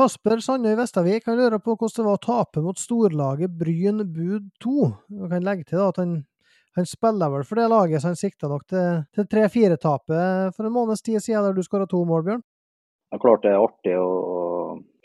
Kasper 0.01 0.41
Sandøy 0.41 0.79
Vestavik 0.79 1.27
han 1.29 1.37
lurer 1.37 1.61
på 1.61 1.75
hvordan 1.77 1.99
det 1.99 2.05
var 2.07 2.17
å 2.17 2.21
tape 2.25 2.61
mot 2.65 2.79
storlaget 2.81 3.53
Bryn 3.53 3.99
Bud 4.09 4.47
2. 4.65 4.87
Jeg 5.13 5.29
kan 5.29 5.45
legge 5.45 5.67
til 5.69 5.83
at 5.85 6.01
han, 6.01 6.15
han, 6.79 6.89
spiller 6.89 7.29
vel 7.35 7.45
for 7.45 7.61
det 7.61 7.67
laget, 7.69 8.01
så 8.01 8.09
han 8.09 8.17
sikta 8.17 8.49
nok 8.49 8.65
til, 8.73 9.03
til 9.13 9.29
3-4-tapet 9.29 10.57
for 10.57 10.65
en 10.65 10.73
måneds 10.73 11.05
tid 11.05 11.21
siden, 11.21 11.45
der 11.45 11.53
du 11.53 11.61
skåra 11.67 11.85
to 11.91 12.01
mål, 12.09 12.25
Bjørn. 12.31 12.41
Det 12.41 13.19
er 13.19 13.23
klart 13.27 13.45
det 13.45 13.53
er 13.53 13.61
artig 13.61 13.99
å 14.01 14.09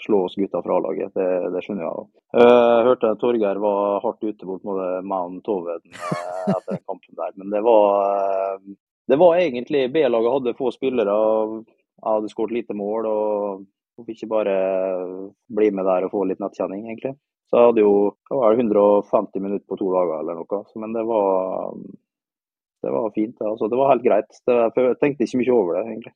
slå 0.05 0.21
oss 0.29 0.39
gutta 0.39 0.63
fra 0.63 0.79
laget, 0.87 1.11
det, 1.19 1.27
det 1.57 1.65
skjønner 1.67 1.89
jeg. 1.89 2.07
Jeg 2.39 2.55
eh, 2.55 2.87
hørte 2.87 3.13
Torgeir 3.19 3.63
var 3.67 3.99
hardt 4.07 4.23
ute 4.23 4.47
mot 4.47 4.63
både 4.71 4.89
meg 5.03 5.27
og 5.27 5.43
Toveden 5.43 5.91
eh, 5.91 6.41
etter 6.55 6.83
kampen 6.87 7.19
der. 7.19 7.35
Men 7.35 7.51
det 7.51 7.65
var, 7.67 8.15
eh, 8.15 8.75
det 9.11 9.19
var 9.19 9.43
egentlig 9.43 9.89
B-laget 9.91 10.39
hadde 10.39 10.55
få 10.55 10.71
spillere. 10.71 11.21
Jeg 11.99 12.11
hadde 12.13 12.31
skåret 12.31 12.61
lite 12.61 12.79
mål. 12.79 13.11
og 13.11 13.71
Hvorfor 13.95 14.15
ikke 14.15 14.31
bare 14.31 14.55
bli 15.55 15.69
med 15.71 15.87
der 15.87 16.07
og 16.07 16.11
få 16.11 16.25
litt 16.27 16.41
nettkjenning, 16.43 16.83
egentlig. 16.89 17.15
Så 17.49 17.59
jeg 17.59 17.69
hadde 17.69 17.83
jo 17.85 17.93
det 18.29 18.39
var 18.41 18.57
150 18.57 19.43
minutter 19.43 19.67
på 19.69 19.77
to 19.79 19.91
dager 19.93 20.19
eller 20.19 20.41
noe. 20.41 20.61
Men 20.81 20.95
det 20.97 21.05
var 21.07 21.77
det 22.85 22.91
var 22.93 23.11
fint. 23.15 23.41
Altså, 23.41 23.67
det 23.71 23.79
var 23.79 23.91
helt 23.93 24.05
greit. 24.05 24.39
Det, 24.45 24.55
jeg 24.77 24.97
tenkte 25.01 25.25
ikke 25.25 25.41
mye 25.41 25.53
over 25.55 25.77
det, 25.77 25.83
egentlig. 25.89 26.13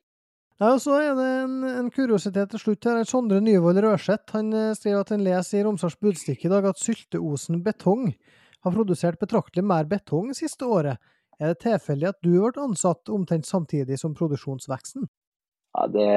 Ja, 0.59 0.73
og 0.73 0.81
Så 0.83 0.97
er 0.99 1.13
det 1.15 1.27
en, 1.45 1.55
en 1.63 1.91
kuriositet 1.95 2.51
til 2.51 2.61
slutt. 2.61 2.85
her. 2.85 3.05
Sondre 3.07 3.39
Nyvold 3.41 3.79
Rørseth 3.85 4.35
han 4.35 4.51
eh, 4.53 4.73
skriver 4.75 5.05
at 5.05 5.13
han 5.15 5.23
leser 5.23 5.61
i 5.61 5.63
Romsdals 5.65 5.95
Budstikke 6.03 6.49
i 6.49 6.51
dag 6.51 6.67
at 6.67 6.81
Sylteosen 6.81 7.63
betong 7.63 8.11
har 8.65 8.75
produsert 8.75 9.21
betraktelig 9.21 9.63
mer 9.63 9.87
betong 9.87 10.33
siste 10.35 10.67
året. 10.67 10.99
Er 11.39 11.53
det 11.53 11.61
tilfeldig 11.63 12.09
at 12.09 12.19
du 12.19 12.33
ble 12.35 12.65
ansatt 12.65 13.09
omtrent 13.09 13.47
samtidig 13.47 13.97
som 14.01 14.13
produksjonsveksten? 14.13 15.07
Ja, 15.77 15.87
det, 15.87 16.09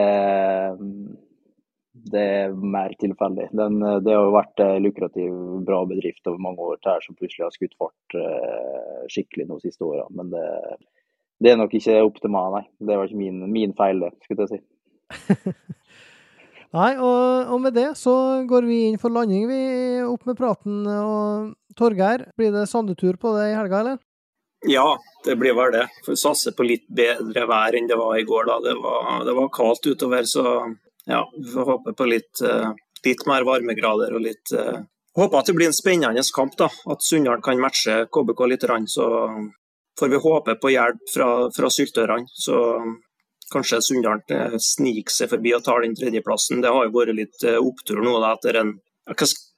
det 1.92 2.20
er 2.20 2.54
mer 2.56 2.94
tilfeldig. 3.00 3.50
Den, 3.52 3.76
det 4.04 4.14
har 4.14 4.24
jo 4.24 4.32
vært 4.32 4.60
en 4.64 4.84
lukrativ, 4.86 5.32
bra 5.66 5.82
bedrift 5.88 6.26
over 6.30 6.40
mange 6.40 6.64
år 6.64 6.80
her 6.86 7.04
som 7.04 7.16
plutselig 7.18 7.44
har 7.44 7.52
skutt 7.52 7.76
fart 7.76 8.16
eh, 8.16 9.02
skikkelig 9.12 9.48
de 9.50 9.58
siste 9.60 9.84
åra. 9.84 10.06
Men 10.16 10.30
det, 10.32 10.44
det, 11.42 11.52
er 11.52 11.58
nok 11.60 11.74
ikke 11.76 12.00
opp 12.00 12.20
til 12.22 12.32
meg, 12.32 12.56
nei. 12.56 12.64
Det 12.80 12.96
var 12.96 13.10
ikke 13.10 13.20
min, 13.20 13.42
min 13.52 13.76
feil, 13.76 14.00
det, 14.06 14.12
skulle 14.24 14.46
jeg 14.46 14.54
si. 14.54 15.52
nei, 16.78 16.94
og, 16.96 17.52
og, 17.52 17.58
med 17.66 17.76
det 17.76 17.90
så 18.00 18.14
går 18.48 18.68
vi 18.70 18.78
inn 18.88 18.96
for 19.02 19.12
landing, 19.12 19.44
vi. 19.50 19.60
Opp 20.06 20.24
med 20.30 20.38
praten. 20.40 20.80
Og 20.88 21.52
Torgeir, 21.76 22.30
blir 22.40 22.56
det 22.56 22.70
sandetur 22.72 23.20
på 23.20 23.34
det 23.36 23.50
i 23.50 23.58
helga, 23.58 23.82
eller? 23.84 24.00
Ja, 24.70 24.94
det 25.26 25.36
blir 25.36 25.52
vel 25.58 25.74
det. 25.74 25.84
Får 26.06 26.16
satse 26.22 26.54
på 26.56 26.64
litt 26.64 26.86
bedre 26.88 27.44
vær 27.50 27.76
enn 27.76 27.90
det 27.90 28.00
var 28.00 28.16
i 28.16 28.24
går. 28.24 28.48
da. 28.48 28.56
Det 28.64 28.74
var, 28.80 29.26
det 29.28 29.36
var 29.36 29.52
kaldt 29.52 29.90
utover, 29.90 30.24
så 30.24 30.46
ja, 31.06 31.22
vi 31.36 31.50
får 31.50 31.64
håpe 31.64 31.92
på 31.98 32.06
litt, 32.06 32.42
uh, 32.44 32.72
litt 33.04 33.26
mer 33.26 33.46
varmegrader 33.48 34.14
og 34.14 34.26
litt 34.28 34.54
uh, 34.56 34.82
Håper 35.12 35.42
at 35.42 35.48
det 35.50 35.52
blir 35.52 35.68
en 35.68 35.76
spennende 35.76 36.22
kamp, 36.32 36.54
da. 36.56 36.70
At 36.88 37.02
Sunndal 37.04 37.42
kan 37.44 37.58
matche 37.60 38.06
KBK 38.08 38.38
litt. 38.48 38.62
Så 38.88 39.04
får 40.00 40.08
vi 40.08 40.20
håpe 40.24 40.54
på 40.56 40.70
hjelp 40.72 41.02
fra, 41.14 41.26
fra 41.52 41.68
syltørene. 41.68 42.24
Så 42.32 42.56
kanskje 43.52 43.82
Sunndal 43.84 44.22
eh, 44.32 44.56
sniker 44.56 45.12
seg 45.12 45.28
forbi 45.34 45.52
og 45.52 45.66
tar 45.66 45.84
den 45.84 45.92
tredjeplassen. 45.98 46.62
Det 46.64 46.72
har 46.72 46.88
jo 46.88 46.94
vært 46.96 47.12
litt 47.18 47.44
opptur 47.58 48.00
nå 48.00 48.14
da, 48.24 48.32
etter 48.38 48.62
en 48.62 48.72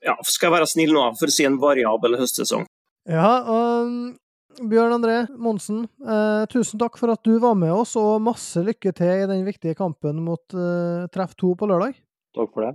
ja, 0.03 0.19
Skal 0.27 0.49
jeg 0.49 0.57
være 0.57 0.71
snill 0.73 0.97
nå, 0.97 1.07
for 1.21 1.31
å 1.31 1.37
si 1.37 1.47
en 1.47 1.61
variabel 1.63 2.19
høstsesong. 2.19 2.67
Ja, 3.07 3.31
og 3.47 4.19
Bjørn 4.63 4.95
André 4.97 5.17
Monsen, 5.41 5.85
eh, 6.05 6.45
tusen 6.53 6.81
takk 6.81 6.99
for 7.01 7.13
at 7.13 7.23
du 7.27 7.39
var 7.43 7.57
med 7.59 7.73
oss, 7.75 7.95
og 7.99 8.23
masse 8.23 8.61
lykke 8.63 8.93
til 8.95 9.25
i 9.25 9.29
den 9.31 9.45
viktige 9.47 9.77
kampen 9.79 10.23
mot 10.25 10.55
eh, 10.55 11.07
Treff 11.15 11.35
2 11.41 11.55
på 11.59 11.69
lørdag. 11.71 11.97
Takk 12.37 12.53
for 12.53 12.67
det. 12.67 12.75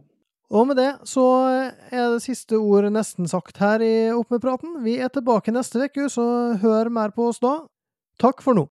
Og 0.49 0.65
med 0.65 0.79
det 0.81 0.89
så 1.05 1.23
er 1.93 2.15
det 2.15 2.23
siste 2.23 2.57
ord 2.57 2.87
nesten 2.89 3.29
sagt 3.29 3.59
her 3.61 3.83
i 3.85 4.09
Opp 4.15 4.33
med 4.33 4.41
praten. 4.41 4.79
Vi 4.81 4.97
er 4.97 5.11
tilbake 5.13 5.53
neste 5.53 5.85
uke, 5.85 6.07
så 6.09 6.57
hør 6.57 6.89
mer 6.89 7.13
på 7.13 7.29
oss 7.29 7.41
da. 7.43 7.59
Takk 8.19 8.41
for 8.41 8.57
nå. 8.57 8.65